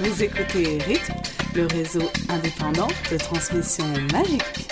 Vous 0.00 0.22
écoutez 0.22 0.78
Rythme, 0.78 1.14
le 1.54 1.66
réseau 1.66 2.02
indépendant 2.28 2.88
de 3.10 3.16
transmission 3.16 3.84
magique. 4.12 4.68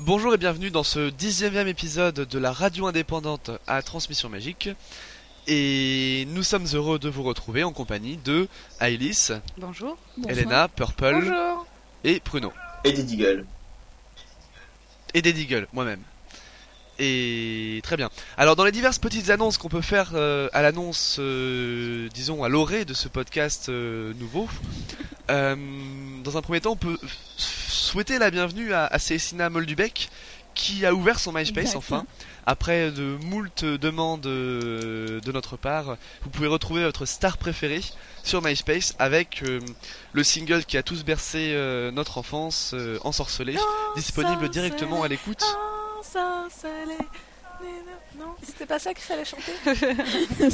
Bonjour 0.00 0.34
et 0.34 0.38
bienvenue 0.38 0.70
dans 0.70 0.82
ce 0.82 1.10
dixième 1.10 1.68
épisode 1.68 2.14
de 2.14 2.38
la 2.38 2.52
radio 2.52 2.86
indépendante 2.86 3.50
à 3.66 3.82
transmission 3.82 4.28
magique. 4.28 4.70
Et 5.46 6.26
nous 6.28 6.42
sommes 6.42 6.66
heureux 6.72 6.98
de 6.98 7.08
vous 7.08 7.22
retrouver 7.22 7.64
en 7.64 7.72
compagnie 7.72 8.16
de 8.18 8.48
Ailis, 8.80 9.30
Bonjour. 9.58 9.96
Elena, 10.28 10.68
Purple 10.68 11.12
Bonjour. 11.24 11.66
et 12.04 12.20
Pruno. 12.20 12.52
Et 12.84 12.92
des 12.92 13.02
Deagle. 13.02 13.46
Et 15.14 15.22
des 15.22 15.32
Deagle, 15.32 15.66
moi-même. 15.72 16.02
Et 17.02 17.80
très 17.82 17.96
bien. 17.96 18.10
Alors 18.36 18.56
dans 18.56 18.64
les 18.64 18.72
diverses 18.72 18.98
petites 18.98 19.30
annonces 19.30 19.56
qu'on 19.56 19.70
peut 19.70 19.80
faire 19.80 20.10
euh, 20.12 20.50
à 20.52 20.60
l'annonce, 20.60 21.16
euh, 21.18 22.08
disons 22.12 22.44
à 22.44 22.50
l'orée 22.50 22.84
de 22.84 22.92
ce 22.92 23.08
podcast 23.08 23.70
euh, 23.70 24.12
nouveau, 24.20 24.48
dans 25.28 26.36
un 26.36 26.42
premier 26.42 26.60
temps 26.60 26.72
on 26.72 26.76
peut 26.76 26.98
souhaiter 27.38 28.18
la 28.18 28.30
bienvenue 28.30 28.74
à, 28.74 28.84
à 28.84 28.98
Célestina 28.98 29.48
Moldubec 29.48 30.10
qui 30.54 30.84
a 30.84 30.92
ouvert 30.92 31.18
son 31.18 31.32
MySpace 31.32 31.74
enfin. 31.74 32.04
Après 32.44 32.90
de 32.90 33.16
moult 33.24 33.64
demandes 33.64 34.20
de 34.22 35.32
notre 35.32 35.56
part, 35.56 35.96
vous 36.22 36.30
pouvez 36.30 36.48
retrouver 36.48 36.82
votre 36.82 37.06
star 37.06 37.38
préférée 37.38 37.80
sur 38.24 38.42
MySpace 38.42 38.94
avec 38.98 39.42
le 40.12 40.24
single 40.24 40.64
qui 40.64 40.76
a 40.76 40.82
tous 40.82 41.04
bercé 41.04 41.54
notre 41.94 42.18
enfance, 42.18 42.74
Ensorcelé, 43.04 43.56
disponible 43.94 44.50
directement 44.50 45.04
à 45.04 45.08
l'écoute. 45.08 45.44
Non, 48.18 48.34
c'était 48.44 48.66
pas 48.66 48.78
ça 48.78 48.92
qu'il 48.94 49.04
fallait 49.04 49.24
chanter. 49.24 49.52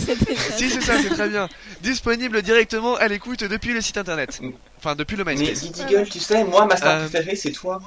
Si 0.57 0.71
c'est 0.71 0.81
ça, 0.81 1.01
c'est 1.01 1.11
très 1.11 1.29
bien. 1.29 1.49
Disponible 1.81 2.43
directement 2.43 2.95
à 2.97 3.09
l'écoute 3.09 3.45
depuis 3.45 3.73
le 3.73 3.81
site 3.81 3.97
internet. 3.97 4.41
Enfin, 4.79 4.95
depuis 4.95 5.17
le 5.17 5.25
Mais 5.25 5.35
MySpace. 5.35 5.61
Dee 5.61 5.71
Deagle, 5.71 6.09
tu 6.09 6.19
sais, 6.21 6.45
moi, 6.45 6.67
ma 6.67 6.77
star 6.77 6.97
Euh, 6.97 7.09
préférée, 7.09 7.37
c'est 7.37 7.53
toi. 7.53 7.81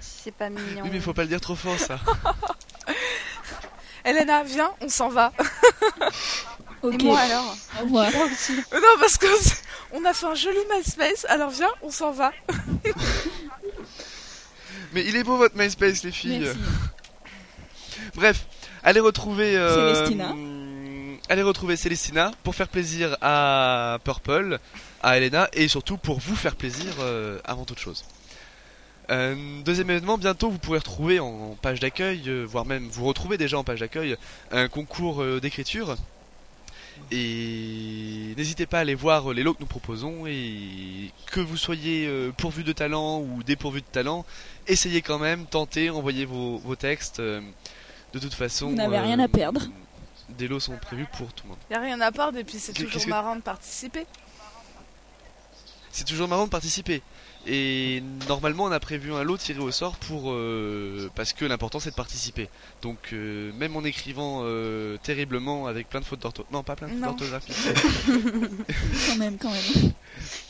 C'est 0.00 0.34
pas 0.34 0.48
mignon. 0.50 0.82
Oui, 0.82 0.90
mais 0.92 1.00
faut 1.00 1.12
pas 1.14 1.22
le 1.22 1.28
dire 1.28 1.40
trop 1.40 1.54
fort 1.54 1.78
ça. 1.78 1.98
Elena, 4.04 4.42
viens, 4.44 4.72
on 4.80 4.88
s'en 4.88 5.08
va. 5.08 5.32
Ok, 6.82 7.02
Et 7.02 7.06
moi 7.06 7.18
alors 7.18 7.56
au 7.80 7.84
revoir. 7.84 8.10
Non, 8.12 8.94
parce 9.00 9.16
que 9.16 9.26
on 9.92 10.04
a 10.04 10.12
fait 10.12 10.26
un 10.26 10.34
joli 10.34 10.58
MySpace, 10.76 11.24
alors 11.28 11.48
viens, 11.50 11.70
on 11.82 11.90
s'en 11.90 12.12
va. 12.12 12.32
Mais 14.96 15.04
il 15.06 15.14
est 15.14 15.24
beau 15.24 15.36
votre 15.36 15.54
MySpace, 15.58 16.04
les 16.04 16.10
filles. 16.10 16.38
Merci. 16.38 16.58
Bref, 18.14 18.46
allez 18.82 19.00
retrouver. 19.00 19.54
euh, 19.54 19.92
Célestina. 19.94 20.30
hum, 20.30 21.18
Allez 21.28 21.42
retrouver 21.42 21.76
Célestina 21.76 22.30
pour 22.42 22.54
faire 22.54 22.68
plaisir 22.68 23.14
à 23.20 23.98
Purple, 24.04 24.58
à 25.02 25.18
Elena 25.18 25.50
et 25.52 25.68
surtout 25.68 25.98
pour 25.98 26.18
vous 26.18 26.34
faire 26.34 26.56
plaisir 26.56 26.86
euh, 27.00 27.38
avant 27.44 27.66
toute 27.66 27.78
chose. 27.78 28.06
Euh, 29.10 29.34
deuxième 29.66 29.90
événement, 29.90 30.16
bientôt 30.16 30.48
vous 30.48 30.58
pourrez 30.58 30.78
retrouver 30.78 31.20
en 31.20 31.58
page 31.60 31.78
d'accueil, 31.78 32.30
voire 32.46 32.64
même 32.64 32.88
vous 32.90 33.04
retrouvez 33.04 33.36
déjà 33.36 33.58
en 33.58 33.64
page 33.64 33.80
d'accueil, 33.80 34.16
un 34.50 34.68
concours 34.68 35.22
d'écriture. 35.42 35.96
Et 37.10 38.34
n'hésitez 38.36 38.66
pas 38.66 38.78
à 38.78 38.80
aller 38.80 38.94
voir 38.94 39.30
euh, 39.30 39.34
les 39.34 39.42
lots 39.42 39.54
que 39.54 39.60
nous 39.60 39.66
proposons 39.66 40.26
et 40.26 41.12
que 41.30 41.40
vous 41.40 41.56
soyez 41.56 42.06
euh, 42.06 42.32
pourvu 42.36 42.64
de 42.64 42.72
talent 42.72 43.20
ou 43.20 43.42
dépourvu 43.42 43.80
de 43.80 43.86
talent, 43.86 44.24
essayez 44.66 45.02
quand 45.02 45.18
même, 45.18 45.46
tentez, 45.46 45.90
envoyez 45.90 46.24
vos, 46.24 46.58
vos 46.58 46.76
textes. 46.76 47.20
euh, 47.20 47.40
de 48.12 48.18
toute 48.18 48.34
façon, 48.34 48.68
Vous 48.68 48.74
n'avez 48.74 48.98
rien 48.98 49.18
à 49.18 49.28
perdre. 49.28 49.62
Des 50.30 50.48
lots 50.48 50.58
sont 50.60 50.76
prévus 50.78 51.06
pour 51.16 51.32
tout 51.32 51.44
le 51.44 51.50
monde. 51.50 51.58
Y 51.70 51.74
a 51.74 51.80
rien 51.80 52.00
à 52.00 52.10
perdre 52.10 52.38
et 52.38 52.44
puis 52.44 52.58
c'est 52.58 52.72
toujours 52.72 53.06
marrant 53.08 53.36
de 53.36 53.42
participer. 53.42 54.06
C'est 55.92 56.04
toujours 56.04 56.28
marrant 56.28 56.44
de 56.44 56.50
participer. 56.50 57.02
Et 57.48 58.02
normalement, 58.28 58.64
on 58.64 58.72
a 58.72 58.80
prévu 58.80 59.12
un 59.12 59.22
lot 59.22 59.36
tiré 59.36 59.60
au 59.60 59.70
sort 59.70 59.96
pour 59.96 60.32
euh, 60.32 61.08
parce 61.14 61.32
que 61.32 61.44
l'important 61.44 61.78
c'est 61.78 61.90
de 61.90 61.94
participer. 61.94 62.48
Donc 62.82 62.98
euh, 63.12 63.52
même 63.52 63.76
en 63.76 63.84
écrivant 63.84 64.40
euh, 64.42 64.96
terriblement 65.02 65.68
avec 65.68 65.88
plein 65.88 66.00
de 66.00 66.04
fautes 66.04 66.20
d'orthographe, 66.22 66.52
non 66.52 66.64
pas 66.64 66.74
plein 66.74 66.88
de 66.88 66.92
fautes 66.92 67.00
Non. 67.02 67.06
d'orthographe, 67.08 67.44
Quand 69.08 69.16
même, 69.16 69.38
quand 69.38 69.50
même. 69.50 69.92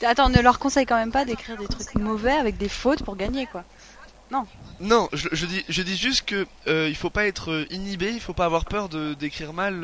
Attends, 0.03 0.31
ne 0.31 0.41
leur 0.41 0.59
conseille 0.59 0.87
quand 0.87 0.97
même 0.97 1.13
pas 1.13 1.27
d'écrire 1.27 1.59
des 1.59 1.67
trucs 1.67 1.95
mauvais 1.97 2.33
avec 2.33 2.57
des 2.57 2.69
fautes 2.69 3.03
pour 3.03 3.17
gagner, 3.17 3.47
quoi. 3.47 3.65
Non, 4.81 5.09
je, 5.13 5.29
je 5.33 5.47
dis, 5.47 5.65
je 5.69 5.83
dis 5.83 5.97
juste 5.97 6.23
que 6.23 6.47
euh, 6.67 6.89
il 6.89 6.97
faut 6.97 7.11
pas 7.11 7.27
être 7.27 7.67
inhibé, 7.71 8.11
il 8.11 8.21
faut 8.21 8.35
pas 8.35 8.45
avoir 8.45 8.65
peur 8.65 8.89
de 8.89 9.15
d'écrire 9.15 9.53
mal. 9.53 9.75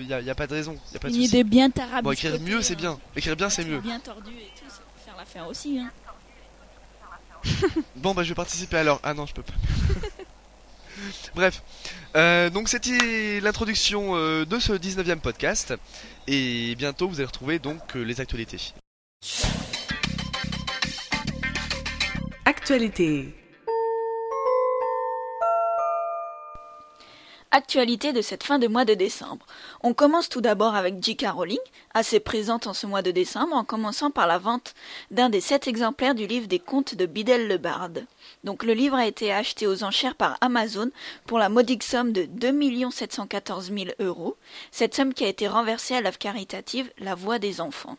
Il 0.00 0.06
y, 0.06 0.14
a, 0.14 0.20
y 0.20 0.30
a 0.30 0.34
pas 0.34 0.46
de 0.46 0.54
raison, 0.54 0.78
y 0.92 0.96
a 0.96 1.00
pas 1.00 1.08
de 1.08 1.14
Une 1.14 1.22
idée 1.22 1.44
bien 1.44 1.68
tarabiscotée. 1.68 2.02
Bon, 2.04 2.12
écrire 2.12 2.40
mieux 2.40 2.62
c'est 2.62 2.74
hein. 2.74 2.78
bien. 2.78 3.00
Écrire 3.16 3.36
bien 3.36 3.50
c'est 3.50 3.64
mieux. 3.64 3.80
Bien 3.80 3.98
tordu 3.98 4.30
et 4.30 4.50
tout, 4.56 4.68
ça 4.70 4.78
peut 4.78 5.04
faire 5.04 5.16
l'affaire 5.16 5.48
aussi. 5.48 5.78
Hein. 5.80 5.90
Bon 7.96 8.14
bah 8.14 8.22
je 8.22 8.30
vais 8.30 8.34
participer 8.34 8.76
alors. 8.78 9.00
Ah 9.02 9.14
non, 9.14 9.26
je 9.26 9.34
peux 9.34 9.42
pas. 9.42 9.54
Bref, 11.34 11.62
Euh, 12.14 12.50
donc 12.50 12.68
c'était 12.68 13.40
l'introduction 13.40 14.16
euh, 14.16 14.44
de 14.44 14.58
ce 14.58 14.72
19e 14.74 15.20
podcast 15.20 15.72
et 16.26 16.74
bientôt 16.76 17.08
vous 17.08 17.16
allez 17.16 17.24
retrouver 17.24 17.58
donc 17.58 17.96
euh, 17.96 18.02
les 18.02 18.20
actualités. 18.20 18.74
Actualité. 22.44 23.34
Actualité 27.54 28.14
de 28.14 28.22
cette 28.22 28.44
fin 28.44 28.58
de 28.58 28.66
mois 28.66 28.86
de 28.86 28.94
décembre. 28.94 29.44
On 29.82 29.92
commence 29.92 30.30
tout 30.30 30.40
d'abord 30.40 30.74
avec 30.74 31.04
J.K. 31.04 31.26
Rowling, 31.34 31.58
assez 31.92 32.18
présente 32.18 32.66
en 32.66 32.72
ce 32.72 32.86
mois 32.86 33.02
de 33.02 33.10
décembre, 33.10 33.54
en 33.54 33.62
commençant 33.62 34.10
par 34.10 34.26
la 34.26 34.38
vente 34.38 34.74
d'un 35.10 35.28
des 35.28 35.42
sept 35.42 35.68
exemplaires 35.68 36.14
du 36.14 36.26
livre 36.26 36.46
des 36.46 36.58
contes 36.58 36.94
de 36.94 37.04
Bidel 37.04 37.48
le 37.48 37.58
Barde. 37.58 38.06
Donc 38.42 38.64
le 38.64 38.72
livre 38.72 38.96
a 38.96 39.06
été 39.06 39.34
acheté 39.34 39.66
aux 39.66 39.84
enchères 39.84 40.14
par 40.14 40.38
Amazon 40.40 40.90
pour 41.26 41.38
la 41.38 41.50
modique 41.50 41.82
somme 41.82 42.14
de 42.14 42.24
2 42.24 42.90
714 42.90 43.70
000 43.70 43.90
euros, 44.00 44.38
cette 44.70 44.94
somme 44.94 45.12
qui 45.12 45.24
a 45.24 45.28
été 45.28 45.46
renversée 45.46 45.94
à 45.94 46.00
l'œuvre 46.00 46.16
caritative 46.16 46.90
La 46.96 47.14
Voix 47.14 47.38
des 47.38 47.60
enfants. 47.60 47.98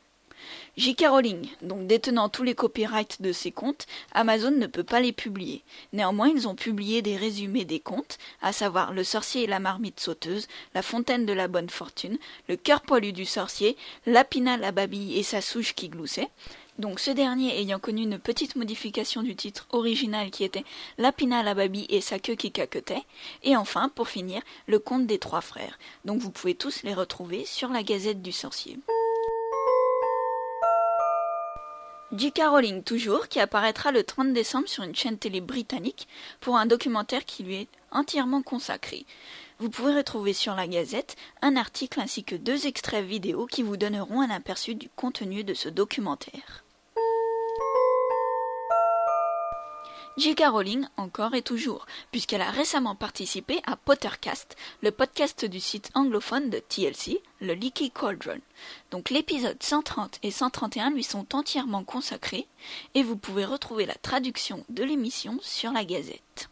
J.K. 0.77 1.05
Rowling, 1.07 1.47
donc 1.61 1.87
détenant 1.87 2.29
tous 2.29 2.43
les 2.43 2.55
copyrights 2.55 3.21
de 3.21 3.31
ces 3.31 3.51
contes, 3.51 3.85
Amazon 4.11 4.51
ne 4.51 4.67
peut 4.67 4.83
pas 4.83 4.99
les 4.99 5.11
publier. 5.11 5.63
Néanmoins, 5.93 6.29
ils 6.29 6.47
ont 6.47 6.55
publié 6.55 7.01
des 7.01 7.15
résumés 7.15 7.65
des 7.65 7.79
contes, 7.79 8.17
à 8.41 8.53
savoir 8.53 8.93
Le 8.93 9.03
sorcier 9.03 9.43
et 9.43 9.47
la 9.47 9.59
marmite 9.59 9.99
sauteuse, 9.99 10.47
La 10.73 10.81
fontaine 10.81 11.25
de 11.25 11.33
la 11.33 11.47
bonne 11.47 11.69
fortune, 11.69 12.17
Le 12.47 12.55
cœur 12.55 12.81
poilu 12.81 13.13
du 13.13 13.25
sorcier, 13.25 13.77
Lapina 14.05 14.57
la 14.57 14.71
babille 14.71 15.17
et 15.17 15.23
sa 15.23 15.41
souche 15.41 15.75
qui 15.75 15.89
gloussait. 15.89 16.29
Donc 16.79 16.99
ce 16.99 17.11
dernier 17.11 17.59
ayant 17.59 17.77
connu 17.77 18.01
une 18.01 18.17
petite 18.17 18.55
modification 18.55 19.21
du 19.21 19.35
titre 19.35 19.67
original 19.71 20.31
qui 20.31 20.43
était 20.43 20.63
Lapina 20.97 21.43
la 21.43 21.53
babille 21.53 21.85
et 21.89 22.01
sa 22.01 22.17
queue 22.17 22.35
qui 22.35 22.51
caquetait. 22.51 23.03
Et 23.43 23.55
enfin, 23.55 23.89
pour 23.89 24.07
finir, 24.07 24.41
Le 24.67 24.79
conte 24.79 25.05
des 25.05 25.19
trois 25.19 25.41
frères. 25.41 25.77
Donc 26.03 26.19
vous 26.19 26.31
pouvez 26.31 26.55
tous 26.55 26.83
les 26.83 26.93
retrouver 26.93 27.45
sur 27.45 27.69
la 27.69 27.83
Gazette 27.83 28.21
du 28.21 28.31
sorcier. 28.31 28.79
J.K. 32.15 32.41
Rowling 32.47 32.83
toujours, 32.83 33.27
qui 33.27 33.39
apparaîtra 33.39 33.91
le 33.91 34.03
30 34.03 34.33
décembre 34.33 34.67
sur 34.69 34.83
une 34.83 34.93
chaîne 34.93 35.17
télé 35.17 35.41
britannique 35.41 36.07
pour 36.41 36.57
un 36.57 36.67
documentaire 36.67 37.25
qui 37.25 37.41
lui 37.41 37.55
est 37.55 37.67
entièrement 37.89 38.43
consacré. 38.43 39.07
Vous 39.57 39.71
pouvez 39.71 39.95
retrouver 39.95 40.33
sur 40.33 40.53
la 40.53 40.67
Gazette 40.67 41.15
un 41.41 41.55
article 41.55 41.99
ainsi 41.99 42.23
que 42.23 42.35
deux 42.35 42.67
extraits 42.67 43.03
vidéo 43.03 43.47
qui 43.47 43.63
vous 43.63 43.77
donneront 43.77 44.21
un 44.21 44.29
aperçu 44.29 44.75
du 44.75 44.89
contenu 44.95 45.43
de 45.43 45.55
ce 45.55 45.69
documentaire. 45.69 46.63
J.K. 50.15 50.43
Rowling 50.47 50.85
encore 50.95 51.33
et 51.33 51.41
toujours, 51.41 51.87
puisqu'elle 52.11 52.41
a 52.41 52.51
récemment 52.51 52.93
participé 52.93 53.61
à 53.65 53.75
Pottercast, 53.75 54.55
le 54.83 54.91
podcast 54.91 55.43
du 55.43 55.59
site 55.59 55.89
anglophone 55.95 56.51
de 56.51 56.59
TLC, 56.59 57.19
le 57.41 57.55
Leaky 57.55 57.89
Cauldron. 57.89 58.39
Donc 58.91 59.09
l'épisode 59.09 59.61
130 59.61 60.19
et 60.21 60.29
131 60.29 60.91
lui 60.91 61.03
sont 61.03 61.33
entièrement 61.33 61.83
consacrés, 61.83 62.45
et 62.93 63.01
vous 63.01 63.17
pouvez 63.17 63.43
retrouver 63.43 63.87
la 63.87 63.95
traduction 63.95 64.63
de 64.69 64.83
l'émission 64.83 65.39
sur 65.41 65.71
la 65.71 65.83
Gazette. 65.83 66.47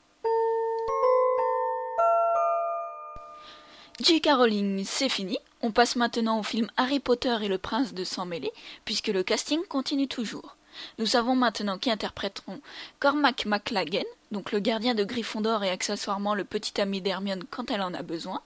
J.K. 3.99 4.29
Rowling, 4.33 4.83
c'est 4.85 5.07
fini. 5.07 5.37
On 5.61 5.69
passe 5.71 5.95
maintenant 5.95 6.39
au 6.39 6.43
film 6.43 6.67
Harry 6.77 6.99
Potter 6.99 7.37
et 7.43 7.47
le 7.47 7.59
prince 7.59 7.93
de 7.93 8.03
sang 8.05 8.25
mêlé, 8.25 8.51
puisque 8.85 9.09
le 9.09 9.21
casting 9.21 9.61
continue 9.67 10.07
toujours. 10.07 10.55
Nous 10.97 11.05
savons 11.05 11.35
maintenant 11.35 11.77
qui 11.77 11.91
interpréteront 11.91 12.61
Cormac 12.99 13.45
McLagan, 13.45 14.05
donc 14.31 14.51
le 14.51 14.59
gardien 14.59 14.95
de 14.95 15.03
Gryffondor 15.03 15.63
et 15.63 15.69
accessoirement 15.69 16.35
le 16.35 16.43
petit 16.43 16.79
ami 16.79 17.01
d'Hermione 17.01 17.43
quand 17.49 17.71
elle 17.71 17.81
en 17.81 17.93
a 17.93 18.01
besoin. 18.01 18.41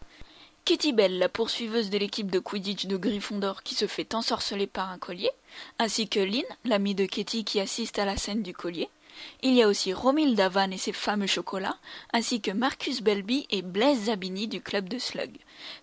Kitty 0.65 0.93
Bell, 0.93 1.19
la 1.19 1.29
poursuiveuse 1.29 1.91
de 1.91 1.99
l'équipe 1.99 2.31
de 2.31 2.39
Quidditch 2.39 2.87
de 2.87 2.97
Gryffondor 2.97 3.61
qui 3.61 3.75
se 3.75 3.85
fait 3.85 4.15
ensorceler 4.15 4.65
par 4.65 4.89
un 4.89 4.97
collier, 4.97 5.29
ainsi 5.77 6.07
que 6.09 6.19
Lynn, 6.19 6.43
l'amie 6.63 6.95
de 6.95 7.05
Kitty 7.05 7.43
qui 7.43 7.59
assiste 7.59 7.99
à 7.99 8.05
la 8.05 8.17
scène 8.17 8.41
du 8.41 8.53
collier, 8.53 8.89
Il 9.43 9.53
y 9.53 9.63
a 9.63 9.67
aussi 9.67 9.93
Romilda 9.93 10.49
Van 10.49 10.71
et 10.71 10.77
ses 10.77 10.91
fameux 10.91 11.27
chocolats, 11.27 11.77
ainsi 12.13 12.41
que 12.41 12.51
Marcus 12.51 13.01
Belby 13.01 13.45
et 13.49 13.61
Blaise 13.61 14.05
Zabini 14.05 14.47
du 14.47 14.61
club 14.61 14.89
de 14.89 14.99
Slug. 14.99 15.31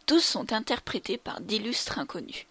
Tous 0.07 0.21
sont 0.21 0.53
interprétés 0.53 1.17
par 1.17 1.41
d'illustres 1.41 1.99
inconnus. 1.99 2.47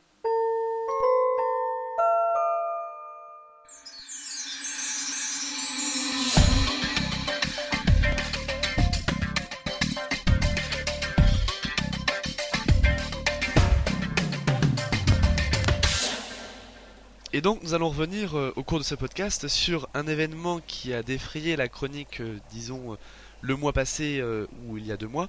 Et 17.34 17.40
donc 17.40 17.64
nous 17.64 17.74
allons 17.74 17.88
revenir 17.88 18.38
euh, 18.38 18.52
au 18.58 18.64
cours 18.64 18.78
de 18.78 18.84
ce 18.84 18.94
podcast 18.94 19.48
sur 19.48 19.88
un 19.94 20.06
événement 20.06 20.60
qui 20.68 20.94
a 20.94 21.02
défrayé 21.02 21.56
la 21.56 21.70
chronique, 21.70 22.20
euh, 22.20 22.38
disons, 22.52 22.92
euh, 22.92 22.98
le 23.40 23.56
mois 23.56 23.72
passé 23.72 24.22
ou 24.68 24.78
il 24.78 24.86
y 24.86 24.92
a 24.92 24.98
deux 24.98 25.08
mois, 25.08 25.28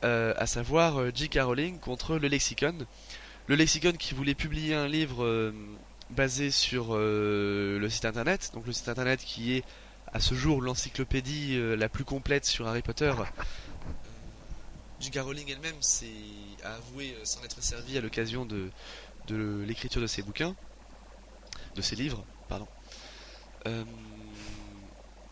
à 0.00 0.46
savoir 0.46 1.14
J.K. 1.14 1.40
Rowling 1.42 1.78
contre 1.80 2.16
le 2.16 2.28
Lexicon. 2.28 2.86
Le 3.46 3.56
Lexicon 3.56 3.92
qui 3.92 4.14
voulait 4.14 4.34
publier 4.34 4.74
un 4.74 4.88
livre 4.88 5.52
basé 6.08 6.50
sur 6.50 6.94
le 6.96 7.86
site 7.90 8.06
internet, 8.06 8.52
donc 8.54 8.66
le 8.66 8.72
site 8.72 8.88
internet 8.88 9.20
qui 9.22 9.52
est 9.52 9.64
à 10.14 10.20
ce 10.20 10.34
jour 10.34 10.62
l'encyclopédie 10.62 11.60
la 11.76 11.90
plus 11.90 12.04
complète 12.04 12.46
sur 12.46 12.66
Harry 12.66 12.80
Potter. 12.80 13.12
J.K. 15.00 15.18
Rowling 15.18 15.50
elle-même 15.50 15.76
a 16.64 16.74
avoué 16.76 17.14
s'en 17.22 17.42
être 17.44 17.62
servie 17.62 17.98
à 17.98 18.00
l'occasion 18.00 18.46
de 18.46 18.70
l'écriture 19.66 20.00
de 20.00 20.06
ses 20.06 20.22
bouquins 20.22 20.56
de 21.74 21.82
ses 21.82 21.96
livres, 21.96 22.24
pardon. 22.48 22.66
Euh, 23.66 23.84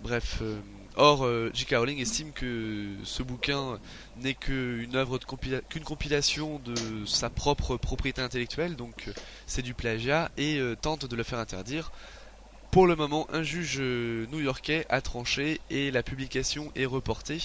bref, 0.00 0.38
euh, 0.42 0.60
or 0.96 1.24
euh, 1.24 1.50
J.K. 1.52 1.74
Rowling 1.76 2.00
estime 2.00 2.32
que 2.32 2.94
ce 3.04 3.22
bouquin 3.22 3.78
n'est 4.18 4.34
qu'une 4.34 4.94
œuvre 4.94 5.18
de 5.18 5.24
qu'une 5.68 5.84
compilation 5.84 6.60
de 6.60 7.06
sa 7.06 7.30
propre 7.30 7.76
propriété 7.76 8.22
intellectuelle, 8.22 8.76
donc 8.76 9.10
c'est 9.46 9.62
du 9.62 9.74
plagiat 9.74 10.30
et 10.36 10.60
tente 10.80 11.06
de 11.06 11.16
le 11.16 11.22
faire 11.22 11.38
interdire. 11.38 11.92
Pour 12.70 12.86
le 12.86 12.94
moment, 12.94 13.26
un 13.32 13.42
juge 13.42 13.80
new-yorkais 13.80 14.86
a 14.90 15.00
tranché 15.00 15.60
et 15.70 15.90
la 15.90 16.04
publication 16.04 16.70
est 16.76 16.86
reportée 16.86 17.40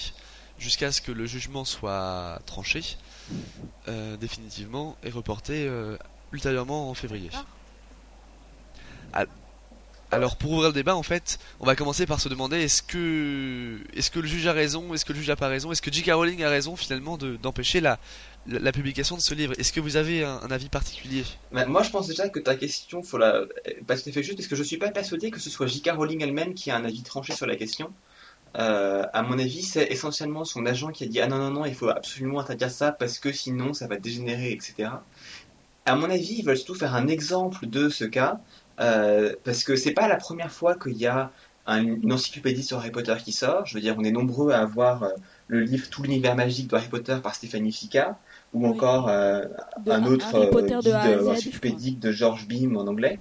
jusqu'à 0.58 0.92
ce 0.92 1.00
que 1.00 1.10
le 1.10 1.26
jugement 1.26 1.64
soit 1.64 2.40
tranché 2.46 2.96
définitivement 4.20 4.96
et 5.02 5.10
reporté 5.10 5.68
ultérieurement 6.32 6.90
en 6.90 6.94
février. 6.94 7.30
Alors 10.12 10.36
pour 10.36 10.52
ouvrir 10.52 10.68
le 10.68 10.74
débat, 10.74 10.94
en 10.94 11.02
fait, 11.02 11.38
on 11.58 11.66
va 11.66 11.74
commencer 11.74 12.06
par 12.06 12.20
se 12.20 12.28
demander 12.28 12.58
est-ce 12.58 12.80
que 12.80 13.80
est-ce 13.92 14.10
que 14.12 14.20
le 14.20 14.28
juge 14.28 14.46
a 14.46 14.52
raison, 14.52 14.94
est-ce 14.94 15.04
que 15.04 15.12
le 15.12 15.18
juge 15.18 15.30
a 15.30 15.36
pas 15.36 15.48
raison, 15.48 15.72
est-ce 15.72 15.82
que 15.82 15.92
J.K. 15.92 16.12
Rowling 16.12 16.44
a 16.44 16.48
raison 16.48 16.76
finalement 16.76 17.16
de- 17.16 17.36
d'empêcher 17.36 17.80
la, 17.80 17.98
la, 18.46 18.60
la 18.60 18.70
publication 18.72 19.16
de 19.16 19.20
ce 19.20 19.34
livre? 19.34 19.54
Est-ce 19.58 19.72
que 19.72 19.80
vous 19.80 19.96
avez 19.96 20.22
un, 20.22 20.38
avis 20.50 20.68
particulier? 20.68 21.24
Bah, 21.50 21.66
moi, 21.66 21.82
je 21.82 21.90
pense 21.90 22.06
déjà 22.06 22.28
que 22.28 22.38
ta 22.38 22.54
question, 22.54 23.02
faut 23.02 23.18
la, 23.18 23.46
pas 23.88 23.96
juste, 23.96 24.36
parce 24.36 24.46
que 24.46 24.54
je 24.54 24.62
suis 24.62 24.76
pas 24.76 24.90
persuadé 24.92 25.32
que 25.32 25.40
ce 25.40 25.50
soit 25.50 25.66
J.K. 25.66 25.90
Rowling 25.96 26.22
elle-même 26.22 26.54
qui 26.54 26.70
a 26.70 26.76
un 26.76 26.84
avis 26.84 27.02
tranché 27.02 27.34
sur 27.34 27.46
la 27.46 27.56
question. 27.56 27.92
Euh, 28.58 29.02
à 29.12 29.22
mon 29.22 29.38
avis, 29.40 29.62
c'est 29.62 29.88
essentiellement 29.90 30.44
son 30.44 30.66
agent 30.66 30.90
qui 30.92 31.02
a 31.02 31.08
dit 31.08 31.20
ah 31.20 31.26
non 31.26 31.38
non 31.38 31.50
non, 31.50 31.64
il 31.66 31.74
faut 31.74 31.88
absolument 31.88 32.38
interdire 32.38 32.70
ça 32.70 32.92
parce 32.92 33.18
que 33.18 33.32
sinon 33.32 33.74
ça 33.74 33.88
va 33.88 33.96
dégénérer, 33.96 34.52
etc. 34.52 34.88
À 35.84 35.94
mon 35.96 36.08
avis, 36.10 36.36
ils 36.38 36.44
veulent 36.44 36.56
surtout 36.56 36.74
faire 36.74 36.94
un 36.94 37.08
exemple 37.08 37.66
de 37.66 37.88
ce 37.88 38.04
cas 38.04 38.40
euh, 38.80 39.34
parce 39.44 39.64
que 39.64 39.76
c'est 39.76 39.92
pas 39.92 40.08
la 40.08 40.16
première 40.16 40.52
fois 40.52 40.76
qu'il 40.78 40.96
y 40.96 41.06
a 41.06 41.32
un- 41.66 41.82
une 41.84 42.12
encyclopédie 42.12 42.62
sur 42.62 42.78
Harry 42.78 42.90
Potter 42.92 43.14
qui 43.24 43.32
sort. 43.32 43.66
Je 43.66 43.74
veux 43.74 43.80
dire, 43.80 43.96
on 43.98 44.04
est 44.04 44.12
nombreux 44.12 44.52
à 44.52 44.60
avoir 44.60 45.02
euh, 45.04 45.08
le 45.48 45.60
livre 45.62 45.88
Tout 45.90 46.02
l'univers 46.02 46.36
magique 46.36 46.68
de 46.70 46.76
Harry 46.76 46.88
Potter 46.88 47.18
par 47.22 47.34
Stéphanie 47.34 47.72
Fica 47.72 48.20
ou 48.52 48.64
Oui. 48.64 48.70
encore 48.70 49.08
euh, 49.08 49.42
De 49.84 49.90
un 49.90 50.04
autre 50.04 50.32
de 50.32 50.80
guide 50.80 51.20
je 51.20 51.26
encyclopédique 51.28 51.98
de 52.00 52.12
George 52.12 52.46
Beam 52.46 52.76
en 52.76 52.86
anglais. 52.86 53.20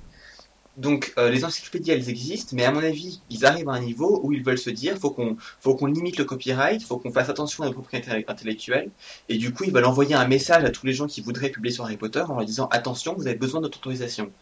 Donc 0.77 1.13
euh, 1.17 1.29
les 1.31 1.45
encyclopédies 1.45 1.91
elles 1.91 2.09
existent, 2.09 2.53
mais 2.53 2.65
à 2.65 2.71
mon 2.71 2.83
avis 2.83 3.23
ils 3.29 3.45
arrivent 3.45 3.69
à 3.69 3.73
un 3.73 3.79
niveau 3.79 4.19
où 4.23 4.33
ils 4.33 4.43
veulent 4.43 4.57
se 4.57 4.69
dire 4.69 4.97
faut 4.97 5.09
qu'on 5.11 5.37
faut 5.61 5.73
qu'on 5.75 5.85
limite 5.85 6.17
le 6.17 6.25
copyright, 6.25 6.83
faut 6.83 6.99
qu'on 6.99 7.11
fasse 7.13 7.29
attention 7.29 7.63
à 7.63 7.67
nos 7.67 7.71
propriétés 7.73 8.25
intellectuelles, 8.27 8.91
et 9.29 9.37
du 9.37 9.53
coup 9.53 9.63
ils 9.63 9.71
veulent 9.73 9.85
envoyer 9.85 10.15
un 10.15 10.27
message 10.27 10.65
à 10.65 10.71
tous 10.71 10.85
les 10.85 10.91
gens 10.93 11.07
qui 11.07 11.21
voudraient 11.21 11.49
publier 11.49 11.73
sur 11.73 11.85
Harry 11.85 11.95
Potter 11.97 12.19
en 12.27 12.35
leur 12.35 12.45
disant 12.45 12.67
attention 12.71 13.15
vous 13.15 13.25
avez 13.27 13.37
besoin 13.37 13.61
de 13.61 13.67
notre 13.67 13.77
autorisation. 13.77 14.33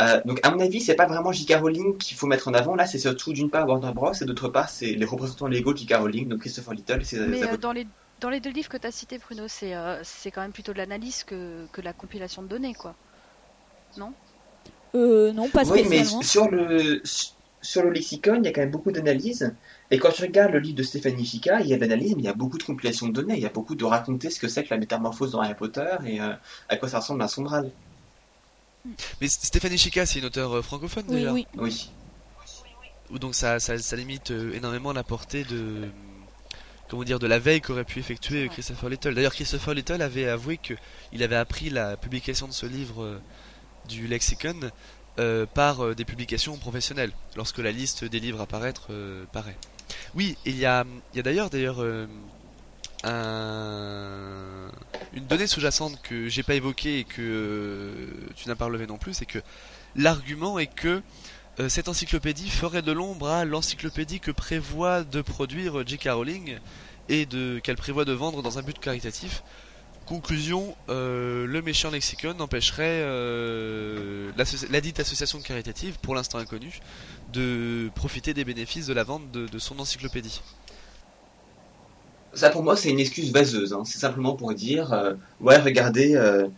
Euh, 0.00 0.20
donc 0.24 0.40
à 0.42 0.50
mon 0.50 0.60
avis 0.60 0.80
c'est 0.80 0.94
pas 0.94 1.06
vraiment 1.06 1.32
J.K. 1.32 1.54
Rowling 1.60 1.98
qu'il 1.98 2.16
faut 2.16 2.26
mettre 2.26 2.48
en 2.48 2.54
avant 2.54 2.74
là, 2.74 2.86
c'est 2.86 2.98
surtout 2.98 3.32
d'une 3.32 3.50
part 3.50 3.68
Warner 3.68 3.92
Bros 3.92 4.12
et 4.12 4.24
d'autre 4.24 4.48
part 4.48 4.68
c'est 4.68 4.92
les 4.92 5.04
représentants 5.04 5.46
légaux 5.46 5.72
de 5.72 5.78
J.K. 5.78 5.94
Rowling, 5.94 6.28
donc 6.28 6.40
Christopher 6.40 6.74
Little 6.74 7.00
et 7.00 7.04
ses 7.04 7.26
Mais 7.26 7.44
euh, 7.44 7.56
dans 7.56 7.72
les 7.72 7.86
dans 8.20 8.30
les 8.30 8.40
deux 8.40 8.50
livres 8.50 8.68
que 8.68 8.76
tu 8.76 8.86
as 8.86 8.92
cités, 8.92 9.18
Bruno, 9.18 9.44
c'est 9.48 9.74
euh, 9.74 10.00
c'est 10.02 10.30
quand 10.30 10.42
même 10.42 10.52
plutôt 10.52 10.72
de 10.72 10.78
l'analyse 10.78 11.24
que, 11.24 11.66
que 11.72 11.80
la 11.80 11.92
compilation 11.92 12.42
de 12.42 12.48
données, 12.48 12.74
quoi. 12.74 12.94
Euh, 14.94 15.32
non, 15.32 15.48
pas 15.48 15.64
Oui, 15.64 15.84
mais 15.88 16.04
spécialement. 16.04 16.22
sur 16.22 16.50
le, 16.50 17.02
sur 17.62 17.82
le 17.82 17.90
lexicon, 17.90 18.36
il 18.36 18.44
y 18.44 18.48
a 18.48 18.52
quand 18.52 18.60
même 18.60 18.70
beaucoup 18.70 18.92
d'analyses. 18.92 19.54
Et 19.90 19.98
quand 19.98 20.10
tu 20.10 20.22
regardes 20.22 20.52
le 20.52 20.58
livre 20.58 20.76
de 20.76 20.82
Stéphanie 20.82 21.24
Fica, 21.24 21.60
il 21.60 21.68
y 21.68 21.74
a 21.74 21.76
de 21.76 21.80
l'analyse, 21.82 22.14
mais 22.16 22.22
il 22.22 22.26
y 22.26 22.28
a 22.28 22.34
beaucoup 22.34 22.58
de 22.58 22.62
compilations 22.62 23.08
de 23.08 23.12
données. 23.12 23.34
Il 23.36 23.42
y 23.42 23.46
a 23.46 23.50
beaucoup 23.50 23.74
de 23.74 23.84
raconter 23.84 24.30
ce 24.30 24.38
que 24.38 24.48
c'est 24.48 24.64
que 24.64 24.70
la 24.70 24.78
métamorphose 24.78 25.32
dans 25.32 25.40
Harry 25.40 25.54
Potter 25.54 25.96
et 26.06 26.20
euh, 26.20 26.34
à 26.68 26.76
quoi 26.76 26.88
ça 26.88 26.98
ressemble 27.00 27.22
un 27.22 27.28
sombral. 27.28 27.72
Mais 29.20 29.28
Stéphanie 29.28 29.78
Chica, 29.78 30.06
c'est 30.06 30.18
une 30.18 30.24
auteure 30.24 30.56
euh, 30.56 30.62
francophone 30.62 31.04
Oui, 31.08 31.16
déjà 31.16 31.32
oui. 31.32 31.46
Oui. 31.56 31.90
Ou 33.10 33.18
donc 33.18 33.34
ça, 33.34 33.58
ça, 33.60 33.76
ça 33.78 33.96
limite 33.96 34.30
euh, 34.30 34.54
énormément 34.54 34.92
la 34.92 35.02
portée 35.02 35.44
de 35.44 35.88
comment 36.88 37.04
dire 37.04 37.18
de 37.18 37.26
la 37.26 37.38
veille 37.38 37.60
qu'aurait 37.60 37.84
pu 37.84 38.00
effectuer 38.00 38.48
Christopher 38.48 38.88
Little. 38.88 39.14
D'ailleurs, 39.14 39.34
Christopher 39.34 39.74
Little 39.74 40.02
avait 40.02 40.28
avoué 40.28 40.56
que 40.56 40.74
il 41.12 41.22
avait 41.22 41.36
appris 41.36 41.70
la 41.70 41.96
publication 41.96 42.48
de 42.48 42.52
ce 42.52 42.66
livre 42.66 43.02
euh, 43.02 43.20
du 43.88 44.06
lexicon 44.06 44.70
euh, 45.18 45.46
par 45.46 45.84
euh, 45.84 45.94
des 45.94 46.04
publications 46.04 46.56
professionnelles, 46.56 47.12
lorsque 47.36 47.58
la 47.58 47.72
liste 47.72 48.04
des 48.04 48.20
livres 48.20 48.40
à 48.40 48.46
paraître 48.46 48.88
euh, 48.90 49.24
paraît. 49.32 49.56
Oui, 50.14 50.36
il 50.44 50.56
y 50.56 50.66
a, 50.66 50.84
il 51.12 51.16
y 51.16 51.20
a 51.20 51.22
d'ailleurs 51.22 51.50
d'ailleurs 51.50 51.82
euh, 51.82 52.06
un- 53.04 54.70
une 55.12 55.26
donnée 55.26 55.46
sous-jacente 55.46 56.00
que 56.02 56.28
j'ai 56.28 56.42
pas 56.42 56.54
évoquée 56.54 57.00
et 57.00 57.04
que 57.04 57.20
euh, 57.20 58.06
tu 58.36 58.48
n'as 58.48 58.54
pas 58.54 58.66
relevé 58.66 58.86
non 58.86 58.98
plus, 58.98 59.14
c'est 59.14 59.26
que 59.26 59.38
l'argument 59.96 60.58
est 60.58 60.66
que 60.66 61.02
euh, 61.58 61.68
cette 61.68 61.88
encyclopédie 61.88 62.48
ferait 62.48 62.82
de 62.82 62.92
l'ombre 62.92 63.28
à 63.28 63.44
l'encyclopédie 63.44 64.20
que 64.20 64.30
prévoit 64.30 65.02
de 65.02 65.20
produire 65.22 65.86
J.K. 65.86 66.08
Rowling 66.12 66.58
et 67.08 67.26
qu'elle 67.62 67.76
prévoit 67.76 68.04
de 68.04 68.12
vendre 68.12 68.40
dans 68.42 68.58
un 68.58 68.62
but 68.62 68.78
caritatif. 68.78 69.42
Conclusion, 70.06 70.76
euh, 70.88 71.46
le 71.46 71.62
méchant 71.62 71.90
lexicon 71.90 72.34
empêcherait 72.40 73.00
euh, 73.02 74.30
la 74.70 74.80
dite 74.80 75.00
association 75.00 75.40
caritative, 75.40 75.98
pour 76.00 76.14
l'instant 76.14 76.38
inconnue, 76.38 76.80
de 77.32 77.90
profiter 77.94 78.32
des 78.34 78.44
bénéfices 78.44 78.86
de 78.86 78.92
la 78.92 79.04
vente 79.04 79.30
de 79.32 79.58
son 79.58 79.78
encyclopédie. 79.80 80.40
Ça, 82.32 82.50
pour 82.50 82.62
moi, 82.62 82.76
c'est 82.76 82.90
une 82.90 83.00
excuse 83.00 83.32
vaseuse. 83.32 83.72
hein. 83.72 83.82
C'est 83.84 83.98
simplement 83.98 84.36
pour 84.36 84.54
dire, 84.54 84.92
euh, 84.92 85.14
ouais, 85.40 85.58
regardez, 85.58 86.14
euh, 86.14 86.48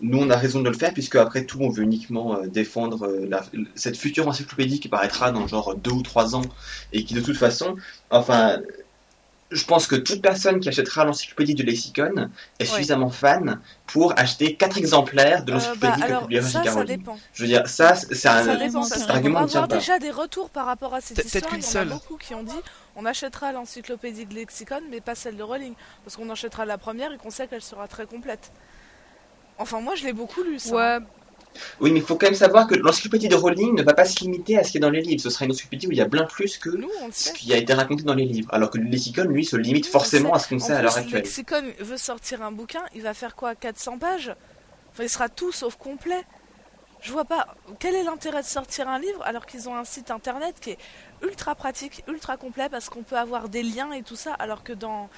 nous, 0.00 0.18
on 0.18 0.30
a 0.30 0.36
raison 0.36 0.60
de 0.62 0.68
le 0.70 0.76
faire, 0.76 0.92
puisque 0.94 1.16
après 1.16 1.44
tout, 1.44 1.58
on 1.60 1.68
veut 1.70 1.82
uniquement 1.82 2.36
euh, 2.38 2.46
défendre 2.46 3.02
euh, 3.06 3.26
la- 3.28 3.44
cette 3.74 3.96
future 3.98 4.26
encyclopédie 4.28 4.80
qui 4.80 4.88
paraîtra 4.88 5.30
dans 5.32 5.46
genre 5.46 5.76
deux 5.76 5.90
ou 5.92 6.02
trois 6.02 6.34
ans, 6.34 6.54
et 6.92 7.04
qui, 7.04 7.12
de 7.14 7.20
toute 7.20 7.36
façon, 7.36 7.76
enfin, 8.10 8.60
je 9.50 9.64
pense 9.64 9.86
que 9.86 9.96
toute 9.96 10.20
personne 10.20 10.60
qui 10.60 10.68
achètera 10.68 11.04
l'encyclopédie 11.06 11.54
du 11.54 11.62
lexicon 11.62 12.30
est 12.58 12.64
suffisamment 12.66 13.08
fan 13.08 13.60
pour 13.86 14.12
acheter 14.18 14.56
quatre 14.56 14.76
exemplaires 14.76 15.44
de 15.44 15.52
Euh, 15.52 15.56
bah, 15.56 15.60
l'encyclopédie 15.64 16.00
que 16.02 16.06
alors, 16.06 16.20
publiera 16.22 16.48
ça, 16.48 16.58
J.K. 16.62 16.64
ça 16.70 16.74
Rowling. 16.74 16.96
dépend. 16.98 17.18
Je 17.32 17.42
veux 17.42 17.48
dire, 17.48 17.66
ça, 17.66 17.94
c'est 17.94 18.14
Ça 18.14 18.32
un, 18.34 18.56
dépend, 18.56 18.82
cet 18.82 18.90
parce 18.90 19.00
cet 19.00 19.06
qu'on 19.06 19.14
argument 19.14 19.38
va 19.40 19.44
ne 19.44 19.48
tient 19.50 19.58
avoir 19.62 19.68
pas. 19.68 19.74
déjà 19.76 19.98
des 19.98 20.10
retours 20.10 20.50
par 20.50 20.66
rapport 20.66 20.94
à 20.94 21.00
cette 21.00 21.24
histoire. 21.24 21.44
Il 21.54 21.56
y 21.56 21.56
en 21.56 21.60
a 21.60 21.62
seule. 21.62 21.88
beaucoup 21.88 22.16
qui 22.16 22.34
ont 22.34 22.42
dit 22.42 22.52
on 22.96 23.06
achètera 23.06 23.52
l'encyclopédie 23.52 24.26
de 24.26 24.34
Lexicon, 24.34 24.80
mais 24.90 25.00
pas 25.00 25.14
celle 25.14 25.36
de 25.36 25.42
Rowling. 25.42 25.74
Parce 26.04 26.16
qu'on 26.16 26.28
achètera 26.30 26.66
la 26.66 26.76
première 26.78 27.12
et 27.12 27.16
qu'on 27.16 27.30
sait 27.30 27.46
qu'elle 27.46 27.62
sera 27.62 27.88
très 27.88 28.06
complète. 28.06 28.52
Enfin, 29.58 29.80
moi, 29.80 29.94
je 29.96 30.04
l'ai 30.04 30.12
beaucoup 30.12 30.42
lu, 30.42 30.58
ça. 30.58 30.74
Ouais, 30.74 30.98
Oui, 31.80 31.90
mais 31.92 32.00
il 32.00 32.04
faut 32.04 32.16
quand 32.16 32.26
même 32.26 32.34
savoir 32.34 32.66
que 32.66 32.74
l'encyclopédie 32.74 33.28
de 33.28 33.34
Rowling 33.34 33.74
ne 33.76 33.82
va 33.82 33.94
pas 33.94 34.04
se 34.04 34.20
limiter 34.20 34.58
à 34.58 34.64
ce 34.64 34.70
qui 34.72 34.76
est 34.78 34.80
dans 34.80 34.90
les 34.90 35.00
livres. 35.02 35.20
Ce 35.22 35.30
sera 35.30 35.44
une 35.44 35.50
encyclopédie 35.52 35.86
où 35.86 35.92
il 35.92 35.98
y 35.98 36.00
a 36.00 36.06
bien 36.08 36.24
plus 36.24 36.58
que 36.58 36.70
Nous, 36.70 36.88
le 36.88 37.12
ce 37.12 37.32
qui 37.32 37.52
a 37.52 37.56
été 37.56 37.72
raconté 37.74 38.02
dans 38.02 38.14
les 38.14 38.24
livres. 38.24 38.48
Alors 38.52 38.70
que 38.70 38.78
le 38.78 38.84
lexicon, 38.84 39.24
lui, 39.24 39.44
se 39.44 39.56
limite 39.56 39.86
forcément 39.86 40.32
à 40.34 40.38
ce 40.38 40.48
qu'on 40.48 40.58
sait 40.58 40.72
à 40.72 40.82
l'heure 40.82 40.96
actuelle. 40.96 41.22
Lexicon 41.22 41.62
veut 41.80 41.96
sortir 41.96 42.42
un 42.42 42.52
bouquin, 42.52 42.82
il 42.94 43.02
va 43.02 43.14
faire 43.14 43.34
quoi 43.36 43.54
400 43.54 43.98
pages? 43.98 44.32
Enfin, 44.92 45.04
il 45.04 45.08
sera 45.10 45.28
tout 45.28 45.52
sauf 45.52 45.76
complet. 45.76 46.24
Je 47.00 47.12
vois 47.12 47.24
pas. 47.24 47.46
Quel 47.78 47.94
est 47.94 48.02
l'intérêt 48.02 48.42
de 48.42 48.46
sortir 48.46 48.88
un 48.88 48.98
livre 48.98 49.22
alors 49.22 49.46
qu'ils 49.46 49.68
ont 49.68 49.76
un 49.76 49.84
site 49.84 50.10
internet 50.10 50.56
qui 50.60 50.70
est 50.70 50.78
ultra 51.22 51.54
pratique, 51.54 52.02
ultra 52.08 52.36
complet 52.36 52.68
parce 52.68 52.88
qu'on 52.88 53.02
peut 53.04 53.16
avoir 53.16 53.48
des 53.48 53.62
liens 53.62 53.92
et 53.92 54.02
tout 54.02 54.16
ça, 54.16 54.32
alors 54.34 54.64
que 54.64 54.72
dans, 54.72 55.08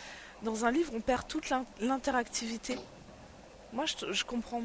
dans 0.42 0.66
un 0.66 0.70
livre, 0.70 0.92
on 0.94 1.00
perd 1.00 1.26
toute 1.26 1.48
l'in- 1.48 1.64
l'interactivité? 1.80 2.76
Moi, 3.72 3.84
je, 3.86 4.12
je 4.12 4.24
comprends. 4.24 4.60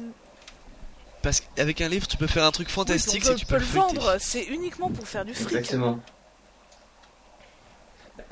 Parce 1.26 1.40
qu'avec 1.40 1.80
un 1.80 1.88
livre, 1.88 2.06
tu 2.06 2.16
peux 2.16 2.28
faire 2.28 2.44
un 2.44 2.52
truc 2.52 2.68
fantastique 2.68 3.24
on 3.24 3.30
peut, 3.30 3.36
si 3.36 3.40
tu 3.40 3.46
peux 3.46 3.58
le 3.58 3.64
vendre, 3.64 4.14
c'est 4.20 4.44
uniquement 4.44 4.90
pour 4.90 5.08
faire 5.08 5.24
du 5.24 5.34
fric. 5.34 5.48
Exactement. 5.56 5.98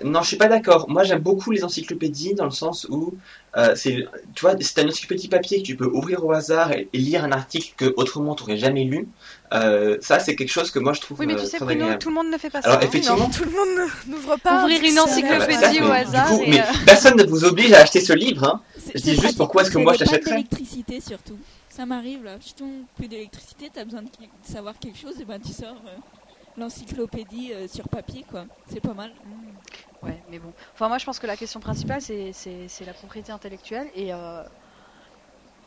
Non, 0.04 0.22
je 0.22 0.28
suis 0.28 0.36
pas 0.36 0.46
d'accord. 0.46 0.88
Moi, 0.88 1.02
j'aime 1.02 1.18
beaucoup 1.18 1.50
les 1.50 1.64
encyclopédies 1.64 2.34
dans 2.34 2.44
le 2.44 2.52
sens 2.52 2.86
où 2.88 3.14
euh, 3.56 3.74
c'est, 3.74 4.06
tu 4.36 4.42
vois, 4.42 4.54
c'est 4.60 4.80
une 4.80 4.90
encyclopédie 4.90 5.26
papier 5.26 5.60
que 5.60 5.66
tu 5.66 5.74
peux 5.74 5.86
ouvrir 5.86 6.24
au 6.24 6.30
hasard 6.30 6.70
et, 6.70 6.88
et 6.92 6.98
lire 6.98 7.24
un 7.24 7.32
article 7.32 7.72
que 7.76 7.92
autrement 7.96 8.36
tu 8.36 8.44
n'aurais 8.44 8.58
jamais 8.58 8.84
lu. 8.84 9.08
Euh, 9.52 9.98
ça, 10.00 10.20
c'est 10.20 10.36
quelque 10.36 10.52
chose 10.52 10.70
que 10.70 10.78
moi 10.78 10.92
je 10.92 11.00
trouve 11.00 11.18
Oui, 11.18 11.26
mais 11.26 11.34
tu 11.34 11.42
euh, 11.42 11.46
sais, 11.46 11.56
très 11.56 11.64
Bruno, 11.64 11.96
tout 11.96 12.10
le 12.10 12.14
monde 12.14 12.30
ne 12.30 12.38
fait 12.38 12.50
pas 12.50 12.62
ça. 12.62 12.70
Alors, 12.70 12.82
effectivement, 12.84 13.16
Non, 13.18 13.28
tout 13.28 13.44
le 13.44 13.50
monde 13.50 13.88
ne- 14.06 14.12
n'ouvre 14.12 14.36
pas. 14.36 14.60
un 14.60 14.62
Ouvrir 14.62 14.80
une 14.84 15.00
encyclopédie 15.00 15.58
Ah 15.64 15.68
bah, 15.68 15.74
ça, 15.74 15.84
au 15.84 15.90
hasard 15.90 16.28
coup, 16.28 16.42
et, 16.44 16.50
mais 16.50 16.60
euh, 16.60 16.64
personne 16.86 17.16
ne 17.16 17.24
vous 17.24 17.44
oblige 17.44 17.72
à 17.72 17.80
acheter 17.80 18.00
ce 18.00 18.12
livre. 18.12 18.44
Hein. 18.44 18.60
Je 18.94 19.00
dis 19.00 19.20
juste 19.20 19.36
pourquoi 19.36 19.62
est-ce 19.62 19.72
que 19.72 19.78
moi, 19.78 19.94
je 19.94 19.98
pas 19.98 20.04
l'achèterais. 20.04 20.36
d'électricité 20.36 21.00
surtout. 21.00 21.36
Ça 21.75 21.87
m'arrive 21.87 22.23
là, 22.23 22.38
je 22.38 22.52
tombe 22.52 22.85
plus 22.95 23.09
d'électricité, 23.09 23.69
t'as 23.69 23.85
besoin 23.85 24.02
de, 24.02 24.09
savoir 24.43 24.78
quelque 24.78 24.97
chose, 24.97 25.21
et 25.21 25.25
ben 25.25 25.40
tu 25.40 25.52
sors 25.52 25.75
euh, 25.88 25.97
l'encyclopédie 26.57 27.52
euh, 27.52 27.66
sur 27.66 27.88
papier 27.88 28.25
quoi. 28.31 28.45
C'est 28.69 28.81
pas 28.81 28.95
mal. 28.95 29.12
Ouais, 30.00 30.23
mais 30.31 30.38
bon. 30.38 30.52
Enfin, 30.73 30.87
moi, 30.87 30.99
je 30.99 31.04
pense 31.04 31.19
que 31.19 31.26
la 31.26 31.37
question 31.37 31.59
principale, 31.59 32.00
c'est 32.00 32.87
la 32.87 32.93
propriété 32.93 33.33
intellectuelle. 33.33 33.90
Et 33.97 34.14
euh, 34.14 34.45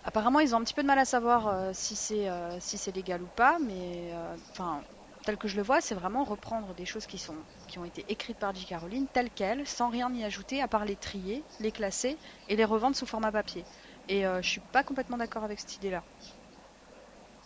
apparemment, 0.06 0.40
ils 0.40 0.56
ont 0.56 0.60
un 0.60 0.64
petit 0.64 0.74
peu 0.74 0.82
de 0.82 0.88
mal 0.88 0.98
à 0.98 1.04
savoir 1.04 1.76
si 1.76 1.98
c'est 1.98 2.30
si 2.62 2.92
légal 2.94 3.22
ou 3.22 3.28
pas. 3.36 3.60
Mais 3.60 4.14
enfin, 4.52 4.80
tel 5.26 5.36
que 5.36 5.50
je 5.50 5.58
le 5.58 5.62
vois, 5.62 5.82
c'est 5.82 5.96
vraiment 5.96 6.24
reprendre 6.24 6.74
des 6.76 6.86
choses 6.86 7.06
qui 7.06 7.18
sont 7.18 7.36
qui 7.68 7.80
ont 7.80 7.86
été 7.86 8.06
écrites 8.08 8.38
par 8.38 8.56
J.K. 8.56 8.76
Rowling 8.80 9.08
telles 9.08 9.30
quelles, 9.30 9.68
sans 9.68 9.90
rien 9.90 10.10
y 10.14 10.24
ajouter, 10.24 10.62
à 10.62 10.70
part 10.70 10.86
les 10.86 10.96
trier, 10.96 11.44
les 11.60 11.74
classer 11.74 12.16
et 12.48 12.56
les 12.56 12.64
revendre 12.64 12.96
sous 12.96 13.06
format 13.06 13.34
papier. 13.34 13.66
Et 14.10 14.26
euh, 14.26 14.42
je 14.42 14.48
suis 14.50 14.62
pas 14.72 14.84
complètement 14.84 15.18
d'accord 15.18 15.44
avec 15.44 15.60
cette 15.60 15.76
idée-là. 15.76 16.04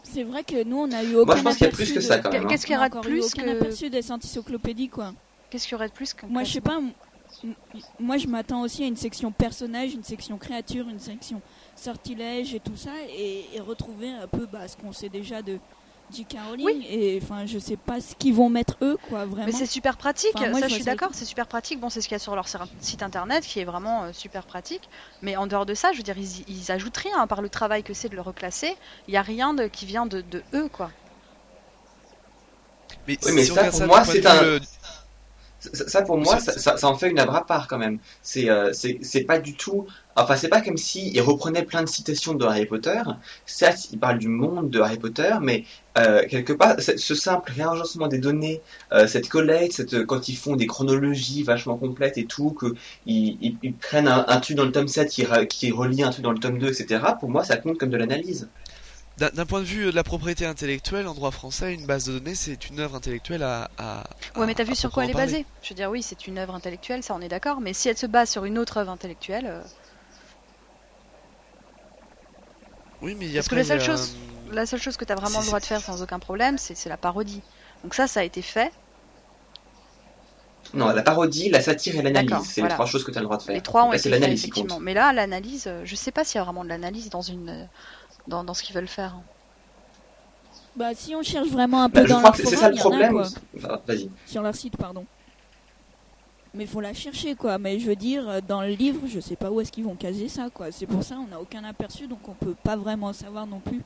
C'est 0.04 0.24
vrai 0.24 0.44
que 0.44 0.64
nous 0.64 0.78
on 0.78 0.92
a 0.92 1.04
eu 1.04 1.16
aucun 1.16 1.26
Moi, 1.26 1.36
je 1.38 1.44
pense 1.44 1.58
qu'il 1.58 1.68
y 1.68 1.70
a 1.70 1.74
aperçu 1.74 1.84
plus 1.86 1.94
que 1.94 2.00
de- 2.00 2.04
ça 2.04 2.20
quand 2.20 2.32
même. 2.32 2.44
hein. 2.44 2.48
Qu'est-ce 2.50 2.66
qu'il 2.66 2.76
y 2.76 2.78
aurait 2.78 2.90
de 2.90 3.00
plus 3.00 3.26
aucun 3.26 3.44
que 3.44 3.50
aperçu 3.50 3.90
des 3.90 4.12
encyclopédies 4.12 4.90
quoi. 4.90 5.14
qu'est-ce 5.50 5.66
qu'il 5.68 5.74
y 5.74 5.76
aurait 5.76 5.90
de 5.90 5.94
plus 5.94 6.14
Moi 6.28 6.44
je 6.44 6.54
sais 6.54 6.62
pas, 6.62 6.80
moi 8.00 8.18
je 8.18 8.28
m'attends 8.28 8.62
aussi 8.62 8.84
à 8.84 8.88
une 8.88 8.98
section 8.98 9.32
personnage, 9.32 9.94
une 9.94 10.04
section 10.04 10.38
créature, 10.38 10.90
une 10.90 11.00
section 11.00 11.42
sortilège 11.76 12.54
et 12.56 12.60
tout 12.60 12.76
ça, 12.76 12.92
et, 13.10 13.46
et 13.56 13.60
retrouver 13.60 14.10
un 14.12 14.28
peu 14.28 14.46
bah, 14.52 14.68
ce 14.68 14.76
qu'on 14.76 14.92
sait 14.92 15.10
déjà 15.10 15.42
de 15.42 15.60
J.K. 16.12 16.38
Rowling. 16.48 16.66
Oui. 16.66 16.86
Et 16.90 17.20
enfin 17.24 17.46
je 17.46 17.58
sais 17.60 17.78
pas 17.78 18.02
ce 18.02 18.16
qu'ils 18.16 18.34
vont 18.34 18.50
mettre 18.50 18.76
eux 18.82 18.98
quoi 19.10 19.26
vraiment. 19.26 19.46
Mais 19.46 19.52
c'est 19.52 19.66
super 19.66 19.98
pratique, 19.98 20.34
moi, 20.36 20.60
ça 20.60 20.68
je 20.68 20.70
je 20.70 20.76
suis 20.76 20.84
d'accord, 20.84 21.10
c'est 21.14 21.26
super 21.26 21.48
pratique. 21.48 21.80
Bon, 21.80 21.90
c'est 21.90 22.02
ce 22.02 22.08
qu'il 22.08 22.16
y 22.16 22.18
a 22.18 22.20
sur 22.20 22.36
leur 22.36 22.48
site 22.82 23.04
internet 23.04 23.44
qui 23.44 23.60
est 23.60 23.66
vraiment 23.66 24.04
euh, 24.04 24.14
super 24.14 24.46
pratique. 24.46 24.90
Mais 25.22 25.36
en 25.38 25.48
dehors 25.48 25.66
de 25.66 25.74
ça, 25.74 25.92
je 25.92 25.98
veux 25.98 26.04
dire, 26.04 26.18
ils, 26.18 26.44
ils 26.48 26.72
ajoutent 26.72 26.98
rien 26.98 27.20
à 27.20 27.28
part 27.28 27.42
le 27.42 27.50
travail 27.50 27.84
que 27.84 27.94
c'est 27.94 28.10
de 28.10 28.16
le 28.16 28.22
reclasser. 28.22 28.76
Il 29.08 29.12
n'y 29.12 29.18
a 29.18 29.22
rien 29.22 29.54
de, 29.54 29.68
qui 29.68 29.86
vient 29.86 30.06
de, 30.06 30.22
de 30.22 30.44
eux, 30.54 30.70
quoi. 30.70 30.92
Mais, 33.08 33.18
Oui, 33.26 33.32
mais 33.34 33.46
si 33.46 33.52
on 33.52 33.56
ça, 33.56 33.62
regarde 33.62 33.72
pour 33.72 33.80
ça 33.80 33.88
moi, 33.88 34.06
c'est 34.06 34.26
un- 34.26 34.60
Ça, 35.62 35.88
ça, 35.88 36.02
pour 36.02 36.18
moi, 36.18 36.40
Ça- 36.40 36.54
ça, 36.58 36.76
ça, 36.78 36.88
en 36.88 36.96
fait 36.98 37.10
une 37.12 37.20
à 37.20 37.42
part 37.42 37.68
quand 37.68 37.78
même. 37.78 38.00
C'est 38.24 38.50
euh, 38.50 38.74
c'est 38.74 39.24
pas 39.26 39.38
du 39.40 39.56
tout. 39.56 39.86
Enfin, 40.16 40.36
c'est 40.36 40.50
pas 40.50 40.62
comme 40.62 40.76
si 40.78 41.12
il 41.14 41.22
reprenait 41.22 41.64
plein 41.64 41.84
de 41.84 41.88
citations 41.88 42.34
de 42.34 42.44
Harry 42.46 42.66
Potter. 42.66 43.00
Certes, 43.46 43.90
il 43.92 44.00
parle 44.00 44.18
du 44.20 44.28
monde 44.28 44.70
de 44.72 44.80
Harry 44.82 44.98
Potter, 44.98 45.34
mais 45.42 45.64
euh, 45.98 46.26
quelque 46.28 46.54
part, 46.54 46.76
ce 46.82 47.16
simple 47.16 47.52
réagencement 47.52 48.08
des 48.08 48.18
données, 48.20 48.62
euh, 48.92 49.08
cette 49.08 49.30
collecte, 49.30 49.74
cette, 49.74 50.06
quand 50.06 50.28
ils 50.30 50.36
font 50.36 50.56
des 50.56 50.66
chronologies 50.68 51.44
vachement 51.44 51.78
complètes 51.78 52.18
et 52.18 52.26
tout, 52.26 52.52
que 52.52 52.74
ils, 53.06 53.58
ils, 53.62 53.74
prennent 53.76 54.08
un, 54.08 54.26
un 54.28 54.40
truc 54.40 54.58
dans 54.58 54.66
le 54.66 54.72
tome 54.72 54.88
7 54.88 55.10
qui, 55.10 55.26
qui 55.50 55.72
relie 55.72 56.04
un 56.04 56.10
truc 56.12 56.24
dans 56.24 56.32
le 56.34 56.40
tome 56.40 56.58
2, 56.60 56.68
etc. 56.70 57.04
Pour 57.20 57.30
moi, 57.30 57.44
ça 57.44 57.58
compte 57.58 57.78
comme 57.78 57.90
de 57.90 57.98
l'analyse. 57.98 58.50
D'un 59.18 59.46
point 59.46 59.60
de 59.60 59.66
vue 59.66 59.86
de 59.86 59.92
la 59.92 60.04
propriété 60.04 60.46
intellectuelle, 60.46 61.08
en 61.08 61.14
droit 61.14 61.32
français, 61.32 61.76
une 61.76 61.86
base 61.86 62.06
de 62.06 62.14
données, 62.18 62.34
c'est 62.34 62.70
une 62.70 62.80
œuvre 62.80 62.96
intellectuelle 62.96 63.44
à. 63.44 63.70
à 63.78 64.04
Ouais, 64.36 64.48
mais 64.48 64.56
t'as 64.56 64.64
vu 64.64 64.74
sur 64.76 64.92
quoi 64.92 65.04
elle 65.04 65.12
est 65.12 65.14
basée? 65.14 65.46
Je 65.62 65.70
veux 65.70 65.76
dire, 65.76 65.92
oui, 65.92 66.02
c'est 66.02 66.26
une 66.28 66.38
œuvre 66.40 66.56
intellectuelle, 66.56 67.04
ça 67.04 67.14
on 67.14 67.22
est 67.22 67.28
d'accord. 67.28 67.62
Mais 67.62 67.74
si 67.74 67.88
elle 67.90 67.98
se 67.98 68.08
base 68.08 68.32
sur 68.32 68.46
une 68.46 68.58
autre 68.58 68.78
œuvre 68.78 68.90
intellectuelle, 68.90 69.46
euh, 69.46 69.62
Oui, 73.02 73.16
mais 73.18 73.26
il 73.26 73.32
y 73.32 73.38
a 73.38 73.40
Parce 73.42 73.50
que 73.50 73.56
la 73.56 73.64
seule 73.64 73.82
chose- 73.82 74.16
euh, 74.48 74.54
la 74.54 74.66
seule 74.66 74.80
chose 74.82 74.98
que 74.98 75.06
t'as 75.06 75.16
vraiment 75.16 75.40
le 75.40 75.46
droit 75.46 75.60
de 75.60 75.66
faire 75.66 75.82
sans 75.82 76.02
aucun 76.02 76.20
problème, 76.20 76.58
c'est 76.58 76.88
la 76.88 76.98
parodie. 76.98 77.44
Donc 77.84 77.94
ça, 77.94 78.08
ça 78.08 78.22
a 78.22 78.24
été 78.24 78.42
fait. 78.42 78.72
Non, 80.74 80.90
la 80.94 81.02
parodie, 81.02 81.50
la 81.50 81.60
satire 81.60 81.96
et 81.96 82.02
l'analyse, 82.02 82.34
c'est 82.54 82.62
voilà. 82.62 82.76
les 82.76 82.78
trois 82.78 82.86
choses 82.86 83.04
que 83.04 83.12
tu 83.12 83.18
as 83.18 83.22
le 83.22 83.26
droit 83.26 83.38
de 83.38 83.42
faire. 83.44 83.56
Les 83.56 83.62
trois 83.62 83.84
ont 83.84 83.92
Là, 83.92 83.98
été 83.98 84.10
l'analyse 84.10 84.40
effectivement. 84.42 84.80
Mais 84.80 84.94
là, 84.94 85.12
l'analyse, 85.12 85.66
euh, 85.68 85.82
je 85.84 85.96
sais 85.96 86.12
pas 86.12 86.24
s'il 86.24 86.38
y 86.38 86.42
a 86.42 86.44
vraiment 86.44 86.64
de 86.64 86.70
l'analyse 86.70 87.10
dans 87.10 87.22
une 87.22 87.50
euh, 87.50 87.66
dans, 88.28 88.44
dans 88.44 88.54
ce 88.54 88.64
qu'ils 88.64 88.76
veulent 88.76 88.88
faire. 88.88 89.16
Bah 90.76 90.94
si 90.96 91.16
on 91.16 91.22
cherche 91.24 91.50
vraiment 91.50 91.84
un 91.84 91.90
peu 91.90 92.02
Bah, 92.02 92.06
je 92.08 92.10
dans 92.10 92.18
crois 92.20 92.30
leur 92.30 92.38
que 92.38 92.44
c'est 92.46 92.56
forum, 92.56 92.60
ça 92.60 92.70
le 92.70 92.76
il 92.76 92.78
y 92.78 92.82
en 92.82 92.86
a, 92.86 92.90
problème. 92.90 93.12
quoi. 93.14 93.28
Ah, 93.70 93.82
Vas-y. 93.88 94.10
sur 94.26 94.42
leur 94.42 94.56
site, 94.56 94.78
pardon. 94.78 95.06
Mais 96.54 96.66
faut 96.66 96.82
la 96.82 96.94
chercher, 96.94 97.36
quoi. 97.36 97.58
Mais 97.58 97.80
je 97.80 97.88
veux 97.88 97.96
dire, 97.96 98.28
euh, 98.28 98.40
dans 98.46 98.62
le 98.62 98.70
livre, 98.70 99.02
je 99.08 99.20
sais 99.20 99.36
pas 99.38 99.50
où 99.52 99.62
est-ce 99.62 99.72
qu'ils 99.72 99.86
vont 99.86 99.96
caser 99.96 100.28
ça, 100.28 100.50
quoi. 100.54 100.72
C'est 100.72 100.86
pour 100.86 101.04
ça, 101.04 101.16
on 101.16 101.28
n'a 101.28 101.40
aucun 101.40 101.64
aperçu, 101.64 102.08
donc 102.08 102.20
on 102.28 102.34
peut 102.34 102.56
pas 102.64 102.76
vraiment 102.76 103.14
savoir 103.14 103.48
non 103.48 103.60
plus 103.60 103.82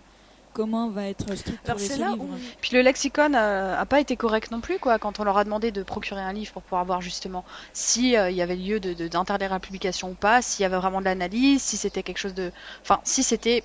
comment 0.53 0.87
va 0.89 1.05
être 1.07 1.35
structuré 1.35 1.77
ce 1.77 1.93
livre. 1.97 2.23
où 2.23 2.29
Puis 2.61 2.71
le 2.75 2.81
lexicon 2.81 3.33
euh, 3.33 3.77
a 3.79 3.85
pas 3.85 3.99
été 3.99 4.15
correct 4.15 4.51
non 4.51 4.61
plus, 4.61 4.79
quoi, 4.79 4.97
quand 4.97 5.19
on 5.19 5.23
leur 5.25 5.37
a 5.37 5.43
demandé 5.43 5.71
de 5.71 5.83
procurer 5.83 6.21
un 6.21 6.31
livre 6.33 6.53
pour 6.53 6.61
pouvoir 6.63 6.85
voir 6.85 7.01
justement 7.01 7.43
si 7.73 8.15
euh, 8.15 8.29
il 8.31 8.35
y 8.37 8.41
avait 8.41 8.55
lieu 8.55 8.79
de 8.79 8.93
de- 8.93 9.07
d'interdire 9.09 9.49
la 9.51 9.59
publication 9.59 10.11
ou 10.11 10.13
pas, 10.13 10.41
s'il 10.41 10.63
y 10.63 10.65
avait 10.65 10.77
vraiment 10.77 11.01
de 11.01 11.05
l'analyse, 11.05 11.61
si 11.61 11.77
c'était 11.77 12.03
quelque 12.03 12.19
chose 12.19 12.33
de, 12.33 12.51
enfin, 12.83 12.99
si 13.03 13.21
c'était, 13.21 13.63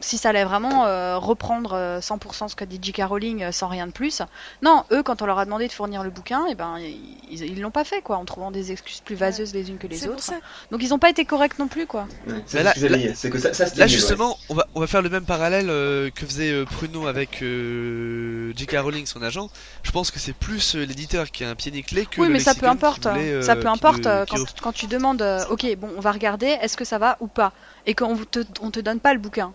si 0.00 0.16
ça 0.16 0.28
allait 0.30 0.44
vraiment 0.44 0.86
euh, 0.86 1.18
reprendre 1.18 1.72
euh, 1.74 2.00
100% 2.00 2.48
ce 2.48 2.56
qu'a 2.56 2.66
dit 2.66 2.78
J.K. 2.80 3.02
Rowling 3.04 3.42
euh, 3.42 3.52
sans 3.52 3.66
rien 3.68 3.86
de 3.86 3.92
plus. 3.92 4.22
Non, 4.62 4.84
eux, 4.92 5.02
quand 5.02 5.22
on 5.22 5.26
leur 5.26 5.38
a 5.38 5.44
demandé 5.44 5.66
de 5.66 5.72
fournir 5.72 6.02
le 6.04 6.10
bouquin, 6.10 6.46
et 6.46 6.54
ben 6.54 6.78
ils 6.78 7.42
ils 7.44 7.60
l'ont 7.60 7.70
pas 7.72 7.84
fait, 7.84 8.00
quoi, 8.00 8.16
en 8.16 8.24
trouvant 8.24 8.50
des 8.50 8.70
excuses 8.72 9.00
plus 9.00 9.16
vaseuses 9.16 9.52
les 9.54 9.68
unes 9.70 9.78
que 9.78 9.86
les 9.88 10.06
autres. 10.08 10.32
Donc 10.70 10.82
ils 10.82 10.94
ont 10.94 10.98
pas 10.98 11.10
été 11.10 11.24
corrects 11.24 11.58
non 11.58 11.66
plus, 11.68 11.86
quoi. 11.86 12.02
Ouais, 12.26 12.34
Mais 12.34 12.42
C'est 12.46 12.62
là- 12.62 12.72
que 12.74 13.28
que 13.28 13.38
ça, 13.38 13.52
ça 13.52 13.64
ouais. 13.76 13.88
justement, 13.88 14.38
on 14.48 14.54
va 14.54 14.66
on 14.74 14.80
va 14.80 14.86
faire 14.86 15.02
le 15.02 15.10
même 15.10 15.24
parallèle 15.24 15.66
euh, 15.68 16.10
que 16.10 16.24
faisait 16.24 16.52
euh, 16.52 16.64
Pruno 16.64 17.06
avec 17.06 17.42
euh, 17.42 18.52
J.K. 18.56 18.76
Rowling, 18.80 19.04
son 19.06 19.22
agent. 19.22 19.50
Je 19.82 19.90
pense 19.90 20.10
que 20.10 20.18
c'est 20.18 20.32
plus 20.32 20.76
euh, 20.76 20.84
l'éditeur 20.84 21.30
qui 21.30 21.44
a 21.44 21.50
un 21.50 21.54
pied 21.54 21.70
nickelé 21.72 22.06
que 22.06 22.20
Oui, 22.20 22.28
le 22.28 22.32
mais 22.34 22.38
ça 22.40 22.54
peu 22.54 22.66
importe. 22.66 23.06
voulait, 23.06 23.32
euh, 23.32 23.42
ça 23.42 23.56
peu 23.56 23.66
importe 23.68 24.06
euh, 24.06 24.24
quand, 24.30 24.38
quand 24.62 24.72
tu 24.72 24.86
demandes, 24.86 25.22
euh, 25.22 25.44
ok, 25.50 25.66
bon, 25.76 25.90
on 25.96 26.00
va 26.00 26.12
regarder, 26.12 26.46
est-ce 26.62 26.76
que 26.76 26.84
ça 26.84 26.98
va 26.98 27.16
ou 27.20 27.26
pas, 27.26 27.52
et 27.86 27.94
qu'on 27.94 28.16
te, 28.16 28.40
on 28.60 28.70
te 28.70 28.80
donne 28.80 29.00
pas 29.00 29.12
le 29.12 29.18
bouquin. 29.18 29.52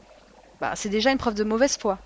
Bah, 0.63 0.72
c'est 0.77 0.88
déjà 0.88 1.12
une 1.12 1.17
preuve 1.17 1.34
de 1.34 1.43
mauvaise 1.43 1.75
foi. 1.77 2.00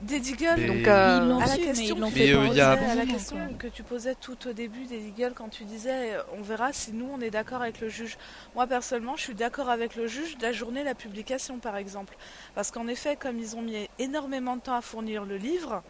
des 0.00 0.20
Deagle, 0.20 0.64
Donc, 0.66 0.86
euh, 0.86 1.38
à 1.38 1.40
la 1.40 1.54
su, 1.54 1.60
mais 1.60 1.64
question 1.72 1.96
Mais, 1.96 2.32
euh, 2.32 2.62
a- 2.62 2.90
à 2.92 2.94
la 2.94 3.04
question 3.06 3.36
que 3.58 3.66
tu 3.66 3.82
posais 3.82 4.14
tout 4.14 4.46
au 4.46 4.52
début 4.52 4.84
des 4.84 4.98
Deagle 5.00 5.32
quand 5.34 5.48
tu 5.48 5.64
disais 5.64 6.12
on 6.38 6.42
verra 6.42 6.72
si 6.72 6.92
nous 6.92 7.08
on 7.12 7.20
est 7.20 7.30
d'accord 7.30 7.62
avec 7.62 7.80
le 7.80 7.88
juge. 7.88 8.16
Moi 8.54 8.68
personnellement 8.68 9.16
je 9.16 9.22
suis 9.22 9.34
d'accord 9.34 9.68
avec 9.70 9.96
le 9.96 10.06
juge 10.06 10.38
d'ajourner 10.38 10.84
la 10.84 10.94
publication 10.94 11.58
par 11.58 11.76
exemple. 11.76 12.14
Parce 12.54 12.70
qu'en 12.70 12.86
effet 12.86 13.16
comme 13.16 13.40
ils 13.40 13.56
ont 13.56 13.62
mis 13.62 13.88
énormément 13.98 14.54
de 14.54 14.60
temps 14.60 14.76
à 14.76 14.82
fournir 14.82 15.24
le 15.24 15.36
livre, 15.36 15.82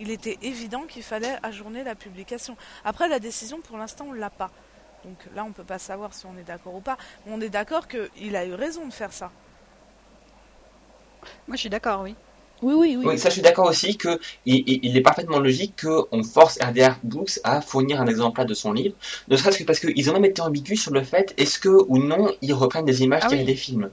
il 0.00 0.10
était 0.10 0.36
évident 0.42 0.82
qu'il 0.82 1.04
fallait 1.04 1.38
ajourner 1.44 1.84
la 1.84 1.94
publication. 1.94 2.56
Après 2.84 3.08
la 3.08 3.20
décision 3.20 3.60
pour 3.60 3.78
l'instant 3.78 4.06
on 4.08 4.14
l'a 4.14 4.30
pas. 4.30 4.50
Donc 5.04 5.16
là 5.36 5.44
on 5.44 5.52
peut 5.52 5.62
pas 5.64 5.78
savoir 5.78 6.12
si 6.12 6.26
on 6.26 6.36
est 6.36 6.42
d'accord 6.44 6.74
ou 6.74 6.80
pas. 6.80 6.98
Mais 7.24 7.32
on 7.32 7.40
est 7.40 7.50
d'accord 7.50 7.86
qu'il 7.86 8.34
a 8.34 8.44
eu 8.44 8.54
raison 8.54 8.84
de 8.88 8.92
faire 8.92 9.12
ça. 9.12 9.30
Moi 11.46 11.56
je 11.56 11.60
suis 11.60 11.70
d'accord, 11.70 12.02
oui. 12.02 12.16
Oui, 12.62 12.74
oui, 12.74 12.96
oui. 12.96 13.06
Oui, 13.06 13.18
ça 13.18 13.28
je 13.30 13.34
suis 13.34 13.42
d'accord 13.42 13.66
aussi 13.68 13.96
que 13.96 14.18
il, 14.44 14.62
il- 14.66 14.80
il 14.84 14.96
est 14.96 15.00
parfaitement 15.02 15.38
logique 15.38 15.80
qu'on 15.82 16.22
force 16.22 16.58
RDR 16.62 16.98
Books 17.02 17.40
à 17.44 17.60
fournir 17.62 18.00
un 18.00 18.06
exemplaire 18.06 18.44
de 18.46 18.54
son 18.54 18.72
livre, 18.72 18.94
ne 19.28 19.36
serait-ce 19.36 19.58
que 19.58 19.64
parce 19.64 19.80
qu'ils 19.80 20.10
ont 20.10 20.12
même 20.14 20.24
été 20.26 20.42
ambigus 20.42 20.82
sur 20.82 20.92
le 20.92 21.02
fait 21.02 21.32
est-ce 21.38 21.58
que 21.58 21.68
ou 21.88 21.98
non 21.98 22.30
ils 22.42 22.52
reprennent 22.52 22.84
des 22.84 23.02
images 23.02 23.22
Ah 23.22 23.28
tirées 23.28 23.44
oui. 23.44 23.46
des 23.46 23.54
films. 23.56 23.90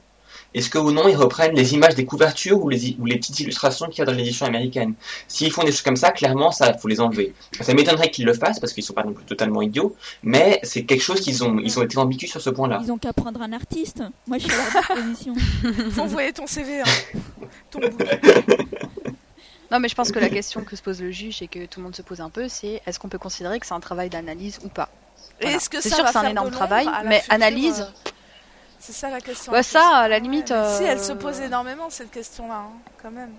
Est-ce 0.57 0.69
que 0.69 0.77
ou 0.77 0.91
non 0.91 1.07
ils 1.07 1.15
reprennent 1.15 1.55
les 1.55 1.73
images 1.75 1.95
des 1.95 2.03
couvertures 2.05 2.61
ou 2.63 2.67
les, 2.69 2.87
i- 2.89 2.97
ou 2.99 3.05
les 3.05 3.17
petites 3.17 3.39
illustrations 3.39 3.85
qu'il 3.87 3.99
y 3.99 4.01
a 4.01 4.05
dans 4.05 4.11
l'édition 4.11 4.45
américaine? 4.45 4.93
S'ils 5.27 5.51
font 5.51 5.63
des 5.63 5.71
choses 5.71 5.83
comme 5.83 5.95
ça, 5.95 6.11
clairement 6.11 6.51
ça 6.51 6.73
faut 6.77 6.87
les 6.87 6.99
enlever. 6.99 7.33
Ça 7.61 7.73
m'étonnerait 7.73 8.09
qu'ils 8.09 8.25
le 8.25 8.33
fassent 8.33 8.59
parce 8.59 8.73
qu'ils 8.73 8.83
sont 8.83 8.93
pas 8.93 9.03
non 9.03 9.13
plus 9.13 9.23
totalement 9.25 9.61
idiots, 9.61 9.95
mais 10.23 10.59
c'est 10.63 10.83
quelque 10.83 11.03
chose 11.03 11.21
qu'ils 11.21 11.43
ont 11.43 11.59
ils 11.59 11.77
ont 11.79 11.83
été 11.83 11.97
ambigus 11.97 12.29
sur 12.31 12.41
ce 12.41 12.49
point-là. 12.49 12.79
Ils 12.83 12.91
ont 12.91 12.97
qu'à 12.97 13.13
prendre 13.13 13.41
un 13.41 13.53
artiste. 13.53 14.01
Moi, 14.25 14.37
je 14.39 14.43
suis 14.45 14.51
à 14.53 14.57
leur 14.57 15.05
disposition. 15.05 15.35
Faut 15.91 16.01
envoyer 16.01 16.33
ton 16.33 16.47
CV, 16.47 16.81
hein. 16.81 16.85
ton. 17.71 17.79
Non, 19.71 19.79
mais 19.79 19.89
je 19.89 19.95
pense 19.95 20.11
que 20.11 20.19
la 20.19 20.29
question 20.29 20.61
que 20.63 20.75
se 20.77 20.81
pose 20.81 21.01
le 21.01 21.11
juge 21.11 21.41
et 21.41 21.47
que 21.47 21.65
tout 21.65 21.79
le 21.81 21.83
monde 21.83 21.95
se 21.95 22.01
pose 22.01 22.21
un 22.21 22.29
peu, 22.29 22.47
c'est 22.47 22.81
est-ce 22.85 22.99
qu'on 22.99 23.09
peut 23.09 23.17
considérer 23.17 23.59
que 23.59 23.65
c'est 23.67 23.73
un 23.73 23.81
travail 23.81 24.09
d'analyse 24.09 24.59
ou 24.63 24.69
pas? 24.69 24.89
Et 25.39 25.43
Voilà. 25.43 25.57
est-ce 25.57 25.69
que 25.69 25.81
C'est 25.81 25.89
ça 25.89 25.95
sûr 25.97 26.05
va 26.05 26.11
que 26.13 26.19
c'est 26.19 26.25
un 26.25 26.29
énorme 26.29 26.51
travail, 26.51 26.87
mais 27.05 27.19
future, 27.19 27.33
analyse- 27.35 27.81
euh, 27.81 28.09
C'est 28.87 28.93
ça 28.93 29.09
la 29.09 29.19
question. 29.19 29.51
Bah, 29.51 29.63
ça, 29.63 29.85
à 29.97 30.07
la 30.07 30.17
limite, 30.17 30.47
Si 30.47 30.53
euh, 30.53 30.79
elle 30.87 31.03
se 31.03 31.11
pose 31.11 31.41
énormément 31.41 31.89
cette 31.89 32.09
question-là, 32.09 32.63
hein, 32.67 32.71
quand 33.01 33.11
même. 33.11 33.31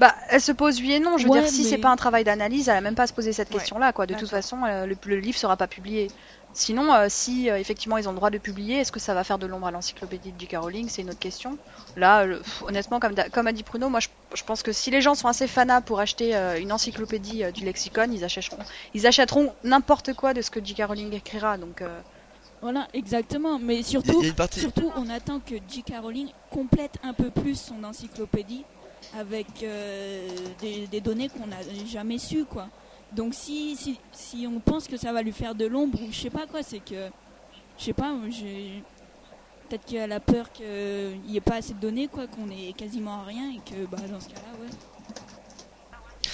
Bah, 0.00 0.12
elle 0.30 0.40
se 0.40 0.50
pose 0.50 0.80
oui 0.80 0.94
et 0.94 0.98
non. 0.98 1.16
Je 1.16 1.24
veux 1.26 1.30
Ouais, 1.30 1.42
dire, 1.42 1.48
si 1.48 1.62
mais- 1.62 1.68
c'est 1.70 1.78
pas 1.78 1.90
un 1.90 1.96
travail 1.96 2.24
d'analyse, 2.24 2.68
elle 2.68 2.76
a 2.76 2.80
même 2.80 2.96
pas 2.96 3.04
à 3.04 3.06
se 3.06 3.12
poser 3.12 3.32
cette 3.32 3.50
Ouais. 3.50 3.54
question-là, 3.58 3.92
quoi. 3.92 4.06
De 4.06 4.14
toute 4.14 4.28
façon, 4.28 4.64
euh, 4.64 4.86
le, 4.86 4.96
le 5.06 5.16
livre 5.20 5.38
sera 5.38 5.56
pas 5.56 5.68
publié. 5.68 6.10
Sinon, 6.54 6.92
euh, 6.92 7.06
si 7.08 7.48
euh, 7.48 7.56
effectivement 7.56 7.96
ils 7.98 8.08
ont 8.08 8.10
le 8.10 8.16
droit 8.16 8.30
de 8.30 8.38
publier, 8.38 8.78
est-ce 8.80 8.90
que 8.90 8.98
ça 8.98 9.14
va 9.14 9.22
faire 9.22 9.38
de 9.38 9.46
l'ombre 9.46 9.68
à 9.68 9.70
l'encyclopédie 9.70 10.32
de 10.32 10.40
J.K. 10.40 10.56
Rowling? 10.56 10.88
C'est 10.88 11.02
une 11.02 11.10
autre 11.10 11.20
question. 11.20 11.56
Là, 11.96 12.24
le- 12.26 12.40
pff, 12.40 12.62
honnêtement, 12.62 12.98
comme, 12.98 13.14
comme 13.32 13.46
a 13.46 13.52
dit 13.52 13.62
Pruno, 13.62 13.88
moi 13.88 14.00
je, 14.00 14.08
je 14.34 14.42
pense 14.42 14.64
que 14.64 14.72
si 14.72 14.90
les 14.90 15.00
gens 15.00 15.14
sont 15.14 15.28
assez 15.28 15.46
fanas 15.46 15.80
pour 15.82 16.00
acheter 16.00 16.34
euh, 16.34 16.58
une 16.58 16.72
encyclopédie 16.72 17.44
euh, 17.44 17.52
du 17.52 17.64
lexicon, 17.64 18.10
ils 18.12 18.24
achèteront, 18.24 18.58
ils 18.94 19.06
achèteront 19.06 19.54
n'importe 19.62 20.12
quoi 20.14 20.34
de 20.34 20.42
ce 20.42 20.50
que 20.50 20.58
J.K. 20.64 20.82
Rowling 20.88 21.12
écrira. 21.14 21.56
Donc, 21.56 21.80
euh, 21.82 22.00
Voilà, 22.62 22.88
exactement. 22.92 23.58
Mais 23.58 23.82
surtout, 23.82 24.22
partie. 24.34 24.60
surtout, 24.60 24.90
on 24.96 25.08
attend 25.08 25.40
que 25.40 25.54
J.K. 25.68 25.94
Rowling 26.02 26.28
complète 26.50 26.96
un 27.02 27.12
peu 27.12 27.30
plus 27.30 27.58
son 27.58 27.82
encyclopédie 27.84 28.64
avec 29.16 29.46
euh, 29.62 30.28
des, 30.60 30.86
des 30.86 31.00
données 31.00 31.28
qu'on 31.28 31.46
n'a 31.46 31.62
jamais 31.86 32.18
sues, 32.18 32.44
quoi. 32.44 32.68
Donc 33.12 33.34
si, 33.34 33.74
si, 33.76 33.98
si 34.12 34.46
on 34.46 34.60
pense 34.60 34.86
que 34.86 34.96
ça 34.96 35.12
va 35.12 35.22
lui 35.22 35.32
faire 35.32 35.54
de 35.54 35.66
l'ombre 35.66 36.00
ou 36.02 36.12
je 36.12 36.20
sais 36.20 36.30
pas 36.30 36.46
quoi, 36.46 36.62
c'est 36.62 36.78
que, 36.78 37.08
je 37.78 37.84
sais 37.84 37.92
pas. 37.92 38.14
Peut-être 39.68 39.84
qu'elle 39.84 40.12
a 40.12 40.20
peur 40.20 40.50
qu'il 40.52 40.66
n'y 41.26 41.36
ait 41.36 41.40
pas 41.40 41.56
assez 41.56 41.74
de 41.74 41.78
données, 41.80 42.08
quoi, 42.08 42.26
qu'on 42.26 42.48
ait 42.50 42.72
quasiment 42.72 43.22
rien 43.22 43.50
et 43.50 43.58
que, 43.58 43.86
bah, 43.86 43.98
dans 44.10 44.20
ce 44.20 44.28
cas-là, 44.28 44.52
ouais. 44.60 44.70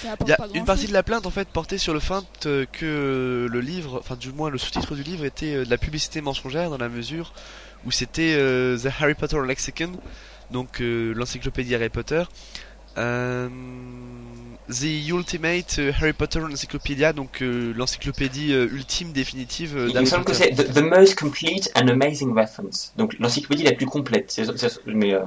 Il 0.05 0.29
y 0.29 0.33
a 0.33 0.39
une 0.55 0.65
partie 0.65 0.87
de 0.87 0.93
la 0.93 1.03
plainte 1.03 1.27
en 1.27 1.31
fait 1.31 1.49
portée 1.49 1.79
sur 1.79 1.95
le 1.95 2.01
fait 2.01 2.25
que 2.73 3.47
le 3.51 3.61
livre, 3.61 3.99
enfin 4.01 4.17
du 4.17 4.33
moins 4.33 4.51
le 4.51 4.59
sous-titre 4.59 4.95
du 4.95 5.03
livre 5.03 5.25
était 5.25 5.55
euh, 5.55 5.65
de 5.65 5.71
la 5.71 5.79
publicité 5.79 6.21
mensongère 6.21 6.71
dans 6.71 6.79
la 6.79 6.89
mesure 6.89 7.33
où 7.85 7.91
c'était 7.91 8.35
euh, 8.37 8.77
The 8.79 8.89
Harry 9.01 9.15
Potter 9.15 9.39
Lexicon, 9.47 9.93
donc 10.51 10.81
euh, 10.81 11.13
l'encyclopédie 11.15 11.75
Harry 11.75 11.89
Potter, 11.89 12.25
euh, 12.99 13.49
The 14.69 15.09
Ultimate 15.09 15.79
Harry 16.01 16.13
Potter 16.13 16.41
Encyclopedia, 16.41 17.13
donc 17.13 17.43
euh, 17.43 17.73
l'encyclopédie 17.77 18.53
euh, 18.53 18.69
ultime 18.73 19.13
définitive 19.13 19.77
euh, 19.77 19.83
Il 19.83 19.89
me 19.89 19.93
d'Harry 19.93 20.07
semble 20.07 20.25
que 20.25 20.33
Potter. 20.33 20.55
c'est 20.57 20.65
the, 20.65 20.73
the 20.75 20.83
most 20.83 21.15
complete 21.19 21.71
and 21.77 21.89
amazing 21.89 22.35
reference. 22.37 22.93
Donc 22.97 23.15
l'encyclopédie 23.21 23.65
la 23.65 23.73
plus 23.73 23.87
complète. 23.87 24.35
Mais 24.87 25.15
euh, 25.15 25.21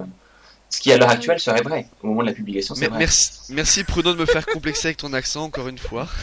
ce 0.70 0.80
qui 0.80 0.92
à 0.92 0.98
l'heure 0.98 1.10
actuelle 1.10 1.40
serait 1.40 1.62
vrai. 1.62 1.88
Au 2.04 2.08
moment 2.08 2.22
de 2.22 2.28
la 2.28 2.34
publication, 2.34 2.76
c'est 2.76 2.82
Mais- 2.82 2.88
vrai. 2.90 3.00
merci, 3.00 3.32
merci 3.50 3.84
Pruno 3.84 4.14
de 4.14 4.20
me 4.20 4.26
faire 4.26 4.46
complexer 4.46 4.88
avec 4.90 4.98
ton 4.98 5.14
accent 5.14 5.44
encore 5.44 5.68
une 5.68 5.78
fois. 5.80 6.08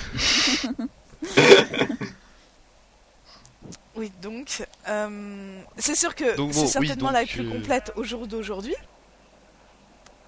Oui, 3.97 4.12
donc, 4.21 4.62
euh, 4.88 5.59
c'est 5.79 5.95
sûr 5.95 6.15
que 6.15 6.25
c'est 6.31 6.37
bon, 6.37 6.49
oui, 6.49 6.69
certainement 6.69 7.11
la 7.11 7.21
donc, 7.21 7.31
plus 7.31 7.49
euh, 7.49 7.50
complète 7.50 7.93
au 7.97 8.05
jour 8.05 8.26
d'aujourd'hui. 8.26 8.75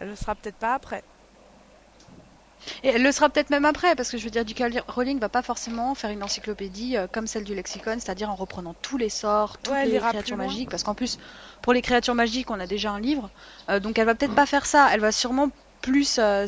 Elle 0.00 0.08
le 0.08 0.16
sera 0.16 0.34
peut-être 0.34 0.56
pas 0.56 0.74
après. 0.74 1.04
Et 2.82 2.88
elle 2.88 3.02
le 3.02 3.12
sera 3.12 3.28
peut-être 3.28 3.50
même 3.50 3.64
après, 3.64 3.94
parce 3.96 4.10
que 4.10 4.18
je 4.18 4.24
veux 4.24 4.30
dire, 4.30 4.46
J.K. 4.46 4.82
Rowling 4.88 5.18
va 5.18 5.28
pas 5.28 5.42
forcément 5.42 5.94
faire 5.94 6.10
une 6.10 6.22
encyclopédie 6.22 6.96
euh, 6.96 7.06
comme 7.10 7.26
celle 7.26 7.44
du 7.44 7.54
lexicon, 7.54 7.94
c'est-à-dire 7.98 8.30
en 8.30 8.34
reprenant 8.34 8.74
tous 8.82 8.98
les 8.98 9.08
sorts, 9.08 9.58
toutes 9.58 9.72
Ouais, 9.72 9.86
les 9.86 9.98
créatures 9.98 10.36
magiques, 10.36 10.68
parce 10.70 10.82
qu'en 10.82 10.94
plus, 10.94 11.18
pour 11.62 11.72
les 11.72 11.82
créatures 11.82 12.14
magiques, 12.14 12.50
on 12.50 12.60
a 12.60 12.66
déjà 12.66 12.90
un 12.90 13.00
livre, 13.00 13.30
euh, 13.70 13.80
donc 13.80 13.98
elle 13.98 14.06
va 14.06 14.14
peut-être 14.14 14.34
pas 14.34 14.46
faire 14.46 14.66
ça, 14.66 14.88
elle 14.92 15.00
va 15.00 15.12
sûrement 15.12 15.50
plus 15.80 16.18
euh, 16.18 16.46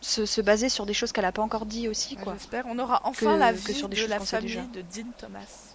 se, 0.00 0.26
se 0.26 0.40
baser 0.40 0.68
sur 0.68 0.86
des 0.86 0.94
choses 0.94 1.12
qu'elle 1.12 1.24
a 1.24 1.32
pas 1.32 1.42
encore 1.42 1.66
dit 1.66 1.88
aussi, 1.88 2.16
Ouais, 2.16 2.22
quoi. 2.24 2.32
J'espère. 2.34 2.64
On 2.68 2.78
aura 2.78 3.00
enfin 3.04 3.34
Que- 3.34 3.38
la 3.38 3.52
que 3.52 3.58
vie 3.58 3.74
sur 3.74 3.88
des 3.88 3.96
de 4.02 4.06
la 4.06 4.20
famille 4.20 4.56
de 4.74 4.82
Dean 4.82 5.08
Thomas. 5.16 5.74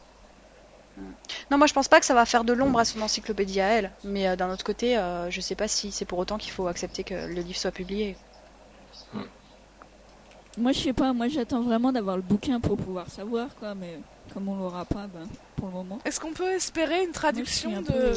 Non, 1.49 1.57
moi 1.57 1.65
je 1.65 1.73
pense 1.73 1.87
pas 1.87 1.99
que 1.99 2.05
ça 2.05 2.13
va 2.13 2.25
faire 2.25 2.43
de 2.43 2.53
l'ombre 2.53 2.77
à 2.79 2.85
son 2.85 3.01
encyclopédie 3.01 3.59
à 3.61 3.67
elle, 3.69 3.91
mais 4.03 4.37
d'un 4.37 4.51
autre 4.51 4.63
côté, 4.63 4.95
je 5.29 5.41
sais 5.41 5.55
pas 5.55 5.67
si 5.67 5.91
c'est 5.91 6.05
pour 6.05 6.19
autant 6.19 6.37
qu'il 6.37 6.51
faut 6.51 6.67
accepter 6.67 7.03
que 7.03 7.13
le 7.15 7.41
livre 7.41 7.57
soit 7.57 7.71
publié. 7.71 8.15
Moi, 10.57 10.71
je 10.71 10.79
sais 10.79 10.93
pas, 10.93 11.13
moi 11.13 11.27
j'attends 11.27 11.61
vraiment 11.61 11.91
d'avoir 11.91 12.15
le 12.15 12.21
bouquin 12.21 12.59
pour 12.59 12.77
pouvoir 12.77 13.09
savoir, 13.09 13.47
quoi, 13.59 13.73
mais 13.73 13.99
comme 14.33 14.47
on 14.49 14.55
l'aura 14.55 14.85
pas, 14.85 15.07
ben, 15.07 15.27
pour 15.55 15.67
le 15.67 15.73
moment. 15.73 15.99
Est-ce 16.05 16.19
qu'on 16.19 16.33
peut 16.33 16.51
espérer 16.51 17.03
une 17.03 17.11
traduction 17.11 17.69
suis 17.71 17.77
un 17.77 17.81
de... 17.81 17.87
peu, 17.87 17.93
euh, 17.93 18.15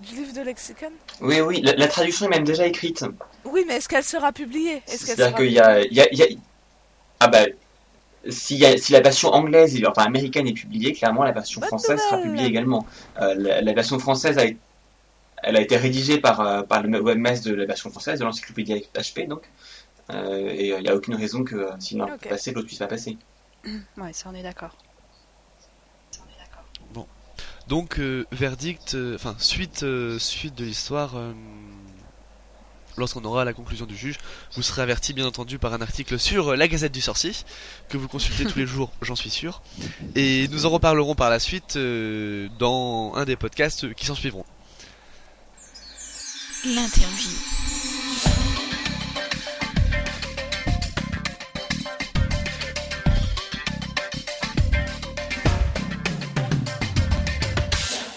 du 0.00 0.14
livre 0.16 0.34
de 0.34 0.40
lexicon? 0.40 0.90
Oui, 1.20 1.40
oui, 1.40 1.60
la, 1.62 1.74
la 1.74 1.86
traduction 1.88 2.26
est 2.26 2.30
même 2.30 2.44
déjà 2.44 2.66
écrite. 2.66 3.04
Oui, 3.44 3.64
mais 3.66 3.76
est-ce 3.76 3.88
qu'elle 3.88 4.04
sera 4.04 4.32
publiée? 4.32 4.82
Est-ce 4.88 5.06
qu'elle 5.06 5.16
C'est-à-dire 5.16 5.26
sera 5.28 5.38
qu'il 5.38 5.52
y 5.52 5.60
a, 5.60 5.80
il 5.84 5.92
y, 5.94 6.00
a, 6.00 6.08
il 6.12 6.18
y 6.18 6.22
a- 6.22 6.26
Ah 7.20 7.28
bah, 7.28 7.46
si, 8.28 8.56
y 8.56 8.66
a- 8.66 8.76
si 8.76 8.90
la 8.92 9.00
version 9.00 9.30
anglaise, 9.32 9.80
enfin 9.86 10.02
américaine 10.02 10.48
est 10.48 10.52
publiée, 10.52 10.92
clairement 10.94 11.22
la 11.22 11.30
version 11.32 11.60
Bonne 11.60 11.68
française 11.68 12.00
sera 12.00 12.20
publiée 12.20 12.46
également. 12.46 12.86
Euh, 13.20 13.34
la, 13.38 13.62
la 13.62 13.72
version 13.72 14.00
française 14.00 14.36
a, 14.36 14.44
été- 14.46 14.58
elle 15.44 15.56
a 15.56 15.60
été 15.60 15.76
rédigée 15.76 16.18
par, 16.18 16.40
euh, 16.40 16.62
par 16.62 16.82
le 16.82 17.00
webmaster 17.00 17.52
de 17.52 17.56
la 17.56 17.66
version 17.66 17.88
française, 17.90 18.18
de 18.18 18.24
l'encyclopédie 18.24 18.84
HP, 18.94 19.28
donc. 19.28 19.42
Euh, 20.10 20.50
et 20.50 20.68
il 20.68 20.82
n'y 20.82 20.88
a 20.88 20.94
aucune 20.94 21.14
raison 21.16 21.42
que 21.44 21.56
euh, 21.56 21.70
si 21.80 21.96
l'un 21.96 22.04
Ok. 22.06 22.20
peut 22.20 22.28
passer, 22.30 22.52
l'autre 22.52 22.66
puisse 22.68 22.78
pas 22.78 22.86
passer. 22.86 23.18
Ouais, 23.96 24.12
ça 24.12 24.30
on 24.32 24.34
est 24.34 24.42
d'accord. 24.42 24.76
Donc 27.68 27.98
euh, 27.98 28.24
verdict, 28.30 28.94
euh, 28.94 29.16
enfin 29.16 29.34
suite 29.38 29.82
euh, 29.82 30.20
suite 30.20 30.54
de 30.54 30.64
l'histoire. 30.64 31.16
euh, 31.16 31.32
Lorsqu'on 32.96 33.24
aura 33.24 33.44
la 33.44 33.52
conclusion 33.52 33.86
du 33.86 33.96
juge, 33.96 34.18
vous 34.54 34.62
serez 34.62 34.82
averti 34.82 35.12
bien 35.12 35.26
entendu 35.26 35.58
par 35.58 35.74
un 35.74 35.82
article 35.82 36.16
sur 36.18 36.52
euh, 36.52 36.56
la 36.56 36.68
Gazette 36.68 36.92
du 36.92 37.00
Sorcier 37.00 37.32
que 37.88 37.96
vous 37.98 38.06
consultez 38.06 38.44
tous 38.46 38.58
les 38.60 38.66
jours, 38.68 38.92
j'en 39.02 39.16
suis 39.16 39.30
sûr. 39.30 39.62
Et 40.14 40.46
nous 40.52 40.64
en 40.64 40.70
reparlerons 40.70 41.16
par 41.16 41.28
la 41.28 41.40
suite 41.40 41.74
euh, 41.74 42.48
dans 42.60 43.12
un 43.16 43.24
des 43.24 43.34
podcasts 43.34 43.92
qui 43.94 44.06
s'en 44.06 44.14
suivront. 44.14 44.44
L'interview. 46.64 47.30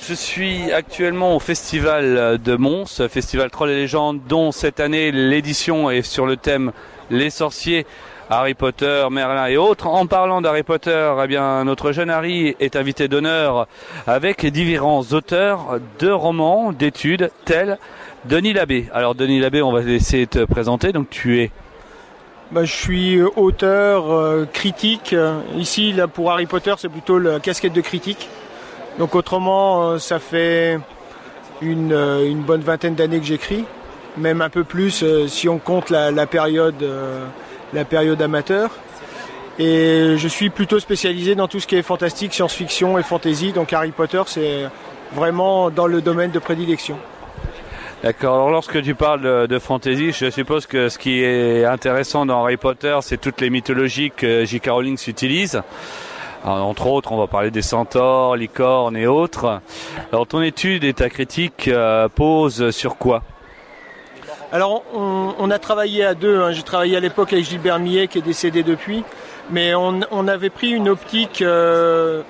Je 0.09 0.15
suis 0.15 0.71
actuellement 0.71 1.35
au 1.35 1.39
festival 1.39 2.39
de 2.43 2.55
Mons, 2.55 3.07
festival 3.07 3.51
Troll 3.51 3.69
et 3.69 3.75
légendes, 3.75 4.19
dont 4.27 4.51
cette 4.51 4.79
année 4.79 5.11
l'édition 5.11 5.91
est 5.91 6.01
sur 6.01 6.25
le 6.25 6.35
thème 6.35 6.71
Les 7.11 7.29
sorciers, 7.29 7.85
Harry 8.27 8.55
Potter, 8.55 9.05
Merlin 9.11 9.45
et 9.45 9.57
autres. 9.57 9.85
En 9.85 10.07
parlant 10.07 10.41
d'Harry 10.41 10.63
Potter, 10.63 11.13
eh 11.23 11.27
bien 11.27 11.63
notre 11.63 11.91
jeune 11.91 12.09
Harry 12.09 12.55
est 12.59 12.75
invité 12.75 13.07
d'honneur 13.07 13.67
avec 14.07 14.47
différents 14.47 15.03
auteurs 15.11 15.77
de 15.99 16.09
romans, 16.09 16.71
d'études, 16.71 17.29
tels 17.45 17.77
Denis 18.25 18.53
Labbé. 18.53 18.89
Alors 18.91 19.13
Denis 19.13 19.39
Labbé, 19.39 19.61
on 19.61 19.71
va 19.71 19.81
laisser 19.81 20.25
te 20.25 20.43
présenter. 20.43 20.91
Donc 20.91 21.11
tu 21.11 21.39
es 21.39 21.51
Bah, 22.51 22.65
je 22.65 22.73
suis 22.73 23.21
auteur, 23.21 24.11
euh, 24.11 24.45
critique. 24.51 25.15
Ici, 25.55 25.93
là, 25.93 26.07
pour 26.07 26.31
Harry 26.31 26.47
Potter, 26.47 26.73
c'est 26.79 26.89
plutôt 26.89 27.19
la 27.19 27.39
casquette 27.39 27.73
de 27.73 27.81
critique. 27.81 28.27
Donc 28.97 29.15
autrement, 29.15 29.91
euh, 29.91 29.97
ça 29.97 30.19
fait 30.19 30.80
une, 31.62 31.93
euh, 31.93 32.30
une 32.30 32.41
bonne 32.41 32.62
vingtaine 32.62 32.95
d'années 32.95 33.19
que 33.19 33.25
j'écris, 33.25 33.65
même 34.17 34.41
un 34.41 34.49
peu 34.49 34.63
plus 34.63 35.04
euh, 35.04 35.28
si 35.28 35.47
on 35.47 35.58
compte 35.58 35.89
la, 35.89 36.12
période, 36.25 36.86
la 37.73 37.86
période 37.86 38.21
amateur. 38.21 38.71
Et 39.58 40.15
je 40.17 40.28
suis 40.28 40.49
plutôt 40.49 40.80
spécialisé 40.80 41.36
dans 41.36 41.49
tout 41.49 41.60
ce 41.60 41.67
qui 41.67 41.75
est 41.75 41.82
fantastique, 41.82 42.34
science-fiction 42.34 42.97
et 42.97 43.04
fantasy. 43.04 43.52
Donc 43.52 43.73
Harry 43.73 43.91
Potter, 43.91 44.21
c'est 44.25 44.65
vraiment 45.13 45.69
dans 45.69 45.86
le 45.86 46.02
domaine 46.02 46.32
de 46.32 46.39
prédilection. 46.39 46.97
D'accord. 48.02 48.36
Alors 48.36 48.49
lorsque 48.49 48.82
tu 48.82 48.95
parles 48.95 49.21
de, 49.21 49.45
de 49.47 49.60
fantasy, 49.60 50.13
je 50.13 50.30
suppose 50.30 50.65
que 50.65 50.88
ce 50.88 50.97
qui 50.97 51.21
est 51.21 51.65
intéressant 51.65 52.25
dans 52.25 52.41
Harry 52.41 52.56
Potter, 52.56 52.97
c'est 53.02 53.19
toutes 53.19 53.41
les 53.41 53.49
mythologies 53.49 54.12
que 54.15 54.45
J.K. 54.45 54.69
Rowling 54.69 54.97
s'utilise. 54.97 55.62
Alors, 56.43 56.67
entre 56.67 56.88
autres, 56.88 57.12
on 57.12 57.17
va 57.17 57.28
parler 57.28 57.52
des 57.52 57.62
centaures, 57.62 58.36
licornes 58.36 58.95
et 58.95 59.08
autres. 59.08 59.62
Alors 60.12 60.25
ton 60.25 60.41
étude 60.41 60.84
et 60.84 60.93
ta 60.93 61.10
critique 61.10 61.67
euh, 61.67 62.08
posent 62.08 62.71
sur 62.71 62.97
quoi? 62.97 63.23
Alors, 64.52 64.84
on, 64.93 65.52
a 65.52 65.60
travaillé 65.60 66.04
à 66.04 66.15
deux. 66.15 66.41
hein. 66.41 66.52
J'ai 66.52 66.63
travaillé 66.63 66.97
à 66.97 66.99
l'époque 66.99 67.34
avec 67.34 67.45
Gilbert 67.45 67.78
Millet, 67.78 68.08
qui 68.08 68.17
est 68.17 68.21
décédé 68.23 68.63
depuis. 68.63 69.04
Mais 69.52 69.75
on, 69.75 69.99
on 70.12 70.28
avait 70.28 70.49
pris 70.49 70.71
une 70.71 70.89
optique 70.89 71.43
euh, 71.43 72.23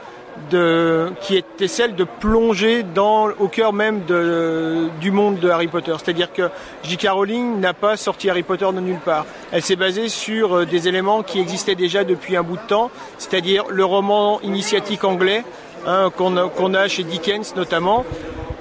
de, 0.50 1.12
qui 1.22 1.38
était 1.38 1.68
celle 1.68 1.96
de 1.96 2.04
plonger 2.04 2.84
dans, 2.84 3.30
au 3.40 3.48
cœur 3.48 3.74
même 3.74 4.04
de, 4.06 4.90
du 5.00 5.12
monde 5.12 5.40
de 5.40 5.50
Harry 5.50 5.68
Potter. 5.68 5.94
C'est-à-dire 5.98 6.32
que 6.34 6.50
J.K. 6.84 7.08
Rowling 7.10 7.60
n'a 7.60 7.74
pas 7.74 7.98
sorti 7.98 8.30
Harry 8.30 8.44
Potter 8.44 8.68
de 8.74 8.80
nulle 8.80 9.00
part. 9.00 9.26
Elle 9.52 9.62
s'est 9.62 9.76
basée 9.76 10.10
sur 10.10 10.56
euh, 10.58 10.66
des 10.66 10.88
éléments 10.88 11.24
qui 11.24 11.40
existaient 11.40 11.76
déjà 11.76 12.04
depuis 12.04 12.36
un 12.36 12.44
bout 12.44 12.58
de 12.58 12.68
temps, 12.68 12.92
c'est-à-dire 13.18 13.66
le 13.70 13.86
roman 13.86 14.40
initiatique 14.42 15.04
anglais 15.04 15.44
hein, 15.86 16.12
qu'on 16.16 16.36
a, 16.38 16.80
a 16.80 16.88
chez 16.88 17.04
Dickens 17.04 17.56
notamment. 17.56 18.06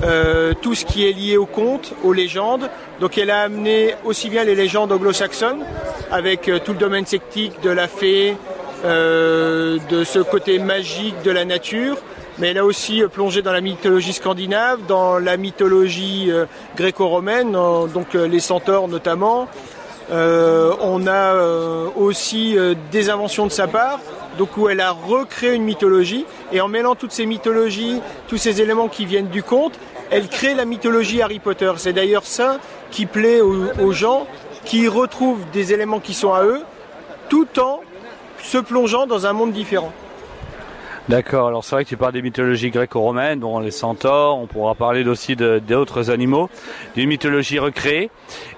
Euh, 0.05 0.55
tout 0.63 0.77
ce 0.77 0.85
qui 0.85 1.09
est 1.09 1.13
lié 1.13 1.37
aux 1.37 1.47
contes, 1.47 1.93
aux 2.05 2.13
légendes. 2.13 2.71
Donc 3.01 3.19
elle 3.19 3.31
a 3.31 3.43
amené 3.43 3.97
aussi 4.05 4.31
bien 4.31 4.45
les 4.45 4.55
légendes 4.55 4.93
anglo-saxonnes, 4.93 5.65
avec 6.13 6.49
euh, 6.49 6.61
tout 6.65 6.73
le 6.73 6.79
domaine 6.79 7.05
sectique 7.05 7.61
de 7.63 7.71
la 7.71 7.89
fée, 7.89 8.37
euh, 8.85 9.79
de 9.91 10.05
ce 10.05 10.19
côté 10.19 10.59
magique 10.59 11.21
de 11.23 11.31
la 11.31 11.45
nature, 11.45 11.97
mais 12.39 12.49
elle 12.49 12.59
a 12.59 12.65
aussi 12.65 13.03
euh, 13.03 13.09
plongé 13.09 13.43
dans 13.43 13.53
la 13.53 13.61
mythologie 13.61 14.13
scandinave, 14.13 14.81
dans 14.87 15.19
la 15.19 15.37
mythologie 15.37 16.29
euh, 16.31 16.47
gréco-romaine, 16.77 17.53
donc 17.53 18.15
euh, 18.15 18.29
les 18.29 18.41
centaures 18.41 18.89
notamment. 18.89 19.49
On 20.11 21.07
a 21.07 21.35
aussi 21.95 22.57
des 22.91 23.11
inventions 23.11 23.45
de 23.47 23.53
sa 23.53 23.67
part, 23.67 24.01
donc 24.39 24.57
où 24.57 24.71
elle 24.71 24.81
a 24.81 24.93
recréé 24.93 25.53
une 25.53 25.65
mythologie, 25.65 26.25
et 26.51 26.63
en 26.63 26.69
mêlant 26.69 26.95
toutes 26.95 27.13
ces 27.13 27.27
mythologies, 27.27 28.01
tous 28.27 28.39
ces 28.39 28.63
éléments 28.63 28.89
qui 28.89 29.05
viennent 29.05 29.29
du 29.29 29.43
conte, 29.43 29.75
elle 30.11 30.29
crée 30.29 30.55
la 30.55 30.65
mythologie 30.65 31.21
Harry 31.21 31.41
Potter. 31.41 31.71
C'est 31.77 31.93
d'ailleurs 31.93 32.25
ça 32.25 32.57
qui 32.91 33.05
plaît 33.05 33.43
aux, 33.43 33.67
aux 33.83 33.93
gens, 33.93 34.27
qui 34.65 34.89
retrouvent 34.89 35.45
des 35.53 35.75
éléments 35.75 36.01
qui 36.01 36.15
sont 36.15 36.33
à 36.33 36.43
eux, 36.43 36.63
tout 37.29 37.61
en 37.61 37.81
se 38.43 38.59
plongeant 38.59 39.07
dans 39.07 39.27
un 39.27 39.33
monde 39.33 39.53
différent. 39.53 39.93
D'accord, 41.09 41.49
alors 41.49 41.65
c'est 41.65 41.75
vrai 41.75 41.85
que 41.85 41.89
tu 41.89 41.97
parles 41.97 42.13
des 42.13 42.21
mythologies 42.21 42.69
gréco-romaines, 42.69 43.41
bon, 43.41 43.61
les 43.61 43.71
centaures, 43.71 44.37
on 44.37 44.47
pourra 44.47 44.75
parler 44.75 45.09
aussi 45.09 45.37
d'autres 45.37 46.11
animaux, 46.11 46.51
d'une 46.97 47.09
mythologie 47.09 47.59
recréée. 47.59 48.11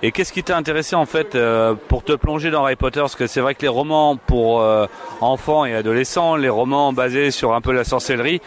Et 0.03 0.11
qu'est-ce 0.11 0.33
qui 0.33 0.43
t'a 0.43 0.57
intéressé 0.57 0.97
en 0.97 1.07
fait 1.07 1.37
euh, 1.37 1.75
pour 1.87 2.03
te 2.03 2.13
plonger 2.13 2.51
dans 2.51 2.65
Harry 2.65 2.75
Potter? 2.75 2.99
Parce 2.99 3.15
que 3.15 3.29
c'est 3.29 3.41
vrai 3.41 3.55
que 3.55 3.63
les 3.63 3.69
romans 3.69 4.17
pour 4.17 4.63
euh, 4.63 4.87
enfants 5.21 5.65
et 5.65 5.77
adolescents, 5.77 6.35
les 6.35 6.49
romans 6.49 6.93
basés 6.93 7.31
sur 7.31 7.55
un 7.55 7.61
peu 7.61 7.71
la 7.71 7.85
sorcellerie, 7.85 8.41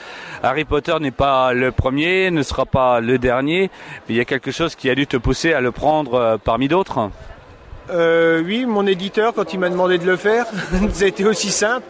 Harry 0.43 0.65
Potter 0.65 0.95
n'est 0.99 1.11
pas 1.11 1.53
le 1.53 1.71
premier, 1.71 2.29
ne 2.29 2.43
sera 2.43 2.65
pas 2.65 2.99
le 2.99 3.17
dernier, 3.17 3.71
mais 4.09 4.15
il 4.15 4.17
y 4.17 4.21
a 4.21 4.25
quelque 4.25 4.51
chose 4.51 4.75
qui 4.75 4.89
a 4.89 4.95
dû 4.95 5.07
te 5.07 5.15
pousser 5.15 5.53
à 5.53 5.61
le 5.61 5.71
prendre 5.71 6.15
euh, 6.15 6.37
parmi 6.43 6.67
d'autres 6.67 7.09
Euh, 7.89 8.41
oui, 8.45 8.65
mon 8.65 8.87
éditeur, 8.87 9.33
quand 9.33 9.53
il 9.53 9.59
m'a 9.59 9.69
demandé 9.69 9.97
de 9.97 10.05
le 10.05 10.15
faire, 10.15 10.45
ça 10.93 11.05
a 11.05 11.07
été 11.07 11.25
aussi 11.25 11.51
simple. 11.51 11.85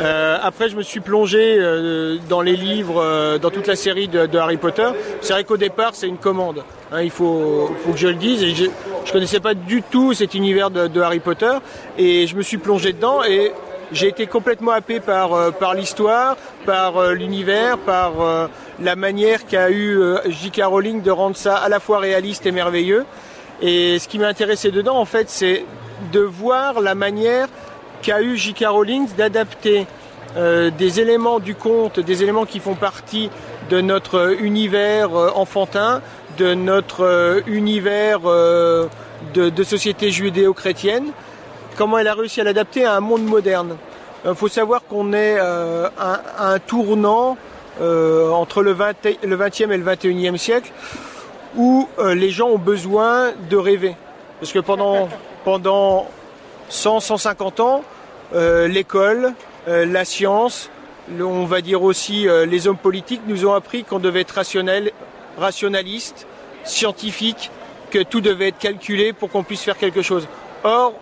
Euh, 0.00 0.38
après, 0.42 0.68
je 0.68 0.76
me 0.76 0.82
suis 0.82 1.00
plongé 1.00 1.56
euh, 1.58 2.16
dans 2.28 2.40
les 2.40 2.56
livres, 2.56 3.02
euh, 3.02 3.38
dans 3.38 3.50
toute 3.50 3.66
la 3.66 3.76
série 3.76 4.08
de, 4.08 4.26
de 4.26 4.38
Harry 4.38 4.56
Potter. 4.56 4.88
C'est 5.20 5.32
vrai 5.32 5.44
qu'au 5.44 5.58
départ, 5.58 5.94
c'est 5.94 6.08
une 6.08 6.16
commande. 6.16 6.64
Hein, 6.92 7.02
il 7.02 7.10
faut, 7.10 7.70
faut 7.84 7.92
que 7.92 7.98
je 7.98 8.08
le 8.08 8.14
dise. 8.14 8.42
Et 8.42 8.54
je, 8.54 8.64
je 9.04 9.12
connaissais 9.12 9.40
pas 9.40 9.54
du 9.54 9.82
tout 9.82 10.14
cet 10.14 10.34
univers 10.34 10.70
de, 10.70 10.86
de 10.86 11.00
Harry 11.00 11.20
Potter, 11.20 11.52
et 11.98 12.26
je 12.26 12.36
me 12.36 12.42
suis 12.42 12.58
plongé 12.58 12.92
dedans. 12.92 13.22
Et 13.24 13.52
j'ai 13.92 14.08
été 14.08 14.26
complètement 14.26 14.72
happé 14.72 15.00
par, 15.00 15.32
euh, 15.32 15.50
par 15.50 15.74
l'histoire, 15.74 16.36
par 16.64 16.96
euh, 16.96 17.12
l'univers, 17.12 17.78
par 17.78 18.20
euh, 18.20 18.46
la 18.80 18.96
manière 18.96 19.46
qu'a 19.46 19.70
eu 19.70 20.00
J.K. 20.26 20.62
Rowling 20.64 21.02
de 21.02 21.10
rendre 21.10 21.36
ça 21.36 21.56
à 21.56 21.68
la 21.68 21.80
fois 21.80 21.98
réaliste 21.98 22.46
et 22.46 22.52
merveilleux. 22.52 23.04
Et 23.62 23.98
ce 23.98 24.08
qui 24.08 24.18
m'a 24.18 24.28
intéressé 24.28 24.70
dedans, 24.70 24.96
en 24.96 25.04
fait, 25.04 25.28
c'est 25.28 25.64
de 26.12 26.20
voir 26.20 26.80
la 26.80 26.94
manière 26.94 27.48
qu'a 28.02 28.22
eu 28.22 28.36
J.K. 28.36 28.64
Rowling 28.68 29.08
d'adapter 29.16 29.86
euh, 30.36 30.70
des 30.70 31.00
éléments 31.00 31.40
du 31.40 31.54
conte, 31.54 32.00
des 32.00 32.22
éléments 32.22 32.46
qui 32.46 32.60
font 32.60 32.74
partie 32.74 33.30
de 33.68 33.80
notre 33.80 34.36
univers 34.40 35.14
euh, 35.14 35.30
enfantin, 35.34 36.00
de 36.38 36.54
notre 36.54 37.04
euh, 37.04 37.40
univers 37.46 38.20
euh, 38.24 38.86
de, 39.34 39.50
de 39.50 39.62
société 39.62 40.10
judéo-chrétienne, 40.10 41.12
comment 41.76 41.98
elle 41.98 42.08
a 42.08 42.14
réussi 42.14 42.40
à 42.40 42.44
l'adapter 42.44 42.84
à 42.84 42.96
un 42.96 43.00
monde 43.00 43.24
moderne. 43.24 43.76
Il 44.24 44.34
faut 44.34 44.48
savoir 44.48 44.82
qu'on 44.88 45.12
est 45.12 45.36
euh, 45.38 45.88
à, 45.98 46.20
à 46.38 46.52
un 46.54 46.58
tournant 46.58 47.36
euh, 47.80 48.30
entre 48.30 48.62
le, 48.62 48.72
20, 48.72 48.92
le 49.24 49.36
20e 49.36 49.70
et 49.70 49.76
le 49.76 49.84
21e 49.84 50.36
siècle 50.36 50.72
où 51.56 51.88
euh, 51.98 52.14
les 52.14 52.30
gens 52.30 52.48
ont 52.48 52.58
besoin 52.58 53.32
de 53.48 53.56
rêver. 53.56 53.96
Parce 54.40 54.52
que 54.52 54.58
pendant, 54.58 55.08
pendant 55.44 56.06
100, 56.68 57.00
150 57.00 57.60
ans, 57.60 57.82
euh, 58.34 58.68
l'école, 58.68 59.34
euh, 59.68 59.84
la 59.84 60.04
science, 60.04 60.70
on 61.18 61.44
va 61.44 61.60
dire 61.60 61.82
aussi 61.82 62.28
euh, 62.28 62.46
les 62.46 62.68
hommes 62.68 62.76
politiques 62.76 63.22
nous 63.26 63.44
ont 63.44 63.54
appris 63.54 63.84
qu'on 63.84 63.98
devait 63.98 64.20
être 64.20 64.30
rationnel, 64.30 64.92
rationaliste, 65.36 66.26
scientifique, 66.64 67.50
que 67.90 68.02
tout 68.02 68.20
devait 68.20 68.48
être 68.48 68.58
calculé 68.58 69.12
pour 69.12 69.30
qu'on 69.30 69.42
puisse 69.42 69.62
faire 69.62 69.76
quelque 69.76 70.02
chose. 70.02 70.28
Or, 70.62 70.94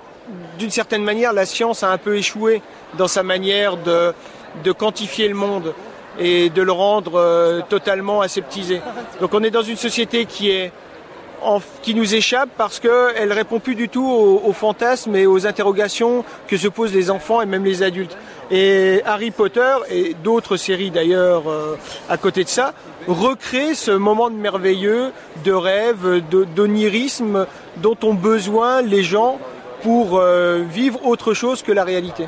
d'une 0.59 0.71
certaine 0.71 1.05
manière, 1.05 1.33
la 1.33 1.45
science 1.45 1.83
a 1.83 1.91
un 1.91 1.99
peu 1.99 2.17
échoué 2.17 2.63
dans 2.97 3.09
sa 3.09 3.23
manière 3.23 3.77
de, 3.77 4.15
de 4.65 4.73
quantifier 4.73 5.29
le 5.29 5.35
monde 5.35 5.75
et 6.19 6.51
de 6.51 6.63
le 6.63 6.73
rendre 6.73 7.17
euh, 7.17 7.61
totalement 7.69 8.21
aseptisé. 8.21 8.81
Donc 9.21 9.35
on 9.35 9.43
est 9.43 9.51
dans 9.51 9.63
une 9.63 9.77
société 9.77 10.27
qui 10.27 10.51
est 10.51 10.73
qui 11.83 11.95
nous 11.95 12.15
échappe 12.15 12.49
parce 12.57 12.81
qu'elle 12.81 13.33
répond 13.33 13.61
plus 13.61 13.75
du 13.75 13.89
tout 13.89 14.05
aux, 14.05 14.53
fantasmes 14.53 15.15
et 15.15 15.27
aux 15.27 15.47
interrogations 15.47 16.25
que 16.49 16.57
se 16.57 16.69
posent 16.69 16.93
les 16.93 17.11
enfants 17.11 17.41
et 17.41 17.47
même 17.47 17.65
les 17.65 17.83
adultes. 17.83 18.17
Et 18.51 19.03
Harry 19.05 19.31
Potter 19.31 19.77
et 19.91 20.15
d'autres 20.25 20.57
séries 20.57 20.91
d'ailleurs 20.91 21.49
euh, 21.49 21.77
à 22.09 22.17
côté 22.17 22.45
de 22.45 22.49
ça 22.49 22.75
recréent 23.07 23.75
ce 23.75 23.91
moment 23.91 24.31
de 24.31 24.37
merveilleux, 24.37 25.13
de 25.45 25.53
rêve, 25.53 26.23
d'onirisme 26.55 27.47
dont 27.77 27.97
ont 28.03 28.15
besoin 28.15 28.83
les 28.83 29.03
gens 29.03 29.39
pour 29.83 30.19
euh, 30.19 30.63
vivre 30.69 31.07
autre 31.07 31.35
chose 31.35 31.63
que 31.63 31.73
la 31.73 31.85
réalité. 31.85 32.27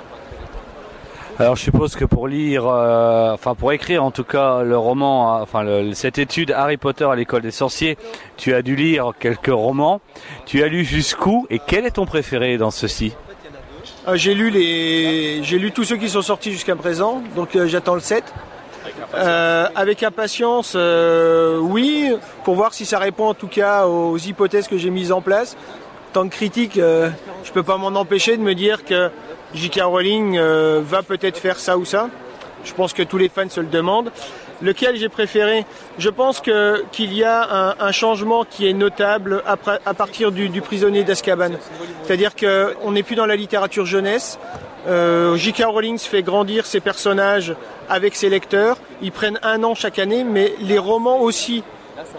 Alors 1.40 1.56
je 1.56 1.62
suppose 1.62 1.96
que 1.96 2.04
pour 2.04 2.28
lire, 2.28 2.66
euh, 2.66 3.32
enfin 3.32 3.54
pour 3.54 3.72
écrire 3.72 4.04
en 4.04 4.10
tout 4.10 4.24
cas 4.24 4.62
le 4.62 4.76
roman, 4.76 5.38
euh, 5.38 5.42
enfin 5.42 5.64
cette 5.94 6.18
étude 6.18 6.52
Harry 6.52 6.76
Potter 6.76 7.06
à 7.10 7.16
l'école 7.16 7.40
des 7.40 7.50
sorciers, 7.50 7.96
tu 8.36 8.52
as 8.52 8.60
dû 8.60 8.76
lire 8.76 9.12
quelques 9.18 9.46
romans. 9.46 10.02
Tu 10.44 10.62
as 10.62 10.68
lu 10.68 10.84
jusqu'où 10.84 11.46
et 11.48 11.58
quel 11.58 11.86
est 11.86 11.92
ton 11.92 12.04
préféré 12.04 12.58
dans 12.58 12.70
ceci? 12.70 13.14
Euh, 14.06 14.16
j'ai 14.16 14.34
lu 14.34 14.50
les, 14.50 15.42
j'ai 15.42 15.58
lu 15.58 15.72
tous 15.72 15.84
ceux 15.84 15.96
qui 15.96 16.10
sont 16.10 16.20
sortis 16.20 16.52
jusqu'à 16.52 16.76
présent, 16.76 17.22
donc 17.36 17.56
euh, 17.56 17.66
j'attends 17.66 17.94
le 17.94 18.00
7. 18.00 18.22
Euh, 19.14 19.66
avec 19.74 20.02
impatience, 20.02 20.76
oui, 21.60 22.12
pour 22.44 22.54
voir 22.54 22.74
si 22.74 22.84
ça 22.84 22.98
répond 22.98 23.28
en 23.28 23.34
tout 23.34 23.48
cas 23.48 23.86
aux 23.86 24.18
hypothèses 24.18 24.68
que 24.68 24.76
j'ai 24.76 24.90
mises 24.90 25.10
en 25.10 25.22
place. 25.22 25.56
Tant 26.12 26.28
que 26.28 26.34
critique, 26.34 26.74
je 26.76 27.52
peux 27.52 27.62
pas 27.62 27.76
m'en 27.76 27.88
empêcher 27.88 28.36
de 28.36 28.42
me 28.42 28.54
dire 28.54 28.84
que 28.84 29.10
J.K. 29.54 29.80
Rowling 29.82 30.36
euh, 30.38 30.80
va 30.84 31.02
peut-être 31.02 31.38
faire 31.38 31.58
ça 31.58 31.76
ou 31.76 31.84
ça. 31.84 32.08
Je 32.64 32.72
pense 32.72 32.92
que 32.92 33.02
tous 33.02 33.18
les 33.18 33.28
fans 33.28 33.48
se 33.48 33.60
le 33.60 33.66
demandent. 33.66 34.10
Lequel 34.62 34.96
j'ai 34.96 35.08
préféré? 35.08 35.64
Je 35.98 36.10
pense 36.10 36.40
que 36.40 36.84
qu'il 36.92 37.14
y 37.14 37.24
a 37.24 37.74
un, 37.80 37.92
changement 37.92 38.44
qui 38.44 38.68
est 38.68 38.74
notable 38.74 39.42
après, 39.46 39.80
à 39.86 39.94
partir 39.94 40.30
du, 40.32 40.60
prisonnier 40.60 41.02
d'Azkaban. 41.02 41.52
C'est-à-dire 42.04 42.32
qu'on 42.36 42.92
n'est 42.92 43.02
plus 43.02 43.16
dans 43.16 43.24
la 43.24 43.36
littérature 43.36 43.86
jeunesse. 43.86 44.38
Euh, 44.86 45.36
J.K. 45.36 45.64
Rowling 45.64 45.98
fait 45.98 46.22
grandir 46.22 46.66
ses 46.66 46.80
personnages 46.80 47.54
avec 47.88 48.14
ses 48.14 48.28
lecteurs. 48.28 48.76
Ils 49.00 49.12
prennent 49.12 49.38
un 49.42 49.64
an 49.64 49.74
chaque 49.74 49.98
année, 49.98 50.24
mais 50.24 50.52
les 50.60 50.78
romans 50.78 51.20
aussi 51.20 51.64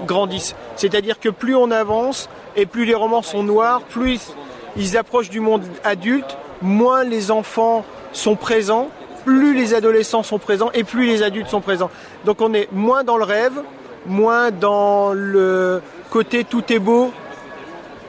grandissent. 0.05 0.55
C'est-à-dire 0.75 1.19
que 1.19 1.29
plus 1.29 1.55
on 1.55 1.69
avance 1.69 2.27
et 2.55 2.65
plus 2.65 2.85
les 2.85 2.95
romans 2.95 3.21
sont 3.21 3.43
noirs, 3.43 3.81
plus 3.81 4.33
ils 4.75 4.97
approchent 4.97 5.29
du 5.29 5.39
monde 5.39 5.63
adulte, 5.83 6.37
moins 6.61 7.03
les 7.03 7.31
enfants 7.31 7.85
sont 8.13 8.35
présents, 8.35 8.89
plus 9.25 9.53
les 9.55 9.73
adolescents 9.73 10.23
sont 10.23 10.39
présents 10.39 10.71
et 10.73 10.83
plus 10.83 11.05
les 11.05 11.23
adultes 11.23 11.49
sont 11.49 11.61
présents. 11.61 11.89
Donc 12.25 12.41
on 12.41 12.53
est 12.53 12.71
moins 12.71 13.03
dans 13.03 13.17
le 13.17 13.23
rêve, 13.23 13.61
moins 14.05 14.51
dans 14.51 15.13
le 15.13 15.81
côté 16.09 16.43
tout 16.43 16.71
est 16.71 16.79
beau, 16.79 17.11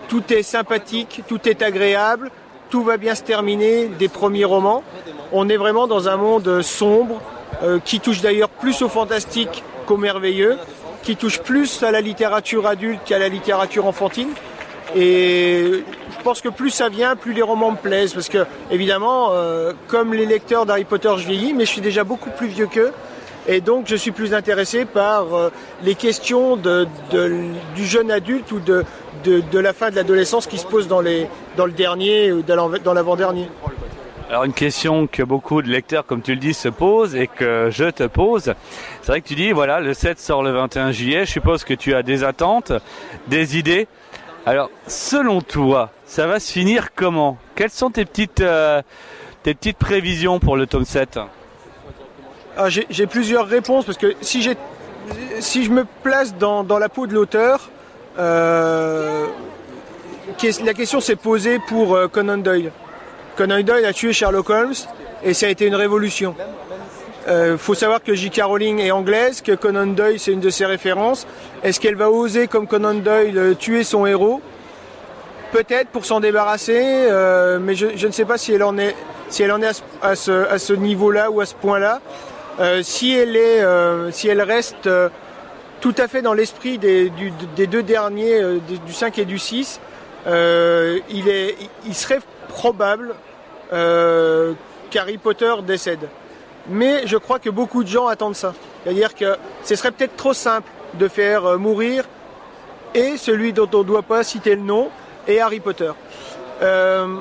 tout 0.08 0.32
est 0.32 0.42
sympathique, 0.42 1.22
tout 1.28 1.48
est 1.48 1.62
agréable, 1.62 2.30
tout 2.70 2.82
va 2.82 2.96
bien 2.96 3.14
se 3.14 3.22
terminer 3.22 3.86
des 3.86 4.08
premiers 4.08 4.44
romans. 4.44 4.82
On 5.32 5.48
est 5.48 5.56
vraiment 5.56 5.86
dans 5.86 6.08
un 6.08 6.16
monde 6.16 6.62
sombre 6.62 7.20
euh, 7.62 7.78
qui 7.84 8.00
touche 8.00 8.20
d'ailleurs 8.20 8.48
plus 8.48 8.82
au 8.82 8.88
fantastique 8.88 9.62
qu'au 9.86 9.96
merveilleux, 9.96 10.58
qui 11.02 11.16
touche 11.16 11.40
plus 11.40 11.82
à 11.82 11.90
la 11.90 12.00
littérature 12.00 12.66
adulte 12.66 13.00
qu'à 13.04 13.18
la 13.18 13.28
littérature 13.28 13.86
enfantine. 13.86 14.30
Et 14.94 15.84
je 16.18 16.22
pense 16.22 16.40
que 16.40 16.48
plus 16.48 16.70
ça 16.70 16.88
vient, 16.88 17.16
plus 17.16 17.32
les 17.32 17.42
romans 17.42 17.70
me 17.72 17.76
plaisent. 17.76 18.12
Parce 18.14 18.28
que, 18.28 18.44
évidemment, 18.70 19.28
euh, 19.32 19.72
comme 19.88 20.12
les 20.14 20.26
lecteurs 20.26 20.66
d'Harry 20.66 20.84
Potter, 20.84 21.12
je 21.18 21.26
vieillis, 21.26 21.54
mais 21.54 21.64
je 21.64 21.70
suis 21.70 21.80
déjà 21.80 22.04
beaucoup 22.04 22.30
plus 22.30 22.48
vieux 22.48 22.66
qu'eux. 22.66 22.92
Et 23.48 23.60
donc, 23.60 23.86
je 23.88 23.96
suis 23.96 24.12
plus 24.12 24.34
intéressé 24.34 24.84
par 24.84 25.34
euh, 25.34 25.50
les 25.82 25.94
questions 25.96 26.56
de, 26.56 26.86
de- 27.10 27.40
du 27.74 27.84
jeune 27.84 28.10
adulte 28.10 28.52
ou 28.52 28.60
de, 28.60 28.84
de, 29.24 29.58
la 29.58 29.72
fin 29.72 29.90
de 29.90 29.96
l'adolescence 29.96 30.46
qui 30.46 30.58
se 30.58 30.66
pose 30.66 30.86
dans, 30.86 31.00
les, 31.00 31.26
dans 31.56 31.66
le 31.66 31.72
dernier 31.72 32.30
ou 32.32 32.42
dans 32.42 32.94
l'avant-dernier. 32.94 33.48
Alors 34.30 34.44
une 34.44 34.54
question 34.54 35.06
que 35.08 35.22
beaucoup 35.22 35.60
de 35.60 35.68
lecteurs, 35.68 36.06
comme 36.06 36.22
tu 36.22 36.30
le 36.32 36.40
dis, 36.40 36.54
se 36.54 36.68
posent 36.68 37.14
et 37.16 37.26
que 37.26 37.68
je 37.70 37.90
te 37.90 38.04
pose. 38.04 38.54
C'est 39.02 39.08
vrai 39.12 39.20
que 39.20 39.26
tu 39.28 39.34
dis, 39.34 39.52
voilà, 39.52 39.80
le 39.80 39.92
7 39.92 40.18
sort 40.20 40.42
le 40.42 40.52
21 40.52 40.90
juillet. 40.92 41.26
Je 41.26 41.32
suppose 41.32 41.64
que 41.64 41.74
tu 41.74 41.94
as 41.94 42.02
des 42.02 42.24
attentes, 42.24 42.72
des 43.26 43.58
idées. 43.58 43.88
Alors, 44.44 44.70
selon 44.88 45.40
toi, 45.40 45.90
ça 46.04 46.26
va 46.26 46.40
se 46.40 46.50
finir 46.50 46.94
comment? 46.94 47.38
Quelles 47.54 47.70
sont 47.70 47.90
tes 47.90 48.04
petites, 48.04 48.40
euh, 48.40 48.82
tes 49.44 49.54
petites 49.54 49.78
prévisions 49.78 50.40
pour 50.40 50.56
le 50.56 50.66
tome 50.66 50.84
7 50.84 51.20
Ah, 52.56 52.68
J'ai 52.68 53.06
plusieurs 53.06 53.46
réponses 53.46 53.84
parce 53.84 53.98
que 53.98 54.14
si, 54.20 54.42
je 54.42 55.70
me 55.70 55.84
place 56.02 56.34
dans, 56.36 56.64
la 56.78 56.88
peau 56.88 57.06
de 57.06 57.14
l'auteur, 57.14 57.70
euh, 58.18 59.26
la 60.64 60.74
question 60.74 61.00
s'est 61.00 61.16
posée 61.16 61.60
pour 61.68 61.94
euh, 61.94 62.08
Conan 62.08 62.38
Doyle. 62.38 62.72
Conan 63.36 63.62
Doyle 63.62 63.84
a 63.84 63.92
tué 63.92 64.12
Sherlock 64.12 64.50
Holmes 64.50 64.74
et 65.22 65.34
ça 65.34 65.46
a 65.46 65.50
été 65.50 65.66
une 65.66 65.76
révolution. 65.76 66.34
Il 67.28 67.56
faut 67.58 67.74
savoir 67.74 68.02
que 68.02 68.14
J.K. 68.14 68.42
Rowling 68.42 68.80
est 68.80 68.90
anglaise, 68.90 69.42
que 69.42 69.52
Conan 69.52 69.86
Doyle 69.86 70.18
c'est 70.18 70.32
une 70.32 70.40
de 70.40 70.50
ses 70.50 70.66
références. 70.66 71.26
Est-ce 71.62 71.78
qu'elle 71.78 71.94
va 71.94 72.10
oser, 72.10 72.48
comme 72.48 72.66
Conan 72.66 72.94
Doyle, 72.94 73.56
tuer 73.58 73.84
son 73.84 74.06
héros? 74.06 74.40
Peut-être 75.52 75.88
pour 75.88 76.04
s'en 76.04 76.20
débarrasser, 76.20 77.08
mais 77.60 77.74
je, 77.74 77.88
je, 77.94 78.06
ne 78.06 78.12
sais 78.12 78.24
pas 78.24 78.38
si 78.38 78.52
elle 78.52 78.62
en 78.62 78.76
est, 78.78 78.96
si 79.28 79.42
elle 79.42 79.52
en 79.52 79.62
est 79.62 79.82
à 80.02 80.16
ce, 80.16 80.48
à 80.48 80.58
ce, 80.58 80.72
niveau-là 80.72 81.30
ou 81.30 81.40
à 81.40 81.46
ce 81.46 81.54
point-là. 81.54 82.00
si 82.82 83.14
elle 83.14 83.36
est, 83.36 83.62
si 84.10 84.28
elle 84.28 84.42
reste 84.42 84.88
tout 85.82 85.94
à 85.98 86.06
fait 86.06 86.22
dans 86.22 86.32
l'esprit 86.32 86.78
des, 86.78 87.12
des, 87.56 87.66
deux 87.66 87.82
derniers, 87.82 88.40
euh, 88.40 88.58
du 88.86 88.92
5 88.92 89.18
et 89.18 89.24
du 89.24 89.38
6. 89.38 89.80
Euh, 90.28 91.00
il, 91.10 91.28
est, 91.28 91.56
il 91.84 91.94
serait 91.94 92.20
probable 92.48 93.16
euh, 93.72 94.52
qu'Harry 94.90 95.18
Potter 95.18 95.52
décède. 95.66 96.08
Mais 96.68 97.06
je 97.06 97.16
crois 97.16 97.38
que 97.38 97.50
beaucoup 97.50 97.82
de 97.82 97.88
gens 97.88 98.06
attendent 98.06 98.36
ça. 98.36 98.54
C'est-à-dire 98.82 99.14
que 99.14 99.36
ce 99.64 99.74
serait 99.74 99.90
peut-être 99.90 100.16
trop 100.16 100.34
simple 100.34 100.68
de 100.94 101.08
faire 101.08 101.44
euh, 101.46 101.56
mourir 101.56 102.04
et 102.94 103.16
celui 103.16 103.52
dont 103.52 103.68
on 103.72 103.78
ne 103.78 103.84
doit 103.84 104.02
pas 104.02 104.22
citer 104.22 104.54
le 104.54 104.62
nom 104.62 104.90
et 105.26 105.40
Harry 105.40 105.60
Potter. 105.60 105.90
Euh, 106.62 107.16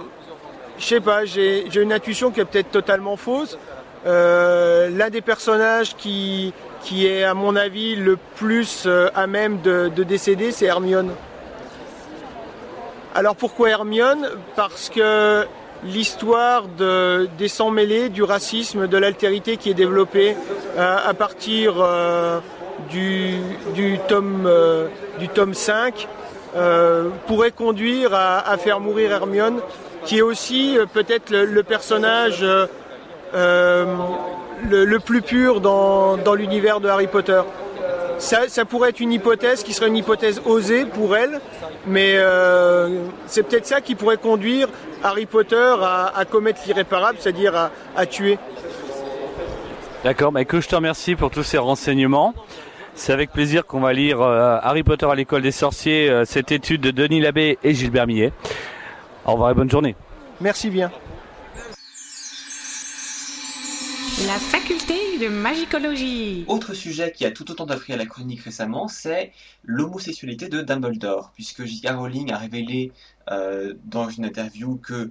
je 0.78 0.86
sais 0.86 1.00
pas, 1.00 1.26
j'ai 1.26 1.68
une 1.76 1.94
intuition 1.94 2.32
qui 2.32 2.40
est 2.40 2.46
peut-être 2.46 2.72
totalement 2.72 3.16
fausse. 3.16 3.58
Euh, 4.06 4.90
L'un 4.90 5.10
des 5.10 5.22
personnages 5.22 5.96
qui, 5.96 6.54
qui 6.82 7.08
est 7.08 7.24
à 7.24 7.34
mon 7.34 7.56
avis 7.56 7.96
le 7.96 8.18
plus 8.36 8.84
euh, 8.86 9.10
à 9.16 9.28
même 9.28 9.62
de, 9.62 9.90
de 9.96 10.04
décéder, 10.04 10.52
c'est 10.52 10.66
Hermione. 10.66 11.12
Alors 13.14 13.36
pourquoi 13.36 13.70
Hermione? 13.70 14.30
Parce 14.56 14.90
que 14.90 15.46
l'histoire 15.84 16.68
de, 16.68 17.28
des 17.38 17.48
sangs 17.48 17.72
mêlés, 17.72 18.10
du 18.10 18.24
racisme, 18.24 18.88
de 18.88 18.98
l'altérité 18.98 19.58
qui 19.58 19.70
est 19.70 19.76
développée 19.76 20.36
euh, 20.78 20.98
à 21.04 21.14
partir 21.14 21.76
euh, 21.80 22.40
du, 22.90 23.98
tome, 24.08 24.44
euh, 24.46 24.88
du 25.20 25.28
tome 25.30 25.54
5 25.54 26.08
euh, 26.56 27.10
pourrait 27.28 27.52
conduire 27.52 28.14
à, 28.14 28.58
faire 28.58 28.80
mourir 28.80 29.12
Hermione, 29.12 29.60
qui 30.06 30.18
est 30.18 30.22
aussi 30.22 30.78
peut-être 30.94 31.30
le, 31.30 31.46
le, 31.46 31.64
personnage 31.64 32.46
le, 33.34 33.88
le, 34.70 35.00
plus 35.00 35.22
pur 35.22 35.62
dans, 35.62 36.18
dans 36.18 36.34
l'univers 36.34 36.80
de 36.80 36.90
Harry 36.90 37.08
Potter. 37.08 37.42
Ça, 38.20 38.48
ça, 38.48 38.66
pourrait 38.66 38.90
être 38.90 39.00
une 39.00 39.12
hypothèse 39.12 39.64
qui 39.64 39.74
serait 39.74 39.88
une 39.88 39.98
hypothèse 39.98 40.42
osée 40.46 40.86
pour 40.86 41.16
elle, 41.18 41.42
mais 41.88 42.14
euh, 42.16 43.06
c'est 43.26 43.42
peut-être 43.44 43.66
ça 43.66 43.82
qui 43.82 43.96
pourrait 43.96 44.18
conduire 44.18 44.68
Harry 45.04 45.26
Potter 45.26 45.74
à, 45.82 46.12
à 46.16 46.26
commettre 46.26 46.62
l'irréparable, 46.68 47.18
c'est-à-dire 47.20 47.56
à, 47.56 47.72
à, 47.96 48.06
tuer. 48.06 48.38
D'accord, 50.04 50.32
bah, 50.32 50.46
que 50.46 50.62
je 50.62 50.68
te 50.68 50.76
remercie 50.76 51.16
pour 51.16 51.32
tous 51.32 51.44
ces 51.44 51.58
renseignements. 51.58 52.36
C'est 52.94 53.14
avec 53.14 53.32
plaisir 53.32 53.66
qu'on 53.66 53.80
va 53.80 53.94
lire 53.94 54.22
euh, 54.22 54.58
Harry 54.62 54.84
Potter 54.84 55.08
à 55.10 55.16
l'école 55.16 55.42
des 55.42 55.52
sorciers, 55.52 56.10
euh, 56.10 56.26
cette 56.26 56.52
étude 56.52 56.82
de 56.82 56.92
Denis 56.92 57.22
Labbé 57.22 57.58
et 57.64 57.74
Gilbert 57.74 58.06
Millet. 58.06 58.34
Au 59.26 59.34
revoir 59.34 59.52
et 59.52 59.54
bonne 59.54 59.70
journée. 59.70 59.96
Merci 60.40 60.70
bien. 60.70 60.92
La 64.28 64.38
faculté 64.38 65.18
de 65.20 65.30
magicologie. 65.30 66.46
Autre 66.48 66.74
sujet 66.74 67.12
qui 67.12 67.26
a 67.26 67.32
tout 67.32 67.50
autant 67.50 67.66
d'affrient 67.66 67.94
à 67.94 67.98
la 67.98 68.06
chronique 68.06 68.42
récemment, 68.42 68.88
c'est 68.88 69.32
l'homosexualité 69.64 70.48
de 70.48 70.62
Dumbledore, 70.62 71.32
puisque 71.34 71.66
J.K. 71.66 71.90
Rowling 71.92 72.32
a 72.32 72.38
révélé 72.38 72.92
euh, 73.32 73.74
dans 73.86 74.10
une 74.10 74.26
interview 74.26 74.76
que 74.76 75.10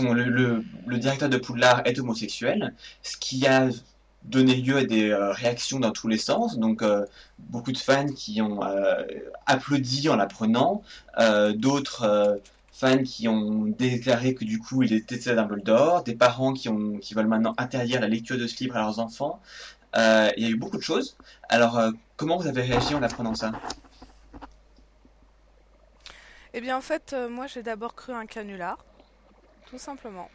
le, 0.00 0.62
directeur 0.98 1.28
de 1.28 1.38
Poudlard 1.38 1.82
est 1.86 1.98
homosexuel, 1.98 2.74
ce 3.02 3.16
qui 3.16 3.46
a 3.46 3.68
donné 4.24 4.54
lieu 4.56 4.76
à 4.76 4.84
des 4.84 5.10
euh, 5.10 5.32
réactions 5.32 5.80
dans 5.80 5.92
tous 5.92 6.08
les 6.08 6.18
sens, 6.18 6.58
donc 6.58 6.82
euh, 6.82 7.04
beaucoup 7.38 7.72
de 7.72 7.78
fans 7.78 8.06
qui 8.06 8.40
ont 8.42 8.60
applaudi 9.46 10.08
en 10.08 10.16
l'apprenant, 10.16 10.82
d'autres 11.54 12.40
fans 12.78 13.02
qui 13.02 13.26
ont 13.26 13.64
déclaré 13.64 14.34
que 14.34 14.44
du 14.44 14.58
coup 14.58 14.82
il 14.82 14.92
était 14.92 15.16
Dumbledore, 15.34 16.02
des 16.02 16.14
parents 16.14 16.52
qui, 16.52 16.68
ont, 16.68 16.98
qui 16.98 17.14
veulent 17.14 17.26
maintenant 17.26 17.54
interdire 17.56 18.00
la 18.00 18.08
lecture 18.08 18.36
de 18.36 18.46
ce 18.46 18.62
livre 18.62 18.76
à 18.76 18.80
leurs 18.80 18.98
enfants. 18.98 19.40
Euh, 19.96 20.30
il 20.36 20.42
y 20.42 20.46
a 20.46 20.50
eu 20.50 20.56
beaucoup 20.56 20.76
de 20.76 20.82
choses. 20.82 21.16
Alors, 21.48 21.78
euh, 21.78 21.90
comment 22.16 22.36
vous 22.36 22.46
avez 22.46 22.62
réagi 22.62 22.94
en 22.94 23.02
apprenant 23.02 23.34
ça? 23.34 23.52
Eh 26.52 26.60
bien, 26.60 26.76
en 26.76 26.82
fait, 26.82 27.12
euh, 27.14 27.28
moi 27.30 27.46
j'ai 27.46 27.62
d'abord 27.62 27.94
cru 27.94 28.12
un 28.12 28.26
canular, 28.26 28.76
tout 29.70 29.78
simplement. 29.78 30.28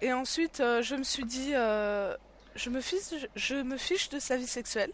Et 0.00 0.12
ensuite, 0.12 0.58
je 0.58 0.94
me 0.94 1.02
suis 1.02 1.24
dit, 1.24 1.52
je, 1.52 2.70
me 2.70 2.80
fiche, 2.80 3.26
je 3.34 3.56
me 3.56 3.76
fiche 3.76 4.10
de 4.10 4.18
sa 4.18 4.36
vie 4.36 4.46
sexuelle. 4.46 4.92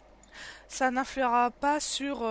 Ça 0.68 0.90
n'influera 0.90 1.50
pas 1.50 1.80
sur 1.80 2.24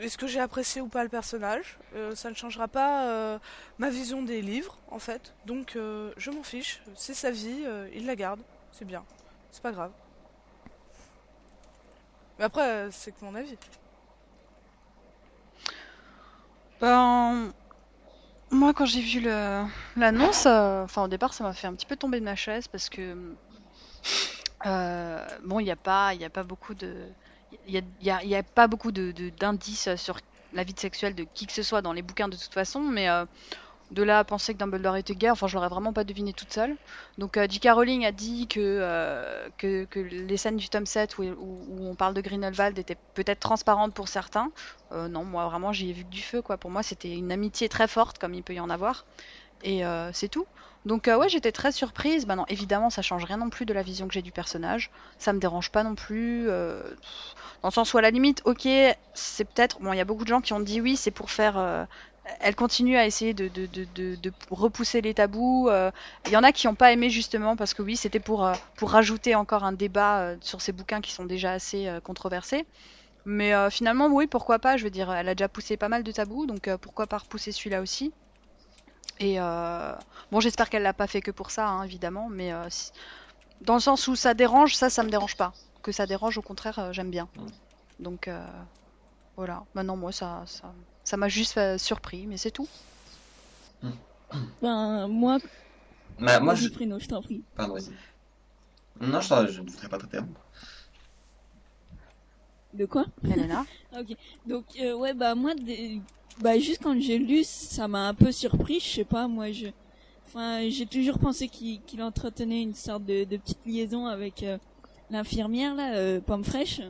est-ce 0.00 0.18
que 0.18 0.26
j'ai 0.26 0.40
apprécié 0.40 0.80
ou 0.80 0.88
pas 0.88 1.02
le 1.02 1.08
personnage? 1.08 1.78
Euh, 1.94 2.14
Ça 2.14 2.30
ne 2.30 2.34
changera 2.34 2.68
pas 2.68 3.06
euh, 3.06 3.38
ma 3.78 3.90
vision 3.90 4.22
des 4.22 4.42
livres, 4.42 4.78
en 4.90 4.98
fait. 4.98 5.34
Donc, 5.46 5.76
euh, 5.76 6.12
je 6.16 6.30
m'en 6.30 6.42
fiche. 6.42 6.82
C'est 6.94 7.14
sa 7.14 7.30
vie, 7.30 7.64
il 7.94 8.06
la 8.06 8.16
garde. 8.16 8.40
C'est 8.72 8.84
bien. 8.84 9.04
C'est 9.50 9.62
pas 9.62 9.72
grave. 9.72 9.92
Mais 12.38 12.44
après, 12.44 12.88
c'est 12.92 13.12
que 13.12 13.24
mon 13.24 13.34
avis. 13.34 13.56
Ben. 16.80 17.52
Moi, 18.50 18.72
quand 18.72 18.86
j'ai 18.86 19.02
vu 19.02 19.20
l'annonce, 19.96 20.46
enfin, 20.46 21.02
au 21.02 21.08
départ, 21.08 21.34
ça 21.34 21.44
m'a 21.44 21.52
fait 21.52 21.66
un 21.66 21.74
petit 21.74 21.84
peu 21.84 21.96
tomber 21.96 22.18
de 22.18 22.24
ma 22.24 22.36
chaise 22.36 22.66
parce 22.68 22.88
que. 22.88 23.14
bon, 25.44 25.60
il 25.60 25.64
n'y 25.64 25.70
a, 25.70 25.74
a 25.74 26.30
pas 26.30 26.42
beaucoup 26.44 26.74
de 26.74 27.08
il 27.66 27.84
n'y 28.02 28.34
a, 28.34 28.42
pas 28.42 28.66
beaucoup 28.66 28.92
d'indices 28.92 29.88
de, 29.88 29.96
sur 29.96 30.18
la 30.52 30.64
vie 30.64 30.74
sexuelle 30.76 31.14
de 31.14 31.24
qui 31.34 31.46
que 31.46 31.52
ce 31.52 31.62
soit 31.62 31.82
dans 31.82 31.92
les 31.92 32.02
bouquins 32.02 32.28
de 32.28 32.36
toute 32.36 32.54
façon, 32.54 32.80
mais 32.80 33.08
euh, 33.08 33.24
de 33.90 34.02
là 34.02 34.18
à 34.18 34.24
penser 34.24 34.52
que 34.52 34.58
Dumbledore 34.58 34.96
était 34.96 35.14
gay, 35.14 35.30
enfin 35.30 35.46
je 35.46 35.54
l'aurais 35.54 35.68
vraiment 35.68 35.92
pas 35.92 36.04
deviné 36.04 36.32
toute 36.32 36.52
seule. 36.52 36.76
Donc 37.16 37.36
euh, 37.36 37.46
J.K. 37.48 37.68
Rowling 37.72 38.04
a 38.04 38.12
dit 38.12 38.46
que, 38.46 38.60
euh, 38.60 39.48
que, 39.56 39.84
que, 39.84 40.00
les 40.00 40.36
scènes 40.36 40.56
du 40.56 40.68
tome 40.68 40.86
7 40.86 41.18
où, 41.18 41.22
où, 41.22 41.64
où 41.68 41.86
on 41.86 41.94
parle 41.94 42.14
de 42.14 42.20
Grindelwald 42.20 42.78
étaient 42.78 42.98
peut-être 43.14 43.40
transparentes 43.40 43.94
pour 43.94 44.08
certains. 44.08 44.50
Euh, 44.92 45.08
non, 45.08 45.24
moi 45.24 45.46
vraiment 45.48 45.72
j'y 45.72 45.90
ai 45.90 45.92
vu 45.92 46.04
que 46.04 46.10
du 46.10 46.22
feu 46.22 46.42
quoi. 46.42 46.58
Pour 46.58 46.70
moi 46.70 46.82
c'était 46.82 47.12
une 47.12 47.32
amitié 47.32 47.68
très 47.68 47.88
forte 47.88 48.18
comme 48.18 48.34
il 48.34 48.42
peut 48.42 48.54
y 48.54 48.60
en 48.60 48.70
avoir. 48.70 49.06
Et 49.62 49.84
euh, 49.84 50.10
c'est 50.12 50.28
tout. 50.28 50.46
Donc 50.84 51.08
euh, 51.08 51.16
ouais, 51.18 51.28
j'étais 51.28 51.52
très 51.52 51.72
surprise. 51.72 52.26
Bah 52.26 52.36
non, 52.36 52.44
évidemment, 52.48 52.90
ça 52.90 53.02
change 53.02 53.24
rien 53.24 53.38
non 53.38 53.50
plus 53.50 53.66
de 53.66 53.72
la 53.72 53.82
vision 53.82 54.06
que 54.06 54.14
j'ai 54.14 54.22
du 54.22 54.32
personnage. 54.32 54.90
Ça 55.18 55.32
me 55.32 55.40
dérange 55.40 55.70
pas 55.70 55.82
non 55.82 55.94
plus. 55.94 56.48
Euh, 56.48 56.82
dans 57.62 57.68
le 57.68 57.74
sens 57.74 57.92
où 57.92 57.98
à 57.98 58.02
la 58.02 58.10
limite, 58.10 58.42
ok, 58.44 58.68
c'est 59.14 59.44
peut-être. 59.44 59.80
Bon, 59.80 59.92
il 59.92 59.96
y 59.96 60.00
a 60.00 60.04
beaucoup 60.04 60.24
de 60.24 60.28
gens 60.28 60.40
qui 60.40 60.52
ont 60.52 60.60
dit 60.60 60.80
oui, 60.80 60.96
c'est 60.96 61.10
pour 61.10 61.30
faire. 61.30 61.86
Elle 62.40 62.54
continue 62.54 62.96
à 62.96 63.06
essayer 63.06 63.32
de 63.34 63.50
repousser 64.50 65.00
les 65.00 65.14
tabous. 65.14 65.70
Il 66.26 66.32
y 66.32 66.36
en 66.36 66.44
a 66.44 66.52
qui 66.52 66.66
n'ont 66.66 66.74
pas 66.74 66.92
aimé 66.92 67.10
justement 67.10 67.56
parce 67.56 67.74
que 67.74 67.82
oui, 67.82 67.96
c'était 67.96 68.20
pour, 68.20 68.50
pour 68.76 68.90
rajouter 68.90 69.34
encore 69.34 69.64
un 69.64 69.72
débat 69.72 70.34
sur 70.40 70.60
ces 70.60 70.72
bouquins 70.72 71.00
qui 71.00 71.12
sont 71.12 71.24
déjà 71.24 71.52
assez 71.52 71.90
controversés. 72.04 72.66
Mais 73.24 73.52
finalement, 73.70 74.06
oui, 74.08 74.26
pourquoi 74.26 74.58
pas 74.58 74.76
Je 74.76 74.84
veux 74.84 74.90
dire, 74.90 75.12
elle 75.12 75.28
a 75.28 75.34
déjà 75.34 75.48
poussé 75.48 75.76
pas 75.76 75.88
mal 75.88 76.02
de 76.04 76.12
tabous, 76.12 76.46
donc 76.46 76.70
pourquoi 76.76 77.06
pas 77.06 77.18
repousser 77.18 77.50
celui-là 77.50 77.80
aussi 77.80 78.12
et 79.18 79.40
euh, 79.40 79.94
bon, 80.30 80.40
j'espère 80.40 80.70
qu'elle 80.70 80.82
l'a 80.82 80.92
pas 80.92 81.06
fait 81.06 81.20
que 81.20 81.30
pour 81.30 81.50
ça, 81.50 81.68
hein, 81.68 81.82
évidemment, 81.82 82.28
mais 82.28 82.52
euh, 82.52 82.68
si... 82.70 82.92
dans 83.62 83.74
le 83.74 83.80
sens 83.80 84.08
où 84.08 84.16
ça 84.16 84.34
dérange, 84.34 84.74
ça, 84.74 84.90
ça 84.90 85.02
me 85.02 85.10
dérange 85.10 85.36
pas. 85.36 85.52
Que 85.82 85.92
ça 85.92 86.06
dérange, 86.06 86.38
au 86.38 86.42
contraire, 86.42 86.78
euh, 86.78 86.92
j'aime 86.92 87.10
bien. 87.10 87.28
Donc 88.00 88.28
euh, 88.28 88.46
voilà. 89.36 89.64
Maintenant, 89.74 89.96
moi, 89.96 90.12
ça, 90.12 90.42
ça, 90.46 90.72
ça 91.04 91.16
m'a 91.16 91.28
juste 91.28 91.78
surpris, 91.78 92.26
mais 92.26 92.36
c'est 92.36 92.50
tout. 92.50 92.68
Ben 94.62 95.08
moi. 95.08 95.38
Bah, 96.18 96.40
moi, 96.40 96.54
je... 96.54 96.68
Prino, 96.68 96.98
je 96.98 97.06
t'en 97.06 97.22
prie. 97.22 97.42
Pardon, 97.54 97.74
vas-y. 97.74 97.92
Non, 99.00 99.20
je, 99.20 99.52
je 99.52 99.60
ne 99.60 99.70
voudrais 99.70 99.88
pas 99.88 99.98
t'interrompre. 99.98 100.40
De 102.74 102.84
quoi? 102.84 103.06
Ok. 103.98 104.16
Donc 104.46 104.66
euh, 104.80 104.94
ouais 104.94 105.14
bah 105.14 105.34
moi 105.34 105.54
des... 105.54 106.02
bah 106.42 106.58
juste 106.58 106.80
quand 106.82 106.98
j'ai 107.00 107.18
lu 107.18 107.42
ça 107.44 107.88
m'a 107.88 108.08
un 108.08 108.14
peu 108.14 108.32
surpris. 108.32 108.80
Je 108.80 108.86
sais 108.88 109.04
pas 109.04 109.28
moi 109.28 109.50
je 109.52 109.66
enfin 110.26 110.68
j'ai 110.68 110.86
toujours 110.86 111.18
pensé 111.18 111.48
qu'il 111.48 111.80
qu 111.82 112.00
entretenait 112.02 112.62
une 112.62 112.74
sorte 112.74 113.04
de, 113.04 113.24
de 113.24 113.36
petite 113.36 113.58
liaison 113.66 114.06
avec 114.06 114.42
euh, 114.42 114.58
l'infirmière 115.10 115.74
là 115.74 115.94
euh, 115.94 116.20
pomme 116.20 116.44
fraîche. 116.44 116.80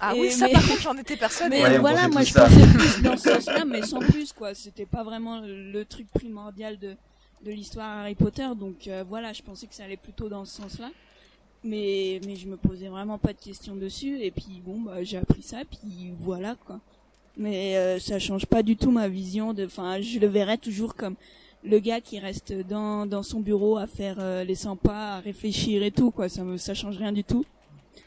Ah 0.00 0.14
Et 0.16 0.20
oui 0.20 0.30
ça 0.32 0.46
mais... 0.46 0.52
par 0.52 0.66
contre 0.66 0.80
j'en 0.82 0.96
étais 0.96 1.16
persuadée. 1.16 1.62
Mais 1.62 1.62
Ouais, 1.62 1.78
voilà 1.78 2.08
moi 2.08 2.22
je 2.22 2.32
ça. 2.32 2.46
pensais 2.48 2.66
plus 2.66 3.02
dans 3.02 3.16
ce 3.16 3.30
sens-là 3.30 3.64
mais 3.64 3.82
sans 3.82 4.00
plus 4.00 4.32
quoi. 4.32 4.54
C'était 4.54 4.86
pas 4.86 5.04
vraiment 5.04 5.40
le, 5.40 5.70
le 5.70 5.84
truc 5.84 6.08
primordial 6.12 6.78
de 6.78 6.96
de 7.44 7.50
l'histoire 7.50 7.98
Harry 7.98 8.14
Potter 8.14 8.48
donc 8.56 8.86
euh, 8.88 9.04
voilà 9.08 9.32
je 9.32 9.42
pensais 9.42 9.66
que 9.66 9.74
ça 9.74 9.84
allait 9.84 9.96
plutôt 9.96 10.28
dans 10.28 10.44
ce 10.44 10.56
sens-là 10.62 10.90
mais 11.64 12.20
mais 12.26 12.36
je 12.36 12.46
me 12.48 12.56
posais 12.56 12.88
vraiment 12.88 13.18
pas 13.18 13.32
de 13.32 13.38
questions 13.40 13.74
dessus 13.76 14.20
et 14.20 14.30
puis 14.30 14.62
bon 14.64 14.80
bah 14.80 15.02
j'ai 15.04 15.16
appris 15.18 15.42
ça 15.42 15.58
puis 15.68 16.12
voilà 16.20 16.54
quoi 16.56 16.80
mais 17.36 17.76
euh, 17.76 17.98
ça 17.98 18.18
change 18.18 18.46
pas 18.46 18.62
du 18.62 18.76
tout 18.76 18.90
ma 18.90 19.08
vision 19.08 19.52
de 19.54 19.64
enfin 19.64 20.00
je 20.00 20.18
le 20.18 20.26
verrais 20.26 20.58
toujours 20.58 20.94
comme 20.94 21.16
le 21.64 21.78
gars 21.78 22.00
qui 22.00 22.18
reste 22.18 22.52
dans, 22.52 23.06
dans 23.06 23.22
son 23.22 23.40
bureau 23.40 23.76
à 23.76 23.86
faire 23.86 24.16
euh, 24.18 24.44
les 24.44 24.54
100 24.54 24.76
pas, 24.76 25.16
à 25.16 25.20
réfléchir 25.20 25.82
et 25.82 25.90
tout, 25.90 26.10
quoi. 26.10 26.28
Ça 26.28 26.42
me, 26.44 26.56
ça 26.56 26.74
change 26.74 26.98
rien 26.98 27.12
du 27.12 27.24
tout. 27.24 27.44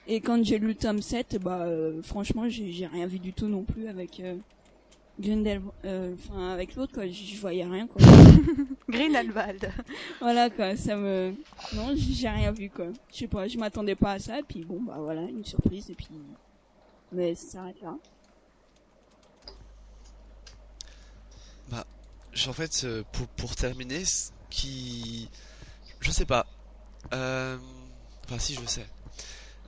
Et 0.07 0.19
quand 0.19 0.43
j'ai 0.43 0.59
lu 0.59 0.67
le 0.67 0.75
tome 0.75 1.01
7, 1.01 1.37
bah, 1.41 1.61
euh, 1.61 2.01
franchement, 2.03 2.47
j'ai 2.47 2.71
j'ai 2.71 2.85
rien 2.85 3.07
vu 3.07 3.19
du 3.19 3.33
tout 3.33 3.47
non 3.47 3.63
plus 3.63 3.87
avec 3.87 4.19
euh, 4.19 4.35
Grindel, 5.19 5.61
euh, 5.85 6.13
enfin, 6.15 6.49
avec 6.49 6.75
l'autre, 6.75 6.93
quoi. 6.93 7.07
Je 7.07 7.13
je 7.13 7.39
voyais 7.39 7.63
rien, 7.63 7.87
quoi. 7.87 8.01
Grindelwald. 8.89 9.71
voilà, 10.19 10.49
quoi. 10.49 10.75
Ça 10.75 10.95
me, 10.95 11.33
non, 11.75 11.93
j'ai 11.95 12.13
j'ai 12.13 12.29
rien 12.29 12.51
vu, 12.51 12.69
quoi. 12.69 12.87
Je 13.11 13.19
sais 13.19 13.27
pas, 13.27 13.47
je 13.47 13.57
m'attendais 13.57 13.95
pas 13.95 14.13
à 14.13 14.19
ça, 14.19 14.39
et 14.39 14.43
puis 14.43 14.63
bon, 14.63 14.81
bah 14.81 14.97
voilà, 14.99 15.21
une 15.21 15.45
surprise, 15.45 15.89
et 15.89 15.95
puis, 15.95 16.09
mais 17.11 17.33
ça 17.35 17.53
s'arrête 17.53 17.81
là. 17.81 17.95
En 22.47 22.53
fait, 22.53 22.81
euh, 22.83 23.03
pour, 23.13 23.27
pour 23.27 23.55
terminer, 23.55 24.05
ce 24.05 24.31
qui. 24.49 25.29
Je 25.99 26.11
sais 26.11 26.25
pas. 26.25 26.45
Euh, 27.13 27.57
Enfin, 28.25 28.39
si, 28.39 28.55
je 28.55 28.65
sais. 28.65 28.87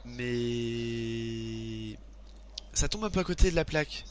Mais. 0.06 1.98
Ça 2.74 2.88
tombe 2.88 3.04
un 3.06 3.10
peu 3.10 3.20
à 3.20 3.24
côté 3.24 3.50
de 3.52 3.56
la 3.56 3.66
plaque. 3.66 4.04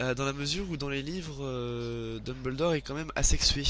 Euh, 0.00 0.14
dans 0.14 0.24
la 0.24 0.32
mesure 0.32 0.70
où 0.70 0.76
dans 0.76 0.88
les 0.88 1.02
livres, 1.02 2.18
Dumbledore 2.20 2.74
est 2.74 2.82
quand 2.82 2.94
même 2.94 3.12
asexué. 3.16 3.64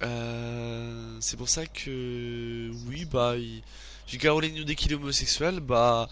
C'est 0.00 1.36
pour 1.36 1.48
ça 1.48 1.66
que. 1.66 2.70
Oui, 2.86 3.04
bah. 3.04 3.36
Il... 3.36 3.62
J.K. 4.06 4.24
Nous 4.26 4.70
est 4.70 4.92
homosexuel, 4.92 5.60
bah. 5.60 6.08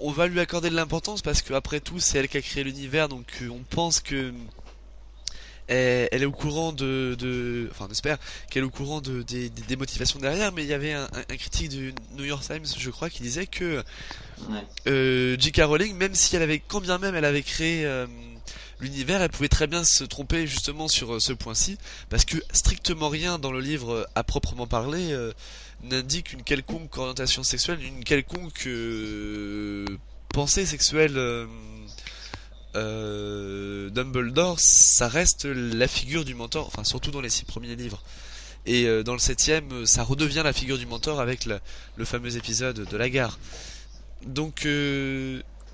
On, 0.00 0.10
va 0.10 0.26
lui 0.26 0.40
accorder 0.40 0.68
de 0.68 0.74
l'importance 0.74 1.22
parce 1.22 1.42
que 1.42 1.54
après 1.54 1.78
tout, 1.78 2.00
c'est 2.00 2.18
elle 2.18 2.28
qui 2.28 2.36
a 2.36 2.42
créé 2.42 2.64
l'univers, 2.64 3.08
donc 3.08 3.44
on 3.48 3.62
pense 3.62 4.00
que 4.00 4.34
elle, 5.68 6.08
elle 6.12 6.22
est 6.22 6.26
au 6.26 6.32
courant 6.32 6.72
de, 6.72 7.16
de 7.18 7.68
enfin 7.72 7.86
on 7.88 7.92
espère 7.92 8.18
qu'elle 8.50 8.62
est 8.62 8.66
au 8.66 8.70
courant 8.70 9.00
de, 9.00 9.22
des, 9.22 9.48
des- 9.50 9.62
des 9.62 9.76
motivations 9.76 10.18
derrière, 10.18 10.52
mais 10.52 10.62
il 10.64 10.68
y 10.68 10.72
avait 10.74 10.92
un, 10.92 11.04
un- 11.12 11.36
critique 11.36 11.68
du 11.70 11.94
New 12.16 12.24
York 12.24 12.42
Times, 12.44 12.64
je 12.78 12.90
crois, 12.90 13.10
qui 13.10 13.22
disait 13.22 13.46
que 13.46 13.82
euh, 14.86 15.36
J.K. 15.38 15.62
Rowling, 15.64 15.96
même 15.96 16.14
si 16.14 16.36
elle 16.36 16.42
avait, 16.42 16.60
quand 16.60 16.80
bien 16.80 16.98
même 16.98 17.14
elle 17.14 17.24
avait 17.24 17.42
créé 17.42 17.84
euh, 17.86 18.06
l'univers, 18.80 19.22
elle 19.22 19.30
pouvait 19.30 19.48
très 19.48 19.66
bien 19.66 19.82
se 19.84 20.04
tromper 20.04 20.46
justement 20.46 20.88
sur 20.88 21.14
euh, 21.14 21.20
ce 21.20 21.32
point-ci, 21.32 21.78
parce 22.10 22.24
que 22.24 22.36
strictement 22.52 23.08
rien 23.08 23.38
dans 23.38 23.52
le 23.52 23.60
livre 23.60 23.92
euh, 23.92 24.04
à 24.14 24.22
proprement 24.24 24.66
parler 24.66 25.12
euh, 25.12 25.32
n'indique 25.82 26.32
une 26.32 26.42
quelconque 26.42 26.96
orientation 26.96 27.42
sexuelle, 27.42 27.82
une 27.82 28.04
quelconque 28.04 28.66
euh, 28.66 29.86
pensée 30.32 30.66
sexuelle. 30.66 31.16
Euh, 32.76 33.90
Dumbledore, 33.90 34.58
ça 34.60 35.08
reste 35.08 35.44
la 35.46 35.88
figure 35.88 36.24
du 36.24 36.34
mentor, 36.34 36.66
enfin 36.66 36.84
surtout 36.84 37.10
dans 37.10 37.20
les 37.20 37.30
six 37.30 37.44
premiers 37.44 37.74
livres. 37.76 38.02
Et 38.66 38.86
euh, 38.86 39.02
dans 39.02 39.12
le 39.12 39.18
septième, 39.18 39.72
euh, 39.72 39.86
ça 39.86 40.02
redevient 40.02 40.42
la 40.44 40.52
figure 40.52 40.78
du 40.78 40.86
mentor 40.86 41.20
avec 41.20 41.46
le 41.46 42.04
fameux 42.04 42.36
épisode 42.36 42.80
de 42.88 42.96
la 42.96 43.08
gare. 43.08 43.38
Donc, 44.26 44.66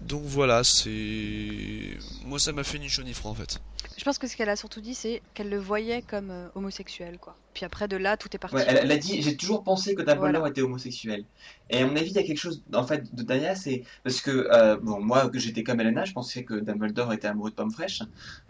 donc 0.08 0.22
voilà, 0.24 0.64
c'est 0.64 1.98
moi 2.24 2.38
ça 2.38 2.52
m'a 2.52 2.64
fait 2.64 2.78
ni 2.78 2.88
chaud 2.88 3.02
ni 3.02 3.14
froid 3.14 3.30
en 3.30 3.34
fait. 3.34 3.60
Je 3.98 4.04
pense 4.04 4.18
que 4.18 4.26
ce 4.26 4.36
qu'elle 4.36 4.48
a 4.48 4.56
surtout 4.56 4.80
dit, 4.80 4.94
c'est 4.94 5.22
qu'elle 5.34 5.50
le 5.50 5.58
voyait 5.58 6.02
comme 6.02 6.30
euh, 6.30 6.48
homosexuel, 6.54 7.18
quoi. 7.20 7.36
Puis 7.52 7.64
après, 7.66 7.88
de 7.88 7.96
là, 7.96 8.16
tout 8.16 8.28
est 8.34 8.38
parti. 8.38 8.56
Ouais, 8.56 8.64
elle, 8.66 8.78
elle 8.82 8.90
a 8.90 8.96
dit, 8.96 9.20
j'ai 9.20 9.36
toujours 9.36 9.62
pensé 9.62 9.94
que 9.94 10.00
Dumbledore 10.02 10.30
Voilà. 10.40 10.48
était 10.48 10.62
homosexuel. 10.62 11.24
Et 11.68 11.78
à 11.78 11.86
mon 11.86 11.94
avis, 11.94 12.08
il 12.10 12.14
y 12.14 12.18
a 12.18 12.22
quelque 12.22 12.38
chose, 12.38 12.62
en 12.72 12.84
fait, 12.86 13.14
de 13.14 13.22
derrière, 13.22 13.56
c'est 13.56 13.84
parce 14.02 14.20
que, 14.22 14.48
euh, 14.50 14.76
bon, 14.80 15.00
moi, 15.00 15.28
que 15.28 15.38
j'étais 15.38 15.62
comme 15.62 15.78
Elena, 15.80 16.04
je 16.04 16.12
pensais 16.12 16.42
que 16.42 16.54
Dumbledore 16.54 17.12
était 17.12 17.28
amoureux 17.28 17.50
de 17.50 17.54
pommes 17.54 17.70
fraîches. 17.70 18.02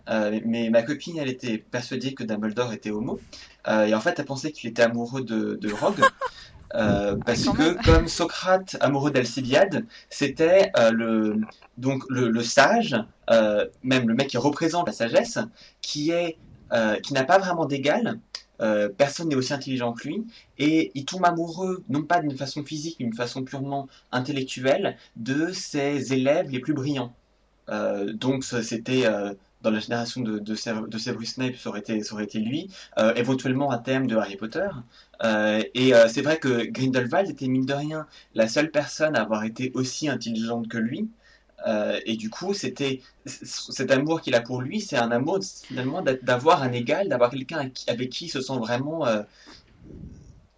Euh, 0.09 0.41
mais 0.47 0.71
ma 0.71 0.83
copine, 0.83 1.19
elle 1.19 1.29
était 1.29 1.59
persuadée 1.59 2.15
que 2.15 2.23
Dumbledore 2.23 2.73
était 2.73 2.91
homo. 2.91 3.21
Euh, 3.67 3.87
et 3.87 3.95
en 3.95 4.01
fait, 4.01 4.19
elle 4.19 4.25
pensait 4.27 4.53
qu'il 4.53 4.71
était 4.71 4.83
amoureux 4.83 5.23
de, 5.23 5.59
de 5.61 5.73
Rogue. 5.73 6.01
Euh, 6.75 7.17
parce 7.25 7.49
que, 7.49 7.81
comme 7.85 8.09
Socrate 8.09 8.77
amoureux 8.81 9.11
d'Alcibiade, 9.11 9.87
c'était 10.11 10.71
euh, 10.79 10.91
le 10.91 11.41
donc 11.77 12.05
le, 12.09 12.29
le 12.31 12.43
sage, 12.43 12.97
euh, 13.31 13.67
même 13.83 14.09
le 14.09 14.15
mec 14.15 14.29
qui 14.29 14.39
représente 14.39 14.87
la 14.87 14.93
sagesse, 14.93 15.39
qui 15.83 16.11
est 16.11 16.39
euh, 16.73 16.97
qui 17.01 17.13
n'a 17.15 17.25
pas 17.25 17.39
vraiment 17.39 17.67
d'égal. 17.67 18.21
Euh, 18.61 18.89
personne 18.89 19.29
n'est 19.29 19.35
aussi 19.35 19.53
intelligent 19.53 19.93
que 19.93 20.07
lui 20.07 20.25
et 20.59 20.93
il 20.95 21.05
tombe 21.05 21.25
amoureux 21.25 21.83
non 21.89 22.03
pas 22.05 22.21
d'une 22.21 22.37
façon 22.37 22.63
physique 22.65 22.97
mais 23.01 23.07
d'une 23.07 23.15
façon 23.15 23.43
purement 23.43 23.89
intellectuelle 24.13 24.97
de 25.17 25.51
ses 25.53 26.13
élèves 26.13 26.49
les 26.51 26.61
plus 26.61 26.75
brillants. 26.75 27.13
Euh, 27.71 28.13
donc 28.13 28.45
c'était 28.45 29.07
euh, 29.07 29.35
dans 29.63 29.71
la 29.71 29.79
génération 29.81 30.21
de, 30.23 30.39
de, 30.39 30.55
Sever- 30.55 30.89
de 30.89 30.99
Severus 30.99 31.35
Snape, 31.35 31.57
ça 31.57 31.69
aurait 31.71 31.81
été, 31.81 32.03
ça 32.03 32.15
aurait 32.15 32.25
été 32.25 32.39
lui, 32.41 32.69
euh, 32.99 33.15
éventuellement 33.15 33.73
un 33.73 33.79
thème 33.79 34.07
de 34.07 34.17
Harry 34.17 34.37
Potter. 34.37 34.69
Euh, 35.25 35.63
et 35.75 35.95
euh, 35.95 36.09
c'est 36.09 36.23
vrai 36.23 36.39
que 36.39 36.65
Grindelwald 36.67 37.31
était 37.31 37.49
mine 37.49 37.67
de 37.67 37.75
rien 37.75 38.07
la 38.35 38.49
seule 38.49 38.71
personne 38.71 39.17
à 39.17 39.23
avoir 39.23 39.45
été 39.45 39.71
aussi 39.75 40.09
intelligente 40.09 40.69
que 40.69 40.79
lui. 40.79 41.11
Et 42.07 42.17
du 42.17 42.29
coup, 42.31 42.55
c'était 42.55 43.01
cet 43.25 43.91
amour 43.93 44.21
qu'il 44.21 44.35
a 44.35 44.41
pour 44.41 44.63
lui, 44.63 44.81
c'est 44.81 44.97
un 44.97 45.11
amour 45.13 45.39
finalement 45.65 46.03
d'a- 46.03 46.17
d'avoir 46.17 46.63
un 46.63 46.73
égal, 46.73 47.09
d'avoir 47.09 47.31
quelqu'un 47.31 47.71
avec 47.87 48.11
qui- 48.11 48.25
il 48.27 48.29
se 48.31 48.41
sent 48.41 48.59
vraiment, 48.59 49.07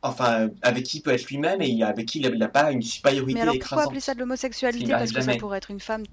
enfin, 0.03 0.51
avec 0.63 0.85
qui 0.85 0.99
il 0.99 1.03
peut 1.03 1.11
être 1.11 1.27
lui-même 1.29 1.61
et 1.63 1.83
avec 1.83 2.07
qui 2.07 2.21
il 2.21 2.39
n'a 2.39 2.49
pas 2.49 2.71
une 2.73 2.83
supériorité 2.83 3.33
Mais 3.35 3.43
alors 3.43 3.59
pourquoi 3.59 3.83
écrasante. 3.83 3.83
appeler 3.83 4.01
ça 4.01 4.15
de 4.15 4.21
l'homosexualité 4.21 4.95
Parce 4.97 5.13
que 5.13 5.21
ça 5.21 5.35
pourrait 5.35 5.59
être 5.59 5.71
une 5.71 5.79
femme 5.81 6.05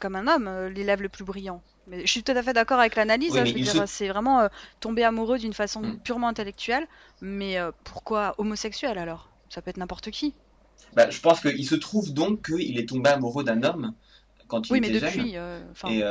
comme 0.00 0.16
un 0.16 0.26
homme, 0.28 0.48
euh, 0.48 0.68
l'élève 0.70 1.02
le 1.02 1.08
plus 1.10 1.24
brillant. 1.24 1.62
Mais 1.86 2.06
je 2.06 2.10
suis 2.12 2.22
tout 2.24 2.32
à 2.32 2.42
fait 2.42 2.52
d'accord 2.54 2.80
avec 2.80 2.96
l'analyse. 2.96 3.32
Oui, 3.32 3.38
hein, 3.38 3.44
mais 3.44 3.46
je 3.46 3.54
veux 3.54 3.60
il 3.60 3.64
dire, 3.64 3.74
se- 3.74 3.86
c'est 3.86 4.08
vraiment 4.08 4.40
euh, 4.40 4.48
tomber 4.80 5.04
amoureux 5.04 5.38
d'une 5.38 5.54
façon 5.54 5.82
Mm. 5.82 5.96
purement 6.04 6.28
intellectuelle. 6.28 6.86
Mais 7.20 7.58
euh, 7.58 7.72
pourquoi 7.84 8.34
homosexuel 8.38 8.98
alors? 8.98 9.30
Ça 9.50 9.62
peut 9.62 9.70
être 9.70 9.76
n'importe 9.78 10.10
qui. 10.10 10.34
Bah, 10.92 11.10
je 11.10 11.20
pense 11.20 11.40
qu'il 11.40 11.66
se 11.66 11.74
trouve 11.74 12.12
donc 12.12 12.46
qu'il 12.46 12.78
est 12.78 12.88
tombé 12.88 13.10
amoureux 13.10 13.44
d'un 13.44 13.62
homme 13.62 13.94
quand 14.48 14.70
il 14.70 14.74
Oui, 14.74 14.80
mais 14.80 14.88
était 14.88 14.94
jeune. 14.94 15.12
depuis. 15.16 15.36
Et 15.84 16.02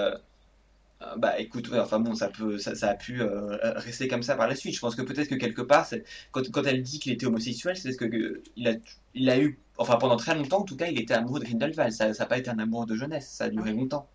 euh, 1.02 1.16
bah 1.18 1.40
écoute, 1.40 1.70
ouais, 1.70 1.80
enfin 1.80 2.00
bon, 2.00 2.14
ça 2.16 2.30
peut, 2.30 2.58
ça, 2.58 2.76
ça 2.76 2.90
a 2.90 2.96
pu 2.96 3.22
euh, 3.22 3.58
rester 3.78 4.08
comme 4.10 4.22
ça 4.24 4.36
par 4.36 4.48
la 4.48 4.56
suite. 4.56 4.76
Je 4.76 4.80
pense 4.82 4.96
que 4.96 5.02
peut-être 5.02 5.30
que 5.30 5.36
quelque 5.36 5.62
part, 5.62 5.88
quand, 6.32 6.50
quand 6.52 6.64
elle 6.66 6.84
dit 6.84 7.00
qu'il 7.00 7.14
était 7.14 7.26
homosexuel, 7.26 7.78
c'est 7.78 7.90
parce 7.90 7.98
que 7.98 8.06
que 8.06 8.44
il 8.58 8.68
a, 8.68 8.74
il 9.14 9.30
a 9.30 9.40
eu, 9.40 9.60
enfin 9.78 9.98
pendant 9.98 10.18
très 10.18 10.36
longtemps 10.36 10.60
en 10.60 10.66
tout 10.66 10.76
cas, 10.76 10.88
il 10.88 11.00
était 11.00 11.14
amoureux 11.14 11.40
de 11.40 11.46
Grindelwald. 11.46 11.94
Ça, 11.94 12.14
ça 12.14 12.24
n'a 12.24 12.28
pas 12.28 12.38
été 12.38 12.50
un 12.50 12.60
amour 12.60 12.86
de 12.86 12.96
jeunesse, 12.96 13.30
ça 13.30 13.46
a 13.46 13.50
duré 13.50 13.72
longtemps. 13.74 14.10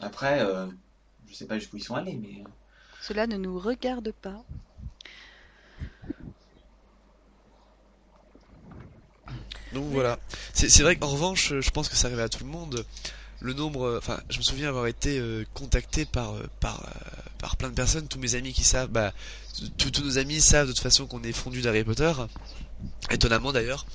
Après, 0.00 0.40
euh, 0.40 0.66
je 1.28 1.34
sais 1.34 1.46
pas 1.46 1.58
jusqu'où 1.58 1.76
ils 1.76 1.84
sont 1.84 1.94
allés, 1.94 2.16
mais 2.16 2.42
euh, 2.44 2.48
Cela 3.00 3.26
ne 3.26 3.36
nous 3.36 3.58
regarde 3.58 4.12
pas. 4.12 4.44
Donc 9.78 9.92
voilà. 9.92 10.18
C'est 10.52 10.82
vrai 10.82 10.96
qu'en 10.96 11.08
revanche, 11.08 11.52
euh, 11.52 11.60
je 11.60 11.70
pense 11.70 11.88
que 11.88 11.96
ça 11.96 12.08
arrive 12.08 12.20
à 12.20 12.28
tout 12.28 12.42
le 12.44 12.50
monde. 12.50 12.84
Le 13.40 13.52
nombre, 13.52 13.84
euh, 13.86 13.98
enfin, 13.98 14.18
je 14.30 14.38
me 14.38 14.42
souviens 14.42 14.68
avoir 14.68 14.86
été 14.88 15.18
euh, 15.18 15.44
contacté 15.54 16.04
par 16.04 16.34
par 16.60 16.82
par 17.38 17.56
plein 17.56 17.68
de 17.68 17.74
personnes, 17.74 18.08
tous 18.08 18.18
mes 18.18 18.34
amis 18.34 18.52
qui 18.52 18.64
savent, 18.64 18.88
bah, 18.88 19.12
tous 19.76 20.02
nos 20.02 20.18
amis 20.18 20.40
savent 20.40 20.66
de 20.66 20.72
toute 20.72 20.82
façon 20.82 21.06
qu'on 21.06 21.22
est 21.22 21.32
fondu 21.32 21.60
d'Harry 21.62 21.84
Potter, 21.84 22.12
étonnamment 23.10 23.52
d'ailleurs. 23.52 23.86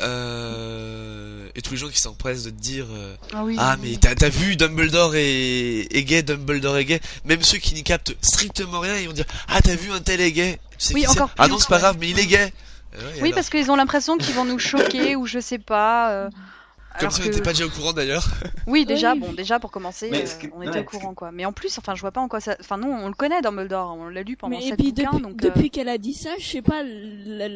Euh, 0.00 1.48
et 1.56 1.62
tous 1.62 1.72
les 1.72 1.76
gens 1.76 1.88
qui 1.88 1.98
s'empressent 2.00 2.44
de 2.44 2.50
te 2.50 2.60
dire 2.60 2.86
euh, 2.92 3.16
Ah 3.32 3.42
oui. 3.44 3.56
ah 3.58 3.76
mais 3.82 3.96
t'as 3.96 4.28
vu 4.28 4.54
Dumbledore 4.54 5.16
est, 5.16 5.88
est 5.90 6.04
gay 6.04 6.22
Dumbledore 6.22 6.76
est 6.78 6.84
gay? 6.84 7.00
Même 7.24 7.42
ceux 7.42 7.58
qui 7.58 7.74
n'y 7.74 7.82
captent 7.82 8.14
strictement 8.20 8.78
rien 8.78 8.96
ils 8.98 9.08
vont 9.08 9.12
dire 9.12 9.24
ah 9.48 9.60
t'as 9.60 9.74
vu 9.74 9.90
un 9.90 10.00
tel 10.00 10.20
est 10.20 10.30
gay? 10.30 10.60
Tu 10.78 10.86
sais 10.86 10.94
Oui, 10.94 11.04
encore 11.08 11.30
ah 11.36 11.48
non 11.48 11.58
c'est 11.58 11.68
pas 11.68 11.80
grave 11.80 11.96
mais 11.98 12.10
il 12.10 12.18
est 12.18 12.26
gay 12.26 12.52
Euh, 12.94 12.98
Oui, 13.16 13.20
alors. 13.20 13.34
parce 13.34 13.50
qu'ils 13.50 13.70
ont 13.70 13.76
l'impression 13.76 14.16
qu'ils 14.16 14.34
vont 14.34 14.44
nous 14.44 14.58
choquer 14.58 15.14
ou 15.16 15.26
je 15.26 15.38
sais 15.40 15.58
pas. 15.58 16.10
euh, 16.12 16.30
comme 16.98 17.10
si 17.10 17.20
on 17.20 17.24
que- 17.24 17.28
n'était 17.28 17.42
pas 17.42 17.52
déjà 17.52 17.66
au 17.66 17.68
courant 17.68 17.92
d'ailleurs 17.92 18.26
Oui, 18.66 18.84
déjà, 18.84 19.12
Oui. 19.12 19.20
bon, 19.20 19.32
déjà 19.32 19.60
pour 19.60 19.70
commencer, 19.70 20.10
euh, 20.12 20.40
que- 20.40 20.48
on 20.52 20.62
était 20.62 20.70
ouais, 20.72 20.80
au 20.80 20.84
courant 20.84 21.14
quoi. 21.14 21.30
Mais 21.30 21.44
en 21.44 21.52
plus, 21.52 21.78
enfin, 21.78 21.94
je 21.94 22.00
vois 22.00 22.10
pas 22.10 22.20
en 22.20 22.26
quoi 22.28 22.40
ça. 22.40 22.56
Enfin, 22.60 22.76
non, 22.76 22.88
on 22.92 23.06
le 23.08 23.14
connaît 23.14 23.40
Dumbledore, 23.40 23.94
on 23.96 24.08
l'a 24.08 24.22
lu 24.24 24.36
pendant 24.36 24.56
Mais 24.56 24.64
et 24.64 24.68
sept 24.70 24.78
puis 24.78 24.90
bouquins, 24.92 25.10
depuis, 25.12 25.22
donc. 25.22 25.44
euh, 25.44 25.48
depuis 25.50 25.70
qu'elle 25.70 25.88
a 25.88 25.98
dit 25.98 26.14
ça, 26.14 26.30
je 26.40 26.46
sais 26.48 26.62
pas, 26.62 26.82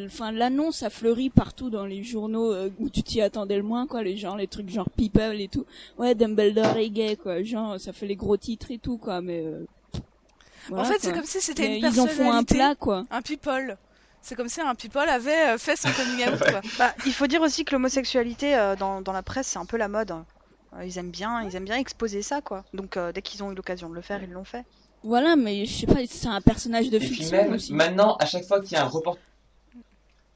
enfin 0.05 0.31
l'annonce 0.31 0.83
a 0.83 0.89
fleuri 0.89 1.29
partout 1.29 1.69
dans 1.69 1.85
les 1.85 2.03
journaux 2.03 2.53
où 2.79 2.89
tu 2.89 3.03
t'y 3.03 3.19
attendais 3.21 3.57
le 3.57 3.63
moins 3.63 3.85
quoi, 3.85 4.01
les 4.03 4.15
gens, 4.15 4.35
les 4.35 4.47
trucs 4.47 4.69
genre 4.69 4.89
People 4.95 5.41
et 5.41 5.49
tout. 5.49 5.65
Ouais, 5.97 6.15
Dumbledore 6.15 6.77
est 6.77 6.89
gay 6.89 7.17
quoi, 7.21 7.43
genre 7.43 7.77
ça 7.81 7.91
fait 7.91 8.05
les 8.07 8.15
gros 8.15 8.37
titres 8.37 8.67
et 8.69 8.77
tout 8.77 8.97
quoi, 8.97 9.19
mais. 9.19 9.43
euh, 9.43 9.65
en 10.71 10.85
fait, 10.85 10.95
c'est 11.01 11.11
comme 11.11 11.25
si 11.25 11.41
c'était 11.41 11.79
une 11.79 11.85
ils 11.85 11.99
en 11.99 12.05
font 12.07 12.31
un 12.31 12.43
personnalité, 12.45 12.55
plat 12.55 12.75
quoi. 12.75 13.05
un 13.11 13.21
people. 13.21 13.75
C'est 14.23 14.35
comme 14.35 14.47
si 14.49 14.61
un 14.61 14.73
people 14.73 15.07
avait 15.09 15.49
euh, 15.53 15.57
fait 15.57 15.75
son 15.75 15.89
coming 15.91 16.25
out, 16.27 16.39
quoi. 16.49 16.61
Bah, 16.79 16.93
il 17.05 17.13
faut 17.13 17.27
dire 17.27 17.41
aussi 17.41 17.65
que 17.65 17.73
l'homosexualité 17.73 18.55
euh, 18.55 18.75
dans, 18.75 19.01
dans 19.01 19.11
la 19.11 19.21
presse, 19.21 19.47
c'est 19.47 19.59
un 19.59 19.65
peu 19.65 19.75
la 19.77 19.89
mode. 19.89 20.11
Euh, 20.11 20.85
Ils 20.85 20.97
aiment 20.97 21.11
bien, 21.11 21.43
ils 21.43 21.55
aiment 21.55 21.65
bien 21.65 21.75
exposer 21.77 22.21
ça, 22.21 22.39
quoi. 22.41 22.63
Donc 22.73 22.95
euh, 22.97 23.11
dès 23.11 23.21
qu'ils 23.21 23.43
ont 23.43 23.51
eu 23.51 23.55
l'occasion 23.55 23.89
de 23.89 23.95
le 23.95 24.01
faire, 24.01 24.23
ils 24.23 24.31
l'ont 24.31 24.45
fait. 24.45 24.63
Voilà, 25.03 25.35
mais 25.35 25.65
je 25.65 25.73
sais 25.81 25.85
pas, 25.85 25.99
c'est 26.09 26.27
un 26.27 26.39
personnage 26.39 26.89
de 26.89 26.95
Et 26.95 26.99
puis 26.99 27.09
fiction 27.09 27.35
même 27.35 27.53
aussi. 27.53 27.73
maintenant, 27.73 28.15
à 28.15 28.25
chaque 28.25 28.45
fois 28.45 28.61
qu'il 28.61 28.71
y 28.71 28.75
a 28.77 28.83
un 28.85 28.87
report... 28.87 29.17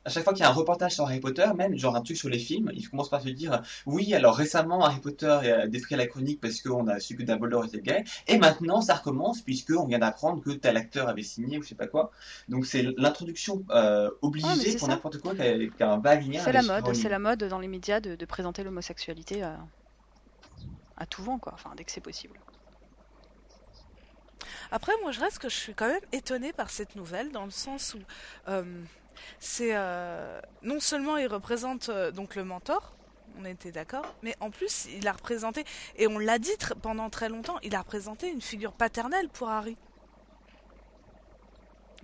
à 0.08 0.10
chaque 0.10 0.24
fois 0.24 0.32
qu'il 0.32 0.44
y 0.44 0.46
a 0.46 0.50
un 0.50 0.54
reportage 0.54 0.94
sur 0.94 1.04
Harry 1.04 1.20
Potter, 1.20 1.46
même 1.56 1.78
genre 1.78 1.98
un 1.98 2.02
truc 2.02 2.16
sur 2.16 2.30
les 2.30 2.40
films, 2.40 2.72
ils 2.74 2.90
commencent 2.90 3.10
par 3.10 3.22
se 3.22 3.28
dire 3.28 3.62
oui, 3.86 4.14
alors 4.14 4.38
récemment 4.38 4.86
Harry 4.86 5.02
Potter 5.02 5.28
a 5.28 5.68
défrayé 5.68 5.98
la 5.98 6.08
chronique 6.08 6.40
parce 6.40 6.62
qu'on 6.62 6.88
a 6.88 7.02
su 7.02 7.18
que 7.18 7.24
Dumbledore 7.24 7.66
était 7.66 7.82
gay, 7.82 8.04
et 8.28 8.38
maintenant 8.38 8.80
ça 8.80 8.96
recommence 8.96 9.42
puisqu'on 9.42 9.86
vient 9.86 10.00
d'apprendre 10.00 10.42
que 10.42 10.52
tel 10.52 10.78
acteur 10.78 11.10
avait 11.10 11.24
signé 11.24 11.58
ou 11.58 11.64
je 11.64 11.68
sais 11.68 11.76
pas 11.76 11.88
quoi. 11.88 12.12
Donc 12.48 12.66
c'est 12.66 12.84
l'introduction 12.98 13.66
euh, 13.72 14.10
obligée 14.22 14.48
Ouais, 14.48 14.54
mais 14.56 14.64
c'est 14.64 14.78
pour 14.78 14.88
n'importe 14.88 15.18
quoi 15.18 15.36
qui 15.36 15.42
a, 15.42 15.58
qui 15.58 15.84
a 15.84 15.92
un 15.92 15.98
vague 16.00 16.32
lien 16.32 16.40
C'est 16.42 16.54
la 16.54 16.64
mode, 16.64 16.96
c'est 16.96 17.10
la 17.10 17.20
mode 17.20 17.44
dans 17.44 17.60
les 17.60 17.68
médias 17.68 18.00
de, 18.00 18.16
de 18.16 18.26
présenter 18.26 18.64
l'homosexualité 18.64 19.44
à, 19.44 19.58
à 20.96 21.06
tout 21.06 21.22
vent, 21.22 21.38
quoi. 21.38 21.54
Enfin, 21.54 21.72
dès 21.76 21.84
que 21.84 21.92
c'est 21.92 22.00
possible. 22.00 22.40
Après, 24.72 24.94
moi, 25.02 25.12
je 25.12 25.20
reste 25.20 25.40
que 25.40 25.50
je 25.50 25.56
suis 25.56 25.74
quand 25.74 25.88
même 25.88 26.02
étonnée 26.12 26.54
par 26.54 26.70
cette 26.70 26.96
nouvelle, 26.96 27.32
dans 27.32 27.46
le 27.46 27.52
sens 27.52 27.94
où 27.94 28.00
euh, 28.50 28.64
c'est 29.40 29.72
euh, 29.76 30.40
non 30.64 30.80
seulement 30.80 31.18
il 31.18 31.28
représente 31.28 31.90
euh, 31.90 32.12
donc 32.12 32.36
le 32.36 32.44
mentor, 32.44 32.94
on 33.40 33.46
était 33.46 33.72
d'accord, 33.72 34.06
mais 34.24 34.36
en 34.40 34.50
plus 34.50 34.88
il 34.98 35.08
a 35.08 35.12
représenté 35.12 35.64
et 35.98 36.08
on 36.08 36.18
l'a 36.18 36.40
dit 36.40 36.52
tr- 36.60 36.74
pendant 36.82 37.10
très 37.10 37.30
longtemps, 37.30 37.58
il 37.64 37.76
a 37.76 37.80
représenté 37.80 38.30
une 38.32 38.42
figure 38.42 38.72
paternelle 38.72 39.30
pour 39.30 39.50
Harry. 39.50 39.78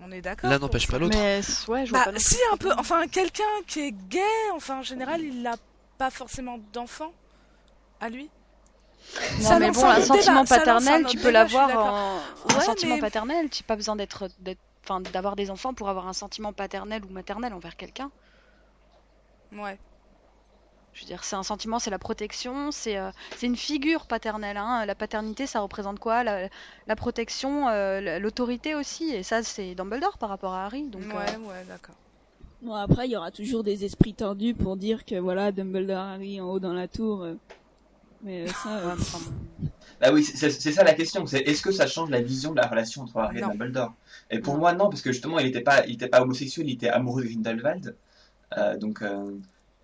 On 0.05 0.11
est 0.11 0.21
d'accord. 0.21 0.49
L'un 0.49 0.59
n'empêche 0.59 0.87
pas 0.87 0.97
l'autre. 0.99 1.15
Mais 1.17 1.41
ouais, 1.67 1.85
je 1.85 1.91
vois 1.91 2.05
Bah, 2.05 2.11
pas 2.11 2.19
si 2.19 2.37
un 2.51 2.57
peu, 2.57 2.71
enfin 2.77 3.07
quelqu'un 3.07 3.43
qui 3.67 3.81
est 3.81 3.91
gay, 4.09 4.21
enfin 4.53 4.79
en 4.79 4.83
général 4.83 5.21
il 5.21 5.41
n'a 5.41 5.55
pas 5.97 6.09
forcément 6.09 6.57
d'enfant 6.73 7.13
à 8.01 8.09
lui. 8.09 8.29
Non, 9.39 9.49
Ça 9.49 9.59
mais 9.59 9.69
bon, 9.71 9.85
un 9.85 10.01
sentiment 10.01 10.43
débat, 10.43 10.57
paternel, 10.57 11.05
tu 11.05 11.17
peux 11.17 11.29
l'avoir 11.29 11.69
en... 11.77 12.19
un 12.55 12.59
sentiment 12.61 12.95
mais- 12.95 13.01
paternel, 13.01 13.49
tu 13.49 13.61
n'as 13.63 13.67
pas 13.67 13.75
besoin 13.75 13.95
d'être- 13.95 14.29
enfin, 14.83 15.01
d'avoir 15.01 15.35
des 15.35 15.49
enfants 15.49 15.73
pour 15.73 15.89
avoir 15.89 16.07
un 16.07 16.13
sentiment 16.13 16.53
paternel 16.53 17.03
ou 17.05 17.09
maternel 17.09 17.53
envers 17.53 17.75
quelqu'un. 17.75 18.11
Ouais. 19.53 19.77
Je 20.93 21.01
veux 21.01 21.07
dire, 21.07 21.23
c'est 21.23 21.35
un 21.35 21.43
sentiment, 21.43 21.79
c'est 21.79 21.89
la 21.89 21.97
protection, 21.97 22.71
c'est 22.71 22.97
euh, 22.97 23.09
c'est 23.37 23.47
une 23.47 23.55
figure 23.55 24.05
paternelle. 24.05 24.57
Hein. 24.57 24.85
La 24.85 24.93
paternité, 24.93 25.47
ça 25.47 25.61
représente 25.61 25.97
quoi? 25.99 26.23
La, 26.23 26.49
la 26.85 26.95
protection, 26.95 27.67
euh, 27.69 27.99
la- 27.99 28.19
l'autorité 28.19 28.75
aussi. 28.75 29.05
Et 29.09 29.23
ça, 29.23 29.41
c'est 29.41 29.73
Dumbledore 29.73 30.17
par 30.19 30.29
rapport 30.29 30.53
à 30.53 30.65
Harry. 30.65 30.83
Donc, 30.89 31.01
ouais, 31.01 31.33
euh, 31.35 31.39
ouais, 31.49 31.63
d'accord. 31.67 31.95
Bon, 32.61 32.73
après, 32.75 33.07
il 33.07 33.11
y 33.11 33.17
aura 33.17 33.31
toujours 33.31 33.63
des 33.63 33.85
esprits 33.85 34.13
tendus 34.13 34.53
pour 34.53 34.77
dire 34.77 35.03
que 35.03 35.15
voilà, 35.15 35.51
Dumbledore 35.51 35.97
Harry 35.99 36.39
en 36.39 36.45
haut 36.45 36.59
dans 36.59 36.73
la 36.73 36.87
tour. 36.87 37.23
euh, 37.23 37.33
Mais 38.21 38.43
euh, 38.43 38.47
ça, 38.47 38.69
euh. 38.77 38.95
Bah 39.99 40.11
oui, 40.13 40.23
c'est 40.23 40.49
c'est 40.51 40.71
ça 40.71 40.83
la 40.83 40.93
question. 40.93 41.25
C'est 41.25 41.39
est-ce 41.41 41.61
que 41.61 41.71
ça 41.71 41.87
change 41.87 42.09
la 42.09 42.21
vision 42.21 42.51
de 42.51 42.57
la 42.57 42.67
relation 42.67 43.01
entre 43.03 43.17
Harry 43.17 43.41
Non. 43.41 43.47
et 43.49 43.51
Dumbledore? 43.53 43.93
Et 44.33 44.39
pour 44.39 44.57
moi, 44.57 44.73
non, 44.73 44.89
parce 44.89 45.01
que 45.01 45.11
justement, 45.11 45.39
il 45.39 45.45
n'était 45.45 45.61
pas, 45.61 45.85
il 45.85 45.93
était 45.93 46.07
pas 46.07 46.21
homosexuel, 46.21 46.67
il 46.67 46.73
était 46.73 46.89
amoureux 46.89 47.23
de 47.23 47.27
Grindelwald. 47.29 47.95
Euh, 48.57 48.77
donc, 48.77 49.01
euh, 49.01 49.31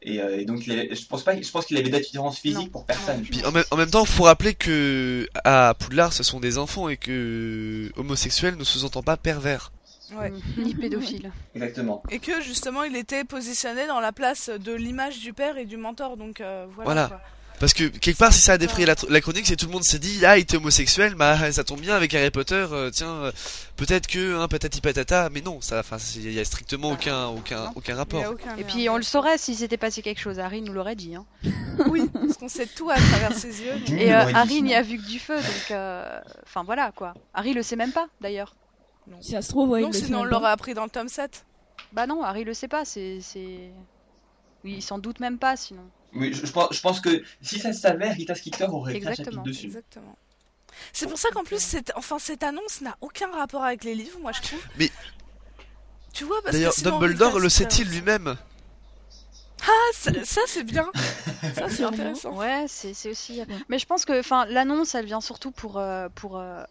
et, 0.02 0.22
euh, 0.22 0.40
et 0.40 0.46
donc, 0.46 0.66
il 0.66 0.72
avait- 0.74 0.94
je 0.96 1.06
pense 1.06 1.24
pas, 1.24 1.40
je 1.40 1.52
pense 1.52 1.66
qu'il 1.66 1.78
avait 1.78 1.90
d'attirance 1.90 2.40
physique 2.40 2.58
Non. 2.66 2.68
pour 2.70 2.86
personne. 2.86 3.22
Puis 3.22 3.46
en 3.46 3.52
même, 3.52 3.64
en 3.72 3.78
même 3.78 3.90
temps, 3.92 4.06
faut 4.06 4.24
rappeler 4.24 4.54
que 4.56 5.28
à 5.44 5.74
Poudlard, 5.78 6.14
ce 6.14 6.24
sont 6.24 6.40
des 6.40 6.58
enfants 6.58 6.90
et 6.90 6.98
que 6.98 7.92
homosexuel 7.96 8.56
ne 8.58 8.64
sous-entend 8.64 9.04
pas 9.04 9.18
pervers. 9.18 9.72
Ouais. 10.18 10.32
ni 10.58 10.74
pédophile. 10.74 11.32
Exactement. 11.54 12.02
Et 12.10 12.18
que 12.20 12.42
justement 12.42 12.84
il 12.84 12.96
était 12.96 13.24
positionné 13.24 13.86
dans 13.86 14.00
la 14.00 14.12
place 14.12 14.50
de 14.50 14.74
l'image 14.74 15.20
du 15.20 15.34
père 15.34 15.58
et 15.60 15.66
du 15.66 15.78
mentor, 15.78 16.18
donc 16.18 16.42
euh, 16.42 16.66
voilà. 16.74 16.86
Voilà. 16.86 17.08
quoi. 17.10 17.22
Parce 17.60 17.74
que 17.74 17.84
quelque 17.88 18.18
part, 18.18 18.32
si 18.32 18.40
ça 18.42 18.54
a 18.54 18.58
défrayé 18.58 18.86
la, 18.86 18.96
la 19.10 19.22
chronique, 19.22 19.46
c'est 19.46 19.58
tout 19.58 19.66
le 19.66 19.74
monde 19.74 19.84
s'est 19.84 20.00
dit 20.00 20.26
ah 20.26 20.38
il 20.38 20.42
était 20.42 20.58
homosexuel, 20.58 21.16
bah 21.16 21.52
ça 21.52 21.64
tombe 21.66 21.82
bien 21.82 21.94
avec 21.96 22.14
Harry 22.14 22.32
Potter, 22.32 22.66
euh, 22.72 22.90
tiens 22.90 23.10
euh, 23.10 23.32
peut-être 23.76 24.08
que 24.08 24.40
hein, 24.40 24.48
patati 24.48 24.80
patata, 24.80 25.30
mais 25.30 25.42
non, 25.42 25.60
ça, 25.60 25.80
enfin 25.80 25.98
il 26.16 26.32
y 26.32 26.40
a 26.40 26.46
strictement 26.46 26.92
aucun 26.92 27.28
aucun 27.28 27.66
non. 27.66 27.72
aucun 27.76 27.94
y 27.94 27.98
rapport. 27.98 28.24
aucun 28.32 28.56
Et 28.58 28.64
puis, 28.64 28.88
on 28.90 28.96
le 28.96 29.04
saurait 29.04 29.38
si 29.38 29.56
s'était 29.56 29.78
passé 29.78 30.02
quelque 30.02 30.22
chose. 30.22 30.40
Harry 30.40 30.62
nous 30.62 30.72
l'aurait 30.74 30.96
dit. 30.96 31.16
Hein. 31.16 31.26
Oui, 31.88 32.10
parce 32.14 32.36
qu'on 32.38 32.50
sait 32.50 32.66
tout 32.66 32.90
à 32.90 32.96
travers 32.96 33.34
ses 33.34 33.62
yeux. 33.62 33.74
Et 33.98 34.14
euh, 34.14 34.34
Harry 34.34 34.62
n'y 34.62 34.76
a 34.76 34.82
vu 34.82 34.98
que 34.98 35.06
du 35.08 35.18
feu. 35.18 35.36
Donc, 35.38 35.72
euh, 35.72 36.20
enfin, 36.44 36.64
voilà 36.64 36.92
quoi. 36.92 37.14
Harry 37.34 37.54
le 37.54 37.64
sait 37.64 37.78
même 37.78 37.94
pas 37.94 38.08
d'ailleurs. 38.20 38.54
si 39.22 39.32
ça 39.32 39.42
se 39.42 39.50
trouve, 39.50 39.70
ouais, 39.70 39.82
non, 39.82 39.92
sinon 39.94 40.22
on 40.22 40.24
l'aurait 40.26 40.52
appris 40.52 40.74
dans 40.74 40.84
le 40.84 40.90
tome 40.90 41.08
7. 41.08 41.46
Bah 41.94 42.06
non, 42.06 42.22
Harry 42.24 42.44
le 42.44 42.54
sait 42.54 42.68
pas. 42.68 42.84
C'est. 42.86 43.20
c'est- 43.22 43.72
Oui, 44.66 44.76
il 44.78 44.82
s'en 44.82 44.98
doute 45.00 45.20
même 45.22 45.38
pas 45.38 45.56
sinon. 45.56 45.84
Oui, 46.14 46.34
je, 46.34 46.46
je 46.46 46.52
pense, 46.52 46.74
je 46.74 46.82
pense 46.82 47.00
que 47.02 47.24
si 47.42 47.60
ça 47.60 47.72
se 47.74 47.80
savait, 47.82 48.10
Rita 48.12 48.36
Skeeter 48.36 48.66
aurait 48.70 48.96
écrit 48.96 49.08
un 49.08 49.12
Exactement. 49.12 49.44
chapitre 49.44 49.44
dessus. 49.44 49.66
Exactement. 49.68 50.16
C'est 50.94 51.08
pour 51.08 51.18
ça 51.18 51.30
qu'en 51.32 51.44
plus, 51.44 51.60
cette, 51.62 51.92
enfin, 51.96 52.20
cette 52.20 52.42
annonce 52.44 52.82
n'a 52.82 52.96
aucun 53.02 53.30
rapport 53.32 53.64
avec 53.64 53.84
les 53.84 53.96
livres, 53.96 54.20
moi 54.20 54.32
je 54.32 54.42
trouve. 54.42 54.60
Mais- 54.78 54.92
Tu 56.14 56.24
vois, 56.24 56.42
parce 56.42 56.56
D'ailleurs, 56.56 56.74
que 56.74 56.80
sinon, 56.80 57.00
Dumbledore 57.00 57.34
Rita 57.34 57.40
le 57.44 57.50
Skeeter- 57.50 57.70
sait-il 57.76 57.90
lui-même 57.90 58.38
Ah, 59.68 59.72
ça, 59.94 60.12
ça, 60.24 60.42
c'est 60.48 60.64
bien. 60.64 60.90
Ça 61.56 61.70
c'est 61.70 61.84
intéressant. 61.84 62.32
Ouais, 62.36 62.66
c'est 62.68 62.94
c'est 62.94 63.10
aussi. 63.12 63.42
Mais 63.68 63.78
je 63.78 63.86
pense 63.86 64.06
que, 64.06 64.18
enfin, 64.20 64.46
l'annonce, 64.46 64.96
elle 64.96 65.06
vient 65.06 65.22
surtout 65.22 65.52
pour 65.52 65.78
euh, 65.78 66.08
pour 66.16 66.38
euh, 66.38 66.64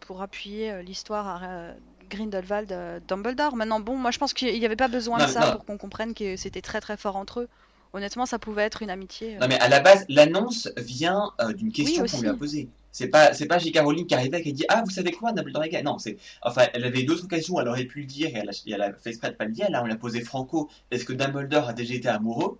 pour 0.00 0.20
appuyer 0.22 0.70
euh, 0.70 0.82
l'histoire 0.82 1.26
à 1.26 1.46
euh, 1.46 1.74
Grindelwald, 2.10 2.70
euh, 2.70 3.00
Dumbledore. 3.08 3.56
Maintenant, 3.56 3.80
bon, 3.80 3.96
moi, 3.96 4.10
je 4.10 4.18
pense 4.18 4.34
qu'il 4.34 4.56
n'y 4.58 4.66
avait 4.66 4.76
pas 4.76 4.88
besoin 4.88 5.18
Non, 5.18 5.26
de 5.26 5.30
ça 5.30 5.40
non. 5.46 5.52
pour 5.52 5.64
qu'on 5.64 5.78
comprenne 5.78 6.12
que 6.14 6.36
c'était 6.36 6.60
très 6.60 6.80
très 6.82 6.96
fort 6.98 7.16
entre 7.16 7.40
eux. 7.40 7.48
Honnêtement, 7.94 8.26
ça 8.26 8.38
pouvait 8.38 8.62
être 8.64 8.82
une 8.82 8.90
amitié. 8.90 9.36
euh. 9.36 9.38
Non 9.38 9.48
mais 9.48 9.58
à 9.60 9.68
la 9.68 9.80
base, 9.80 10.04
l'annonce 10.08 10.68
vient 10.76 11.32
euh, 11.40 11.52
d'une 11.52 11.72
question 11.72 12.02
Oui, 12.02 12.10
qu'on 12.10 12.20
lui 12.20 12.28
a 12.28 12.34
posée. 12.34 12.68
C'est 12.92 13.08
pas, 13.08 13.32
c'est 13.32 13.46
pas 13.46 13.58
J.K. 13.58 13.78
Rowling 13.80 14.06
qui 14.06 14.14
arrivait 14.14 14.40
et 14.40 14.42
qui 14.42 14.52
dit 14.52 14.66
ah 14.68 14.82
vous 14.84 14.90
savez 14.90 15.10
quoi 15.12 15.32
Dumbledore. 15.32 15.64
Non 15.84 15.98
c'est, 15.98 16.16
enfin 16.42 16.66
elle 16.74 16.84
avait 16.84 17.04
d'autres 17.04 17.24
occasions, 17.24 17.58
elle 17.60 17.68
aurait 17.68 17.84
pu 17.86 18.00
le 18.00 18.06
dire 18.06 18.28
et 18.28 18.34
elle 18.40 18.48
a, 18.50 18.52
et 18.66 18.72
elle 18.72 18.82
a 18.82 18.92
fait 18.92 19.10
exprès 19.10 19.30
de 19.30 19.36
pas 19.36 19.46
le 19.46 19.52
dire. 19.52 19.70
Là 19.70 19.82
on 19.82 19.86
l'a 19.86 19.96
posé 19.96 20.20
franco. 20.20 20.68
Est-ce 20.90 21.04
que 21.04 21.12
Dumbledore 21.12 21.68
a 21.68 21.72
déjà 21.72 21.94
été 21.94 22.08
amoureux? 22.08 22.58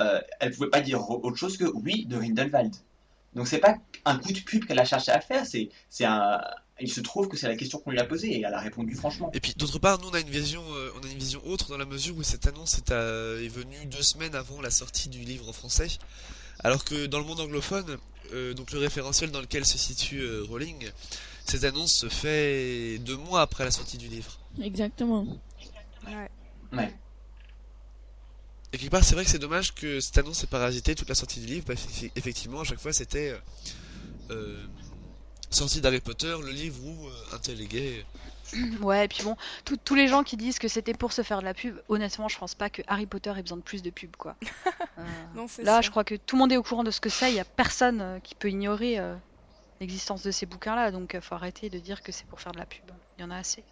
Euh, 0.00 0.20
Elle 0.40 0.52
pouvait 0.52 0.70
pas 0.70 0.80
dire 0.80 1.08
autre 1.10 1.36
chose 1.36 1.56
que 1.56 1.64
oui 1.64 2.06
de 2.06 2.16
Grindelwald. 2.16 2.74
Donc 3.34 3.48
c'est 3.48 3.58
pas 3.58 3.76
un 4.04 4.18
coup 4.18 4.32
de 4.32 4.40
pub 4.40 4.64
qu'elle 4.66 4.78
a 4.78 4.84
cherché 4.84 5.12
à 5.12 5.20
faire. 5.20 5.46
C'est, 5.46 5.68
c'est 5.88 6.04
un, 6.04 6.40
il 6.80 6.90
se 6.92 7.00
trouve 7.00 7.28
que 7.28 7.36
c'est 7.36 7.48
la 7.48 7.56
question 7.56 7.78
qu'on 7.78 7.90
lui 7.90 7.98
a 7.98 8.04
posée 8.04 8.32
et 8.32 8.42
elle 8.42 8.52
a 8.54 8.60
répondu 8.60 8.94
franchement. 8.94 9.30
Et 9.34 9.40
puis 9.40 9.54
d'autre 9.56 9.78
part, 9.78 9.98
nous 10.00 10.08
on 10.08 10.14
a 10.14 10.20
une 10.20 10.28
vision, 10.30 10.62
euh, 10.74 10.90
on 11.00 11.06
a 11.06 11.10
une 11.10 11.18
vision 11.18 11.40
autre 11.46 11.70
dans 11.70 11.78
la 11.78 11.86
mesure 11.86 12.16
où 12.16 12.22
cette 12.22 12.46
annonce 12.46 12.76
est, 12.78 12.90
à- 12.90 13.40
est 13.42 13.48
venue 13.48 13.86
deux 13.86 14.02
semaines 14.02 14.34
avant 14.34 14.60
la 14.60 14.70
sortie 14.70 15.08
du 15.08 15.20
livre 15.20 15.48
en 15.48 15.52
français, 15.52 15.88
alors 16.60 16.84
que 16.84 17.06
dans 17.06 17.18
le 17.18 17.24
monde 17.24 17.40
anglophone, 17.40 17.96
euh, 18.34 18.52
donc 18.54 18.72
le 18.72 18.78
référentiel 18.78 19.30
dans 19.30 19.40
lequel 19.40 19.64
se 19.64 19.78
situe 19.78 20.20
euh, 20.20 20.42
Rowling, 20.48 20.90
cette 21.44 21.64
annonce 21.64 21.94
se 21.94 22.08
fait 22.08 22.98
deux 22.98 23.16
mois 23.16 23.40
après 23.42 23.64
la 23.64 23.70
sortie 23.70 23.96
du 23.98 24.08
livre. 24.08 24.38
Exactement. 24.60 25.26
Ouais. 26.06 26.30
Ouais. 26.72 26.92
Et 28.72 28.78
quelque 28.78 28.90
part, 28.90 29.04
c'est 29.04 29.14
vrai 29.14 29.24
que 29.24 29.30
c'est 29.30 29.38
dommage 29.38 29.74
que 29.74 30.00
cette 30.00 30.18
annonce 30.18 30.42
ait 30.44 30.48
parasité 30.48 30.94
toute 30.94 31.08
la 31.08 31.14
sortie 31.14 31.40
du 31.40 31.46
livre. 31.46 31.64
Bah, 31.68 31.74
effe- 31.74 32.10
effectivement, 32.16 32.60
à 32.60 32.64
chaque 32.64 32.80
fois, 32.80 32.92
c'était 32.92 33.30
euh, 33.30 33.38
euh, 34.32 34.66
sortie 35.50 35.80
d'Harry 35.80 36.00
Potter, 36.00 36.36
le 36.42 36.50
livre 36.50 36.84
où 36.84 37.06
euh, 37.08 37.34
un 37.34 37.38
tel 37.38 37.60
est 37.60 37.66
gay. 37.66 38.04
Ouais, 38.80 39.04
et 39.06 39.08
puis 39.08 39.24
bon, 39.24 39.36
tout- 39.64 39.76
tous 39.76 39.94
les 39.96 40.06
gens 40.06 40.22
qui 40.22 40.36
disent 40.36 40.58
que 40.60 40.68
c'était 40.68 40.94
pour 40.94 41.12
se 41.12 41.22
faire 41.22 41.40
de 41.40 41.44
la 41.44 41.52
pub, 41.54 41.78
honnêtement, 41.88 42.28
je 42.28 42.38
pense 42.38 42.54
pas 42.54 42.70
que 42.70 42.82
Harry 42.86 43.06
Potter 43.06 43.32
ait 43.36 43.42
besoin 43.42 43.58
de 43.58 43.62
plus 43.62 43.82
de 43.82 43.90
pub, 43.90 44.14
quoi. 44.16 44.36
Euh, 44.98 45.02
Non, 45.34 45.46
c'est 45.48 45.62
Là, 45.62 45.74
sûr. 45.76 45.82
je 45.82 45.90
crois 45.90 46.04
que 46.04 46.14
tout 46.14 46.36
le 46.36 46.40
monde 46.40 46.52
est 46.52 46.56
au 46.56 46.62
courant 46.62 46.84
de 46.84 46.90
ce 46.90 47.00
que 47.00 47.08
c'est. 47.10 47.30
Il 47.30 47.34
y 47.36 47.40
a 47.40 47.44
personne 47.44 48.00
euh, 48.00 48.18
qui 48.20 48.34
peut 48.34 48.48
ignorer 48.48 48.98
euh, 48.98 49.14
l'existence 49.80 50.22
de 50.22 50.30
ces 50.30 50.46
bouquins-là. 50.46 50.90
Donc, 50.90 51.12
il 51.14 51.20
faut 51.20 51.34
arrêter 51.34 51.68
de 51.70 51.78
dire 51.78 52.02
que 52.02 52.12
c'est 52.12 52.26
pour 52.26 52.40
faire 52.40 52.52
de 52.52 52.58
la 52.58 52.66
pub. 52.66 52.84
Il 53.18 53.22
y 53.22 53.24
en 53.24 53.30
a 53.30 53.36
assez. 53.36 53.64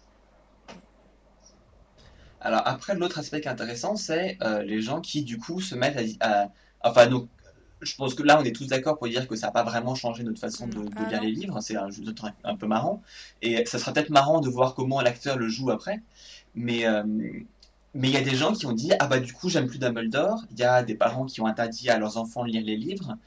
Alors 2.41 2.61
après, 2.65 2.95
l'autre 2.95 3.17
aspect 3.19 3.41
qui 3.41 3.47
est 3.47 3.51
intéressant, 3.51 3.95
c'est 3.95 4.37
euh, 4.43 4.61
les 4.63 4.81
gens 4.81 5.01
qui 5.01 5.23
du 5.23 5.37
coup 5.37 5.61
se 5.61 5.75
mettent 5.75 5.97
à, 6.21 6.43
à- 6.43 6.47
enfin 6.83 7.07
donc, 7.07 7.29
je 7.85 7.95
pense 7.95 8.15
que 8.15 8.23
là 8.23 8.39
on 8.39 8.43
est 8.43 8.51
tous 8.55 8.67
d'accord 8.67 8.97
pour 8.97 9.07
dire 9.07 9.27
que 9.27 9.35
ça 9.35 9.47
n'a 9.47 9.51
pas 9.53 9.63
vraiment 9.63 9.95
changé 9.95 10.23
notre 10.23 10.39
façon 10.39 10.67
de, 10.67 10.89
de 10.89 11.03
Ah 11.03 11.05
lire 11.05 11.21
non. 11.21 11.21
les 11.21 11.31
livres. 11.31 11.59
C'est 11.61 11.75
un, 11.77 11.89
un 12.43 12.55
peu 12.57 12.67
marrant 12.67 13.01
et 13.41 13.65
ça 13.65 13.79
sera 13.79 13.93
peut-être 13.93 14.09
marrant 14.09 14.39
de 14.41 14.49
voir 14.49 14.75
comment 14.75 15.01
l'acteur 15.01 15.37
le 15.37 15.49
joue 15.49 15.71
après. 15.71 16.01
Mais 16.55 16.85
euh, 16.87 17.03
mais 17.95 18.09
il 18.09 18.13
y 18.13 18.17
a 18.17 18.21
des 18.21 18.35
gens 18.35 18.51
qui 18.53 18.65
ont 18.65 18.73
dit 18.73 18.91
ah 18.99 19.07
bah 19.07 19.19
du 19.19 19.31
coup 19.33 19.49
j'aime 19.49 19.67
plus 19.67 19.79
Dumbledore. 19.79 20.43
Il 20.51 20.59
y 20.59 20.63
a 20.63 20.83
des 20.83 20.95
parents 20.95 21.25
qui 21.25 21.39
ont 21.41 21.47
interdit 21.47 21.89
à 21.89 21.97
leurs 21.97 22.17
enfants 22.17 22.43
de 22.43 22.49
lire 22.49 22.63
les 22.63 22.75
livres. 22.75 23.17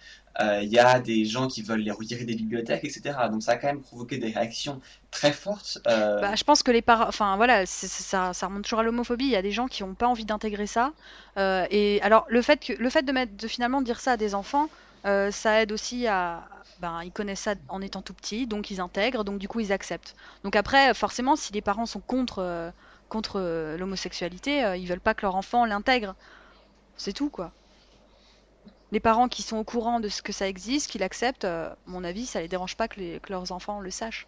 Euh, 0.41 0.61
Il 0.63 0.69
y 0.69 0.79
a 0.79 1.01
des 1.01 1.25
gens 1.25 1.49
qui 1.49 1.63
veulent 1.63 1.81
les 1.81 1.91
retirer 1.91 2.25
des 2.25 2.35
bibliothèques, 2.35 2.85
etc. 2.85 3.19
Donc 3.31 3.43
ça 3.43 3.53
a 3.53 3.57
quand 3.57 3.67
même 3.67 3.81
provoqué 3.81 4.19
des 4.19 4.31
réactions 4.31 4.81
très 5.11 5.33
fortes. 5.33 5.79
euh, 5.89 6.21
Bah, 6.21 6.35
je 6.37 6.45
pense 6.45 6.63
que 6.63 6.71
les 6.71 6.83
parents, 6.83 7.09
enfin 7.09 7.37
voilà, 7.37 7.65
ça, 7.67 8.33
remonte 8.43 8.63
toujours 8.63 8.81
à 8.81 8.83
l'homophobie. 8.83 9.25
Il 9.25 9.31
y 9.31 9.37
a 9.37 9.43
des 9.43 9.53
gens 9.53 9.69
qui 9.69 9.83
n'ont 9.83 9.95
pas 9.95 10.07
envie 10.07 10.27
d'intégrer 10.27 10.67
ça. 10.67 10.93
Euh, 11.39 11.67
et 11.71 12.01
alors 12.03 12.27
le 12.29 12.43
fait 12.43 12.61
que, 12.65 12.75
le 12.75 12.91
fait 12.91 13.03
de 13.03 13.49
finalement 13.49 13.81
dire 13.83 14.01
ça 14.01 14.13
à 14.13 14.17
des 14.19 14.35
enfants, 14.35 14.69
ça 15.05 15.63
aide 15.63 15.73
aussi 15.73 16.07
à, 16.07 16.47
ben 16.81 17.01
ils 17.03 17.13
connaissent 17.13 17.41
ça 17.41 17.55
en 17.69 17.81
étant 17.81 18.03
tout 18.03 18.13
petits, 18.13 18.47
donc 18.47 18.71
ils 18.71 18.81
intègrent, 18.81 19.25
donc 19.25 19.39
du 19.39 19.49
coup 19.49 19.61
ils 19.61 19.73
acceptent. 19.73 20.15
Donc 20.45 20.55
après, 20.55 20.93
forcément, 20.93 21.35
si 21.35 21.53
les 21.55 21.63
parents 21.63 21.87
sont 21.87 22.01
contre, 22.01 22.73
contre 23.09 23.41
euh, 23.41 23.77
l'homosexualité, 23.77 24.65
euh, 24.65 24.77
ils 24.77 24.87
veulent 24.87 25.01
pas 25.01 25.15
que 25.15 25.23
leur 25.23 25.35
enfant 25.35 25.65
l'intègre. 25.65 26.15
C'est 26.97 27.13
tout 27.13 27.31
quoi. 27.31 27.53
Les 28.91 29.01
parents 29.01 29.29
qui 29.29 29.43
sont 29.43 29.59
au 29.59 29.65
courant 29.65 30.01
de 30.01 30.09
ce 30.09 30.23
que 30.23 30.33
ça 30.33 30.49
existe, 30.49 30.91
qui 30.91 30.99
l'acceptent, 30.99 31.45
euh, 31.45 31.71
à 31.71 31.77
mon 31.87 32.05
avis, 32.05 32.27
ça 32.27 32.41
les 32.41 32.49
dérange 32.49 32.77
pas 32.77 32.89
que, 32.89 33.21
leurs 33.29 33.53
enfants 33.53 33.81
le 33.81 33.91
sachent. 33.91 34.27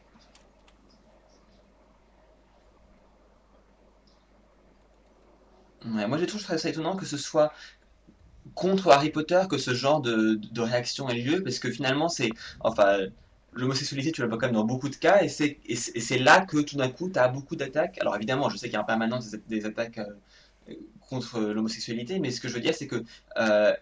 Moi 5.83 6.18
toujours 6.18 6.43
trouvé 6.43 6.59
ça 6.59 6.68
étonnant 6.68 6.95
que 6.95 7.07
ce 7.07 7.16
soit 7.16 7.55
contre 8.55 8.91
Harry 8.91 9.09
Potter 9.09 9.43
que 9.49 9.57
ce 9.57 9.72
genre 9.72 10.03
de, 10.03 10.35
de 10.35 10.61
réaction 10.61 11.09
ait 11.09 11.14
lieu, 11.14 11.43
parce 11.43 11.59
que 11.59 11.70
finalement 11.70 12.11
c'est, 12.11 12.28
enfin, 12.61 12.99
l'homosexualité 13.53 14.12
tu 14.12 14.20
la 14.20 14.26
vois 14.28 14.38
quand 14.38 14.46
même 14.46 14.55
dans 14.55 14.64
beaucoup 14.64 14.88
de 14.88 14.96
cas, 14.96 15.22
et 15.22 15.28
c'est 15.28 16.18
là 16.18 16.44
que 16.44 16.59
tout 16.59 16.76
d'un 16.76 16.88
coup 16.88 17.11
tu 17.11 17.18
as 17.18 17.28
beaucoup 17.28 17.57
d'attaques. 17.57 17.98
Alors 18.01 18.16
évidemment, 18.16 18.48
je 18.48 18.57
sais 18.57 18.66
qu'il 18.66 18.74
y 18.74 18.76
a 18.76 18.82
en 18.82 18.84
permanence 18.84 19.34
des, 19.48 19.66
attaques 19.66 19.98
euh, 19.98 20.74
contre 21.09 21.40
l'homosexualité, 21.40 22.18
mais 22.18 22.30
ce 22.30 22.40
que 22.40 22.48
je 22.48 22.55
veux 22.55 22.61
dire 22.61 22.74
c'est 22.74 22.86
que 22.86 23.03
euh, 23.38 23.74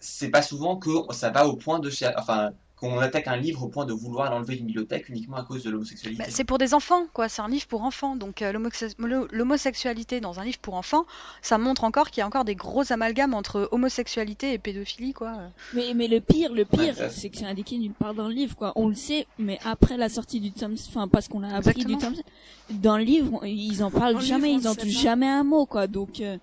c'est 0.00 0.30
pas 0.30 0.42
souvent 0.42 0.76
que 0.76 0.90
ça 1.12 1.30
va 1.30 1.46
au 1.46 1.56
point 1.56 1.78
de, 1.78 1.90
enfin, 2.18 2.52
qu'on 2.76 2.98
attaque 2.98 3.28
un 3.28 3.36
livre 3.36 3.62
au 3.62 3.68
point 3.68 3.86
de 3.86 3.92
vouloir 3.92 4.30
l'enlever 4.32 4.56
d'une 4.56 4.66
bibliothèque 4.66 5.08
uniquement 5.08 5.36
à 5.36 5.44
cause 5.44 5.62
de 5.62 5.70
l'homosexualité. 5.70 6.22
Bah, 6.22 6.28
c'est 6.28 6.42
pour 6.44 6.58
des 6.58 6.74
enfants, 6.74 7.06
quoi. 7.12 7.28
C'est 7.28 7.40
un 7.40 7.48
livre 7.48 7.66
pour 7.66 7.82
enfants. 7.82 8.16
Donc 8.16 8.42
euh, 8.42 8.52
l'homosex- 8.52 8.94
l'ho- 8.98 9.28
l'homosexualité 9.30 10.20
dans 10.20 10.40
un 10.40 10.44
livre 10.44 10.58
pour 10.58 10.74
enfants, 10.74 11.06
ça 11.40 11.56
montre 11.56 11.84
encore 11.84 12.10
qu'il 12.10 12.20
y 12.20 12.22
a 12.22 12.26
encore 12.26 12.44
des 12.44 12.56
gros 12.56 12.92
amalgames 12.92 13.32
entre 13.32 13.68
homosexualité 13.70 14.52
et 14.52 14.58
pédophilie, 14.58 15.12
quoi. 15.12 15.34
Mais, 15.72 15.94
mais 15.94 16.08
le 16.08 16.20
pire, 16.20 16.52
le 16.52 16.64
pire, 16.64 16.94
Ouais, 16.98 17.10
c'est 17.10 17.30
que 17.30 17.36
c'est 17.38 17.46
indiqué 17.46 17.78
nulle 17.78 17.92
part 17.92 18.12
dans 18.14 18.26
le 18.28 18.34
livre, 18.34 18.56
quoi. 18.56 18.72
On 18.74 18.88
le 18.88 18.94
sait, 18.96 19.26
mais 19.38 19.58
après 19.64 19.96
la 19.96 20.08
sortie 20.08 20.40
du 20.40 20.50
tome, 20.50 20.74
enfin, 20.88 21.06
parce 21.06 21.28
qu'on 21.28 21.42
a 21.44 21.54
appris 21.54 21.82
Exactement. 21.82 22.10
du 22.10 22.16
tome, 22.16 22.80
dans 22.80 22.96
le 22.98 23.04
livre, 23.04 23.38
on- 23.40 23.44
ils 23.44 23.84
en 23.84 23.90
parlent 23.92 24.14
Dans 24.14 24.20
jamais, 24.20 24.48
livre, 24.48 24.62
ils 24.62 24.68
en 24.68 24.74
touchent 24.74 24.88
jamais 25.00 25.28
un 25.28 25.44
mot, 25.44 25.64
quoi. 25.66 25.86
Donc, 25.86 26.20
euh, 26.20 26.36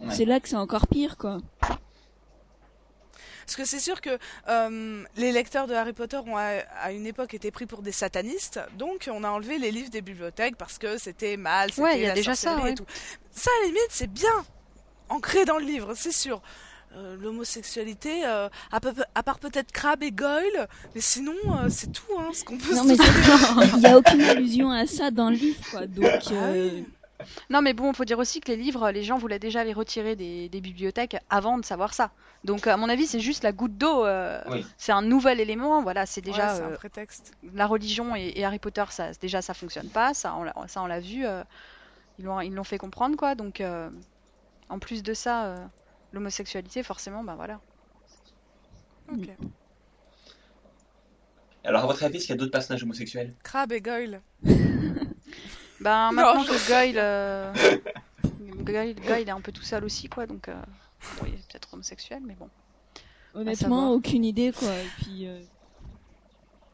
Ouais. 0.00 0.14
c'est 0.14 0.26
là 0.26 0.38
que 0.38 0.48
c'est 0.48 0.54
encore 0.56 0.86
pire, 0.86 1.16
quoi. 1.16 1.38
Parce 3.48 3.56
que 3.56 3.64
c'est 3.64 3.80
sûr 3.80 4.02
que 4.02 4.10
euh, 4.50 5.04
les 5.16 5.32
lecteurs 5.32 5.66
de 5.66 5.72
Harry 5.72 5.94
Potter 5.94 6.18
ont 6.26 6.36
à, 6.36 6.58
à 6.82 6.92
une 6.92 7.06
époque 7.06 7.32
été 7.32 7.50
pris 7.50 7.64
pour 7.64 7.80
des 7.80 7.92
satanistes, 7.92 8.60
donc 8.76 9.08
on 9.10 9.24
a 9.24 9.30
enlevé 9.30 9.56
les 9.56 9.70
livres 9.70 9.88
des 9.88 10.02
bibliothèques 10.02 10.56
parce 10.56 10.76
que 10.76 10.98
c'était 10.98 11.38
mal, 11.38 11.70
c'était 11.70 11.80
Ouais, 11.82 11.96
il 11.98 12.02
y 12.02 12.04
a 12.04 12.08
la 12.08 12.14
déjà 12.14 12.34
ça, 12.34 12.68
et 12.68 12.74
tout. 12.74 12.84
Ça, 13.30 13.50
à 13.50 13.60
la 13.62 13.66
limite, 13.68 13.86
c'est 13.88 14.06
bien 14.12 14.44
ancré 15.08 15.46
dans 15.46 15.56
le 15.56 15.64
livre, 15.64 15.94
c'est 15.96 16.12
sûr. 16.12 16.42
Euh, 16.94 17.16
L'homosexualité, 17.18 18.26
euh, 18.26 18.50
à, 18.70 18.80
peu- 18.80 18.92
à 19.14 19.22
part 19.22 19.38
peut-être 19.38 19.72
Crabbe 19.72 20.02
et 20.02 20.10
Goyle, 20.12 20.68
mais 20.94 21.00
sinon, 21.00 21.32
euh, 21.46 21.68
c'est 21.70 21.90
tout 21.90 22.18
hein, 22.18 22.28
ce 22.34 22.44
qu'on 22.44 22.58
peut 22.58 22.74
Non, 22.74 22.82
se 22.82 22.88
mais 22.88 22.96
il 23.76 23.80
y 23.82 23.86
a 23.86 23.96
aucune 23.96 24.22
allusion 24.24 24.70
à 24.70 24.86
ça 24.86 25.10
dans 25.10 25.30
le 25.30 25.36
livre, 25.36 25.60
quoi. 25.70 25.86
Donc, 25.86 26.04
Ah 26.32 26.50
oui. 26.52 26.84
Non, 27.48 27.62
mais 27.62 27.72
bon, 27.72 27.94
faut 27.94 28.04
dire 28.04 28.18
aussi 28.18 28.40
que 28.40 28.48
les 28.52 28.56
livres, 28.58 28.90
les 28.90 29.04
gens 29.04 29.16
voulaient 29.16 29.38
déjà 29.38 29.64
les 29.64 29.72
retirer 29.72 30.16
des, 30.16 30.50
des 30.50 30.60
bibliothèques 30.60 31.16
avant 31.30 31.56
de 31.58 31.64
savoir 31.64 31.94
ça. 31.94 32.10
Donc, 32.44 32.66
à 32.66 32.76
mon 32.76 32.88
avis, 32.88 33.06
c'est 33.06 33.20
juste 33.20 33.42
la 33.42 33.52
goutte 33.52 33.76
d'eau. 33.76 34.04
euh, 34.06 34.40
Oui. 34.48 34.64
C'est 34.78 34.92
un 34.92 35.02
nouvel 35.02 35.40
élément. 35.40 35.82
Voilà, 35.82 36.06
c'est 36.06 36.20
déjà 36.20 36.54
Ouais, 36.54 36.60
un 36.60 36.70
euh, 36.70 36.76
prétexte. 36.76 37.32
la 37.54 37.66
religion 37.66 38.14
et, 38.14 38.32
et 38.36 38.44
Harry 38.44 38.58
Potter, 38.60 38.84
ça, 38.90 39.10
déjà, 39.20 39.42
ça 39.42 39.54
fonctionne 39.54 39.88
pas. 39.88 40.14
Ça, 40.14 40.34
on 40.36 40.44
l'a, 40.44 40.54
ça, 40.68 40.82
on 40.82 40.86
l'a 40.86 41.00
vu. 41.00 41.26
euh, 41.26 41.42
ils 42.18 42.24
l'ont, 42.24 42.40
ils 42.40 42.54
l'ont 42.54 42.64
fait 42.64 42.78
comprendre, 42.78 43.16
quoi. 43.16 43.34
Donc, 43.34 43.60
euh, 43.60 43.90
en 44.68 44.78
plus 44.78 45.02
de 45.02 45.14
ça, 45.14 45.46
euh, 45.46 45.56
l'homosexualité, 46.12 46.82
forcément, 46.82 47.24
ben 47.24 47.34
voilà. 47.34 47.60
Ok. 49.12 49.28
Alors 51.64 51.84
à 51.84 51.86
votre 51.86 52.02
avis, 52.04 52.16
est-ce 52.16 52.26
qu'il 52.26 52.34
y 52.34 52.38
a 52.38 52.38
d'autres 52.38 52.52
personnages 52.52 52.82
homosexuels? 52.82 53.34
Crabbe 53.42 53.72
et 53.72 53.80
Goyle. 53.80 54.20
Ben 55.80 56.12
maintenant 56.12 56.44
que. 56.44 56.68
Goyle, 56.68 56.98
euh, 56.98 57.52
Goyle, 58.64 58.94
Goyle 59.00 59.28
est 59.28 59.32
un 59.32 59.40
peu 59.40 59.52
tout 59.52 59.62
seul 59.62 59.84
aussi, 59.84 60.08
quoi. 60.08 60.26
Donc, 60.26 60.48
euh, 60.48 60.54
bon, 61.20 61.26
il 61.26 61.34
est 61.34 61.48
peut-être 61.48 61.72
homosexuel, 61.74 62.20
mais 62.24 62.34
bon. 62.34 62.48
honnêtement, 63.34 63.90
aucune 63.92 64.24
idée, 64.24 64.52
quoi. 64.52 64.68
Et 64.74 64.88
puis, 65.02 65.26
euh, 65.26 65.40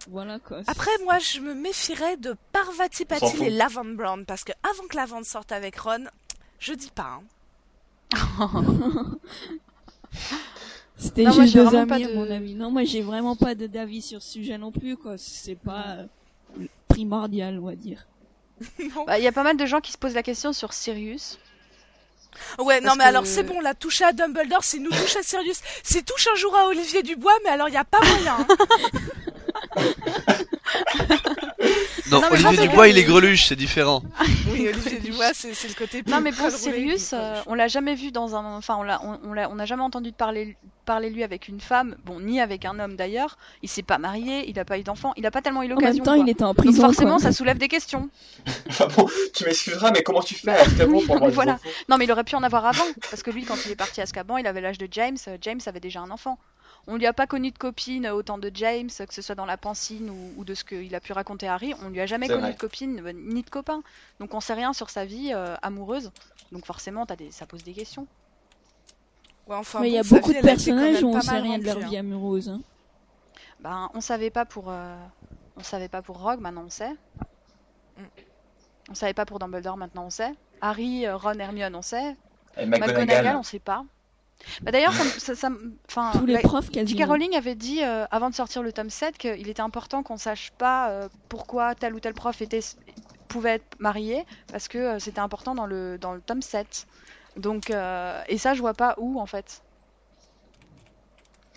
voilà, 0.08 0.38
quoi. 0.38 0.60
Après, 0.66 0.90
moi, 1.04 1.18
je 1.18 1.40
me 1.40 1.54
méfierais 1.54 2.16
de 2.16 2.36
Parvati 2.52 3.04
Patil 3.04 3.42
et 3.42 3.50
Lavande 3.50 3.96
Brown, 3.96 4.24
parce 4.24 4.44
que 4.44 4.52
avant 4.62 4.86
que 4.88 4.96
Lavande 4.96 5.24
sorte 5.24 5.52
avec 5.52 5.76
Ron, 5.78 6.04
je 6.58 6.72
dis 6.74 6.90
pas. 6.94 7.20
hein. 7.20 7.22
C'était 10.96 11.30
juste 11.32 11.54
deux 11.54 11.74
amis, 11.74 12.04
de- 12.06 12.14
mon 12.14 12.30
avis. 12.30 12.54
Non, 12.54 12.70
moi, 12.70 12.84
j'ai 12.84 13.02
vraiment 13.02 13.34
pas 13.36 13.54
de- 13.54 13.66
d'avis 13.66 14.00
sur 14.02 14.22
ce 14.22 14.32
sujet 14.32 14.56
non 14.58 14.70
plus, 14.70 14.96
quoi. 14.96 15.18
C'est 15.18 15.56
pas 15.56 15.96
euh, 16.58 16.66
primordial, 16.88 17.58
on 17.58 17.66
va 17.66 17.74
dire. 17.74 18.06
Bah, 19.06 19.18
Il 19.18 19.24
y 19.24 19.26
a 19.26 19.32
pas 19.32 19.42
mal 19.42 19.56
de 19.56 19.66
gens 19.66 19.80
qui 19.80 19.90
se 19.92 19.98
posent 19.98 20.14
la 20.14 20.22
question 20.22 20.52
sur 20.52 20.72
Sirius. 20.72 21.38
Ouais, 22.58 22.80
non, 22.80 22.92
mais 22.96 23.04
que- 23.04 23.08
alors 23.08 23.26
c'est 23.26 23.42
bon, 23.42 23.60
là, 23.60 23.74
toucher 23.74 24.04
à 24.04 24.12
Dumbledore, 24.12 24.62
c'est 24.64 24.78
nous 24.78 24.90
touche 24.90 25.16
à 25.16 25.22
Sirius. 25.22 25.60
C'est 25.82 26.04
touche 26.04 26.26
un 26.32 26.36
jour 26.36 26.54
à 26.56 26.66
Olivier 26.68 27.02
Dubois, 27.02 27.32
mais 27.44 27.50
alors 27.50 27.68
il 27.68 27.74
y 27.74 27.78
a 27.78 27.84
pas 27.84 28.00
moyen. 28.00 28.36
hein. 28.38 29.86
Non, 32.10 32.22
Olivier 32.30 32.68
Dubois, 32.68 32.88
il 32.88 32.98
est 32.98 33.04
greluche, 33.04 33.46
c'est 33.48 33.56
différent. 33.56 34.02
oui, 34.50 34.68
Olivier 34.68 34.98
Dubois, 35.00 35.32
c'est 35.32 35.54
c'est 35.54 35.68
le 35.68 35.74
côté. 35.74 36.02
Non 36.06 36.20
mais 36.20 36.32
bon, 36.32 36.50
Sirius, 36.50 37.12
euh, 37.14 37.40
on 37.46 37.54
l'a 37.54 37.68
jamais 37.68 37.94
vu 37.94 38.12
dans 38.12 38.36
un, 38.36 38.56
enfin 38.56 38.76
on 38.78 38.82
l'a, 38.82 39.00
on, 39.02 39.18
on 39.24 39.32
l'a, 39.32 39.48
on 39.50 39.54
n'a 39.54 39.64
jamais 39.66 39.82
entendu 39.82 40.10
de 40.10 40.16
parler, 40.16 40.56
parler 40.84 41.10
lui 41.10 41.24
avec 41.24 41.48
une 41.48 41.60
femme, 41.60 41.96
bon 42.04 42.20
ni 42.20 42.40
avec 42.40 42.64
un 42.64 42.78
homme 42.78 42.96
d'ailleurs. 42.96 43.36
Il 43.62 43.68
s'est 43.68 43.82
pas 43.82 43.98
marié, 43.98 44.48
il 44.48 44.58
a 44.58 44.64
pas 44.64 44.78
eu 44.78 44.82
d'enfant, 44.82 45.12
il 45.16 45.26
a 45.26 45.30
pas 45.30 45.42
tellement 45.42 45.62
eu 45.62 45.66
En 45.72 45.76
même 45.76 45.78
l'occasion. 45.78 46.04
temps, 46.04 46.14
quoi. 46.14 46.24
il 46.24 46.28
était 46.28 46.44
en 46.44 46.54
Donc 46.54 46.56
prison, 46.56 46.82
forcément, 46.82 47.16
quoi. 47.16 47.22
ça 47.24 47.32
soulève 47.32 47.58
des 47.58 47.68
questions. 47.68 48.08
Enfin 48.68 48.86
bon, 48.96 49.08
tu 49.34 49.44
m'excuseras, 49.44 49.90
mais 49.92 50.02
comment 50.02 50.22
tu 50.22 50.34
fais 50.34 50.52
Azkaban 50.52 50.92
oui, 50.98 51.06
pour 51.06 51.18
non, 51.20 51.28
voilà. 51.28 51.54
enfants 51.54 51.68
Non 51.88 51.96
mais 51.98 52.04
il 52.04 52.12
aurait 52.12 52.24
pu 52.24 52.36
en 52.36 52.42
avoir 52.42 52.66
avant, 52.66 52.84
parce 53.10 53.22
que 53.22 53.30
lui, 53.30 53.44
quand 53.44 53.56
il 53.66 53.70
est 53.72 53.76
parti 53.76 54.00
à 54.00 54.04
Azkaban, 54.04 54.36
il 54.38 54.46
avait 54.46 54.60
l'âge 54.60 54.78
de 54.78 54.88
James. 54.90 55.16
euh, 55.28 55.38
James 55.40 55.60
avait 55.66 55.80
déjà 55.80 56.00
un 56.00 56.10
enfant. 56.10 56.38
On 56.86 56.96
lui 56.96 57.06
a 57.06 57.14
pas 57.14 57.26
connu 57.26 57.50
de 57.50 57.56
copine 57.56 58.04
euh, 58.06 58.12
autant 58.14 58.36
de 58.36 58.50
James, 58.52 58.90
euh, 59.00 59.06
que 59.06 59.14
ce 59.14 59.22
soit 59.22 59.34
dans 59.34 59.46
la 59.46 59.56
pancine 59.56 60.10
ou, 60.10 60.34
ou 60.36 60.44
de 60.44 60.54
ce 60.54 60.64
qu'il 60.64 60.94
a 60.94 61.00
pu 61.00 61.12
raconter 61.14 61.48
à 61.48 61.54
Harry. 61.54 61.72
On 61.82 61.88
lui 61.88 62.00
a 62.00 62.06
jamais 62.06 62.28
connu 62.28 62.40
vrai. 62.42 62.52
de 62.52 62.58
copine 62.58 63.02
ni 63.14 63.42
de 63.42 63.48
copain. 63.50 63.82
Donc 64.20 64.34
on 64.34 64.40
sait 64.40 64.52
rien 64.54 64.72
sur 64.74 64.90
sa 64.90 65.06
vie 65.06 65.32
euh, 65.34 65.56
amoureuse. 65.62 66.12
Donc 66.52 66.66
forcément, 66.66 67.06
t'as 67.06 67.16
des... 67.16 67.30
ça 67.30 67.46
pose 67.46 67.62
des 67.64 67.72
questions. 67.72 68.06
Ouais, 69.46 69.56
enfin, 69.56 69.80
Mais 69.80 69.88
il 69.90 69.94
y 69.94 69.98
a 69.98 70.02
beaucoup 70.02 70.30
vie, 70.32 70.36
de 70.38 70.42
personnages 70.42 71.02
où 71.02 71.08
on 71.08 71.20
sait 71.20 71.38
rien 71.38 71.58
de 71.58 71.64
leur 71.64 71.78
vie 71.78 71.96
hein. 71.96 72.00
amoureuse. 72.00 72.48
hein. 72.48 72.60
Ben, 73.60 73.90
on 73.94 74.00
savait 74.00 74.30
pas 74.30 74.44
pour, 74.44 74.66
euh, 74.70 74.96
on 75.56 75.62
savait 75.62 75.88
pas 75.88 76.02
pour 76.02 76.18
Rogue, 76.22 76.40
maintenant 76.40 76.64
on 76.66 76.70
sait. 76.70 76.92
Mm. 77.98 78.02
On 78.90 78.94
savait 78.94 79.14
pas 79.14 79.24
pour 79.26 79.38
Dumbledore, 79.38 79.76
maintenant 79.76 80.04
on 80.06 80.10
sait. 80.10 80.32
Harry, 80.60 81.06
euh, 81.06 81.16
Ron, 81.16 81.38
Hermione, 81.38 81.74
on 81.74 81.82
sait. 81.82 82.16
Et 82.56 82.66
McGonagall, 82.66 83.00
McGonagall. 83.00 83.36
on 83.36 83.42
sait 83.42 83.58
pas. 83.58 83.84
Bah 84.62 84.72
d'ailleurs, 84.72 84.92
ça, 84.92 85.34
ça 85.34 85.46
m- 85.46 85.74
enfin, 85.88 86.10
Tous 86.18 86.26
les 86.26 86.34
la- 86.34 86.40
profs, 86.40 86.66
J.K. 86.66 86.74
quasiment. 86.74 87.06
Rowling 87.06 87.34
avait 87.36 87.54
dit 87.54 87.82
euh, 87.82 88.04
avant 88.10 88.28
de 88.30 88.34
sortir 88.34 88.62
le 88.62 88.72
tome 88.72 88.90
7 88.90 89.16
qu'il 89.16 89.48
était 89.48 89.62
important 89.62 90.02
qu'on 90.02 90.16
sache 90.18 90.50
pas 90.58 90.90
euh, 90.90 91.08
pourquoi 91.28 91.74
tel 91.74 91.94
ou 91.94 92.00
tel 92.00 92.12
prof 92.14 92.42
était 92.42 92.60
pouvait 93.28 93.54
être 93.54 93.76
marié 93.78 94.24
parce 94.52 94.68
que 94.68 94.76
euh, 94.78 94.98
c'était 94.98 95.20
important 95.20 95.54
dans 95.54 95.66
le 95.66 95.96
dans 95.98 96.12
le 96.12 96.20
tome 96.20 96.42
7. 96.42 96.86
Donc 97.36 97.70
euh, 97.70 98.22
et 98.28 98.38
ça 98.38 98.54
je 98.54 98.60
vois 98.60 98.74
pas 98.74 98.94
où 98.98 99.20
en 99.20 99.26
fait. 99.26 99.62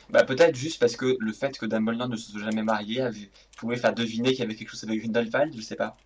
Bah 0.09 0.23
peut-être 0.23 0.55
juste 0.55 0.80
parce 0.80 0.95
que 0.95 1.17
le 1.19 1.34
fait 1.34 1.57
que 1.57 1.65
Dumbledore 1.65 2.07
ne 2.07 2.15
se 2.15 2.32
soit 2.32 2.39
jamais 2.41 2.63
marié 2.63 3.01
avait... 3.01 3.30
pouvait 3.57 3.75
faire 3.75 3.93
deviner 3.93 4.30
qu'il 4.30 4.39
y 4.39 4.43
avait 4.43 4.55
quelque 4.55 4.69
chose 4.69 4.84
avec 4.86 5.01
Grindelwald, 5.01 5.53
je 5.55 5.61
sais 5.61 5.75
pas. 5.75 5.97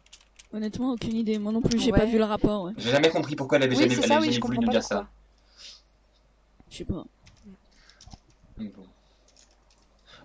Honnêtement, 0.53 0.91
aucune 0.93 1.15
idée. 1.15 1.37
Moi 1.37 1.51
non 1.51 1.61
plus, 1.61 1.79
j'ai 1.79 1.91
Ouais. 1.91 1.99
pas 1.99 2.05
vu 2.05 2.17
le 2.17 2.23
rapport. 2.25 2.63
Ouais. 2.63 2.73
J'ai 2.77 2.89
jamais 2.89 3.09
compris 3.09 3.35
pourquoi 3.35 3.57
elle 3.57 3.63
avait 3.63 3.75
Oui, 3.75 3.83
jamais, 3.83 3.95
c'est 3.95 4.01
elle 4.01 4.07
ça, 4.07 4.17
avait 4.17 4.27
oui, 4.27 4.33
jamais 4.33 4.35
je 4.35 4.41
voulu 4.41 4.55
comprends 4.57 4.65
nous 4.65 4.71
dire 4.71 4.83
ça. 4.83 5.07
Je 6.69 6.77
sais 6.77 6.85
pas. 6.85 7.05
Bon. 8.57 8.87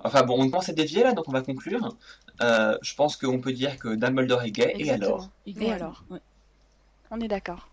Enfin 0.02 0.22
bon, 0.22 0.40
on 0.40 0.50
commence 0.50 0.68
à 0.68 0.72
dévier 0.72 1.02
là, 1.02 1.12
donc 1.12 1.28
on 1.28 1.32
va 1.32 1.42
conclure. 1.42 1.96
Euh, 2.40 2.76
je 2.82 2.94
pense 2.94 3.16
qu'on 3.16 3.40
peut 3.40 3.52
dire 3.52 3.78
que 3.78 3.94
Dumbledore 3.94 4.42
est 4.42 4.50
gay, 4.50 4.74
et 4.78 4.90
alors? 4.90 5.28
Et 5.46 5.70
alors? 5.72 6.04
Ouais. 6.10 6.20
On 7.10 7.20
est 7.20 7.28
d'accord. 7.28 7.68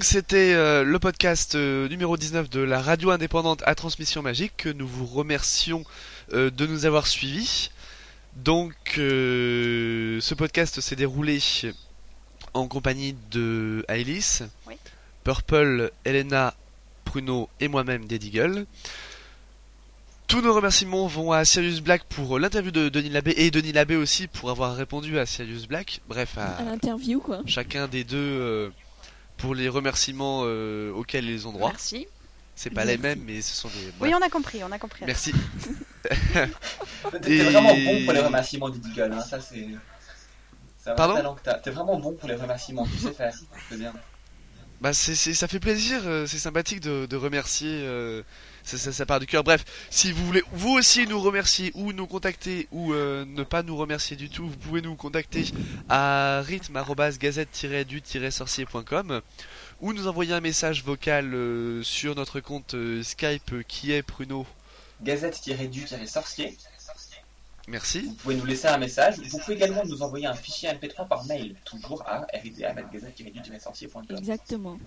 Donc 0.00 0.06
c'était 0.06 0.54
euh, 0.54 0.82
le 0.82 0.98
podcast 0.98 1.56
euh, 1.56 1.86
numéro 1.86 2.16
19 2.16 2.48
de 2.48 2.60
la 2.60 2.80
radio 2.80 3.10
indépendante 3.10 3.62
à 3.66 3.74
transmission 3.74 4.22
magique 4.22 4.54
que 4.56 4.70
nous 4.70 4.88
vous 4.88 5.04
remercions 5.04 5.84
euh, 6.32 6.50
de 6.50 6.66
nous 6.66 6.86
avoir 6.86 7.06
suivis. 7.06 7.70
Donc 8.34 8.72
ce 8.96 10.34
podcast 10.34 10.80
s'est 10.80 10.96
déroulé 10.96 11.38
en 12.54 12.66
compagnie 12.66 13.14
de 13.30 13.84
Oui. 14.66 14.76
Purple, 15.22 15.90
Elena, 16.06 16.54
Pruno 17.04 17.50
et 17.60 17.68
moi-même 17.68 18.06
Deagle. 18.06 18.64
Tous 20.28 20.40
nos 20.40 20.54
remerciements 20.54 21.08
vont 21.08 21.30
à 21.32 21.44
Sirius 21.44 21.82
Black 21.82 22.04
pour 22.04 22.38
l'interview 22.38 22.70
de 22.70 22.88
Denis 22.88 23.10
Labbé 23.10 23.34
et 23.36 23.50
Denis 23.50 23.72
Labbé 23.72 23.96
aussi 23.96 24.28
pour 24.28 24.48
avoir 24.48 24.76
répondu 24.76 25.18
à 25.18 25.26
Sirius 25.26 25.68
Black. 25.68 26.00
Bref, 26.08 26.38
à, 26.38 26.56
À 26.56 26.62
l'interview, 26.62 27.20
quoi. 27.20 27.42
chacun 27.44 27.86
des 27.86 28.04
deux 28.04 28.72
pour 29.40 29.54
les 29.54 29.68
remerciements 29.68 30.42
euh, 30.44 30.92
auxquels 30.92 31.24
ils 31.28 31.46
ont 31.48 31.52
droit. 31.52 31.70
Merci. 31.70 32.06
C'est 32.56 32.70
pas 32.70 32.84
les 32.84 32.98
mêmes, 32.98 33.22
mais 33.26 33.40
ce 33.40 33.54
sont 33.56 33.68
des. 33.68 33.90
Oui, 34.00 34.12
on 34.14 34.20
a 34.22 34.28
compris, 34.28 34.62
on 34.62 34.70
a 34.70 34.78
compris. 34.78 35.04
Merci. 35.06 35.32
T'es 37.22 37.32
Et- 37.36 37.42
vraiment 37.44 37.74
bon 37.74 38.04
pour 38.04 38.12
les 38.12 38.20
remerciements 38.20 38.68
d'Idigal, 38.68 39.12
hein, 39.12 39.20
ça 39.22 39.40
c'est... 39.40 39.68
C'est 40.82 40.90
un 40.90 40.92
vrai 40.92 40.96
Pardon 40.96 41.14
talent 41.14 41.34
que 41.34 41.40
t'as. 41.42 41.54
T'es 41.54 41.70
vraiment 41.70 41.98
bon 41.98 42.12
pour 42.14 42.28
les 42.28 42.34
remerciements, 42.36 42.86
tu 42.86 42.96
sais 42.98 43.12
faire, 43.12 43.34
c'est 43.68 43.76
bien. 43.78 43.92
Bah 44.80 44.92
c'est, 44.94 45.14
c'est- 45.14 45.34
ça 45.34 45.46
fait 45.48 45.60
plaisir, 45.60 46.00
euh, 46.06 46.26
c'est 46.26 46.38
sympathique 46.38 46.80
de, 46.80 47.04
de 47.06 47.16
remercier, 47.16 47.80
euh, 47.82 48.22
ça, 48.70 48.78
ça, 48.78 48.92
ça 48.92 49.06
part 49.06 49.18
du 49.20 49.26
cœur. 49.26 49.42
Bref, 49.42 49.64
si 49.90 50.12
vous 50.12 50.24
voulez 50.24 50.44
vous 50.52 50.70
aussi 50.70 51.06
nous 51.06 51.20
remercier 51.20 51.72
ou 51.74 51.92
nous 51.92 52.06
contacter 52.06 52.68
ou 52.70 52.92
euh, 52.92 53.24
ne 53.26 53.42
pas 53.42 53.62
nous 53.62 53.76
remercier 53.76 54.16
du 54.16 54.30
tout, 54.30 54.48
vous 54.48 54.56
pouvez 54.56 54.80
nous 54.82 54.94
contacter 54.94 55.44
à 55.88 56.42
rythme-gazette-du-sorcier.com 56.42 59.22
ou 59.80 59.92
nous 59.92 60.06
envoyer 60.06 60.34
un 60.34 60.40
message 60.40 60.84
vocal 60.84 61.34
euh, 61.34 61.82
sur 61.82 62.14
notre 62.14 62.38
compte 62.40 62.74
euh, 62.74 63.02
Skype 63.02 63.52
euh, 63.52 63.64
qui 63.66 63.90
est 63.92 64.02
Pruno. 64.02 64.46
Gazette-du-sorcier. 65.02 66.56
Merci. 67.66 68.02
Vous 68.02 68.14
pouvez 68.14 68.36
nous 68.36 68.44
laisser 68.44 68.68
un 68.68 68.78
message. 68.78 69.18
Vous 69.20 69.38
pouvez 69.38 69.56
également 69.56 69.84
nous 69.84 70.02
envoyer 70.02 70.26
un 70.26 70.34
fichier 70.34 70.70
MP3 70.70 71.08
par 71.08 71.24
mail, 71.24 71.56
toujours 71.64 72.04
à 72.06 72.26
ritm.gazette-du-sorcier.com. 72.34 74.16
Exactement. 74.16 74.78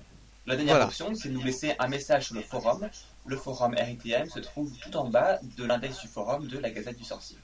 La 0.46 0.56
dernière 0.58 0.76
Voilà. 0.76 0.86
option, 0.88 1.16
c'est 1.16 1.30
de 1.30 1.34
nous 1.34 1.44
laisser 1.44 1.74
un 1.80 1.88
message 1.88 2.26
sur 2.26 2.36
le 2.36 2.42
forum. 2.42 2.90
Le 3.26 3.38
forum 3.38 3.74
RITM 3.76 4.30
se 4.30 4.40
trouve 4.40 4.78
tout 4.78 4.96
en 4.98 5.10
bas 5.10 5.40
de 5.42 5.64
l'index 5.64 6.02
du 6.02 6.08
forum 6.08 6.48
de 6.48 6.58
la 6.60 6.70
Gazette 6.70 6.98
du 6.98 7.06
Sorcier. 7.06 7.38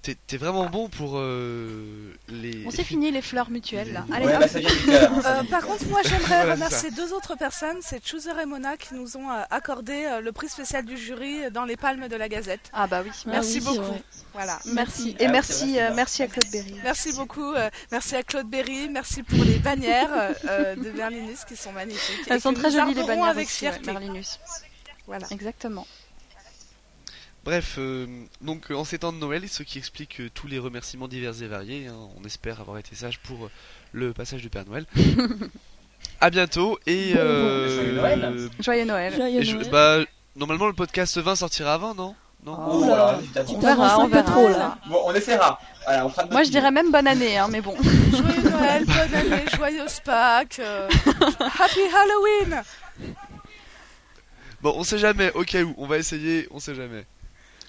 T'es, 0.00 0.14
t'es 0.28 0.36
vraiment 0.36 0.66
bon 0.66 0.88
pour 0.88 1.14
euh, 1.16 2.14
les. 2.28 2.64
On 2.66 2.70
s'est 2.70 2.84
fini 2.84 3.10
les 3.10 3.20
fleurs 3.20 3.50
mutuelles 3.50 3.92
là. 3.92 4.06
Allez, 4.12 4.26
hop. 4.26 4.40
bah 4.86 5.30
Euh, 5.40 5.42
par 5.50 5.66
contre, 5.66 5.84
moi 5.88 6.00
j'aimerais 6.04 6.26
Voilà, 6.44 6.54
remercier 6.54 6.90
deux 6.92 7.12
autres 7.12 7.34
personnes, 7.34 7.78
c'est 7.80 8.04
Chooser 8.06 8.30
et 8.40 8.46
Mona 8.46 8.76
qui 8.76 8.94
nous 8.94 9.16
ont 9.16 9.28
euh, 9.28 9.42
accordé 9.50 10.04
euh, 10.06 10.20
le 10.20 10.30
prix 10.30 10.48
spécial 10.48 10.84
du 10.84 10.96
jury 10.96 11.50
dans 11.50 11.64
les 11.64 11.76
palmes 11.76 12.06
de 12.06 12.14
la 12.16 12.28
Gazette. 12.28 12.70
Ah 12.72 12.86
bah 12.86 13.02
oui. 13.04 13.10
Ah 13.26 13.30
Merci 13.30 13.58
oui, 13.58 13.64
c'est 13.64 13.78
beaucoup. 13.80 13.96
Voilà. 14.34 14.58
Merci. 14.72 15.16
Ah, 15.18 15.22
Et 15.22 15.26
c'est 15.26 15.32
merci, 15.32 15.72
vrai, 15.72 15.82
euh, 15.82 15.88
c'est 15.88 15.94
merci 15.96 16.22
à 16.22 16.26
Claude 16.28 16.50
Berry. 16.52 16.74
Merci 16.84 17.12
beaucoup. 17.14 17.52
euh, 17.54 17.68
merci 17.90 18.14
à 18.14 18.22
Claude 18.22 18.48
Berry. 18.48 18.88
Merci 18.88 19.22
pour 19.24 19.44
les 19.44 19.58
bannières 19.58 20.12
euh, 20.14 20.32
euh, 20.48 20.76
de 20.76 20.90
Berlinus 20.90 21.44
qui 21.44 21.56
sont 21.56 21.72
magnifiques. 21.72 22.20
et 22.28 22.32
Elles 22.32 22.40
sont 22.40 22.54
que 22.54 22.60
très 22.60 22.68
nous 22.70 22.76
jolies 22.78 22.94
les 22.94 23.00
arborons 23.00 23.06
bannières 23.16 23.30
avec 23.30 23.48
aussi, 23.48 23.64
ouais, 23.64 23.72
fierté. 23.72 23.90
Merlinus. 23.92 24.38
Voilà. 25.08 25.26
Exactement. 25.32 25.86
Bref, 27.48 27.76
euh, 27.78 28.06
donc 28.42 28.70
en 28.70 28.84
ces 28.84 28.98
temps 28.98 29.10
de 29.10 29.16
Noël, 29.16 29.48
ce 29.48 29.62
qui 29.62 29.78
explique 29.78 30.20
euh, 30.20 30.28
tous 30.34 30.46
les 30.48 30.58
remerciements 30.58 31.08
divers 31.08 31.42
et 31.42 31.46
variés. 31.46 31.86
hein, 31.86 31.96
on 32.20 32.26
espère 32.26 32.60
avoir 32.60 32.76
été 32.76 32.94
sage 32.94 33.20
pour 33.20 33.46
euh, 33.46 33.50
le 33.92 34.12
passage 34.12 34.42
du 34.42 34.50
Père 34.50 34.66
Noël. 34.66 34.84
à 36.20 36.28
bientôt 36.28 36.78
et. 36.86 37.14
Euh, 37.16 37.74
Joyeux 37.74 37.94
Noël. 37.94 38.50
Joyeux 38.60 38.84
Noël. 38.84 39.14
Joyeux 39.16 39.40
et 39.40 39.44
je- 39.44 39.56
Noël. 39.56 39.70
bah, 39.70 39.98
normalement, 40.36 40.66
le 40.66 40.74
podcast 40.74 41.16
20 41.16 41.36
sortira 41.36 41.72
avant, 41.72 41.94
non? 41.94 42.14
Non? 42.44 42.54
Oh, 42.70 42.86
là. 42.86 43.18
Tu 43.34 43.54
On 43.54 43.58
verra, 43.60 43.98
on 43.98 44.10
trop 44.24 44.48
là. 44.50 44.76
Bon, 44.86 45.00
on 45.06 45.14
essaiera. 45.14 45.58
Voilà, 45.86 46.04
on 46.04 46.10
fera 46.10 46.24
de 46.24 46.32
Moi 46.34 46.42
je 46.42 46.50
dirais 46.50 46.70
même 46.70 46.92
bonne 46.92 47.06
année, 47.06 47.38
hein, 47.38 47.48
mais 47.50 47.62
bon. 47.62 47.74
Joyeux 48.10 48.42
Noël, 48.50 48.84
bonne 48.84 49.14
année, 49.14 49.44
joyeuse 49.56 50.00
Pâques, 50.04 50.58
euh, 50.58 50.86
Happy 51.58 51.80
Halloween. 51.96 52.62
Bon, 54.60 54.74
on 54.76 54.84
sait 54.84 54.98
jamais, 54.98 55.32
au 55.32 55.44
cas 55.44 55.62
où, 55.62 55.74
on 55.78 55.86
va 55.86 55.96
essayer, 55.96 56.46
on 56.50 56.60
sait 56.60 56.74
jamais. 56.74 57.06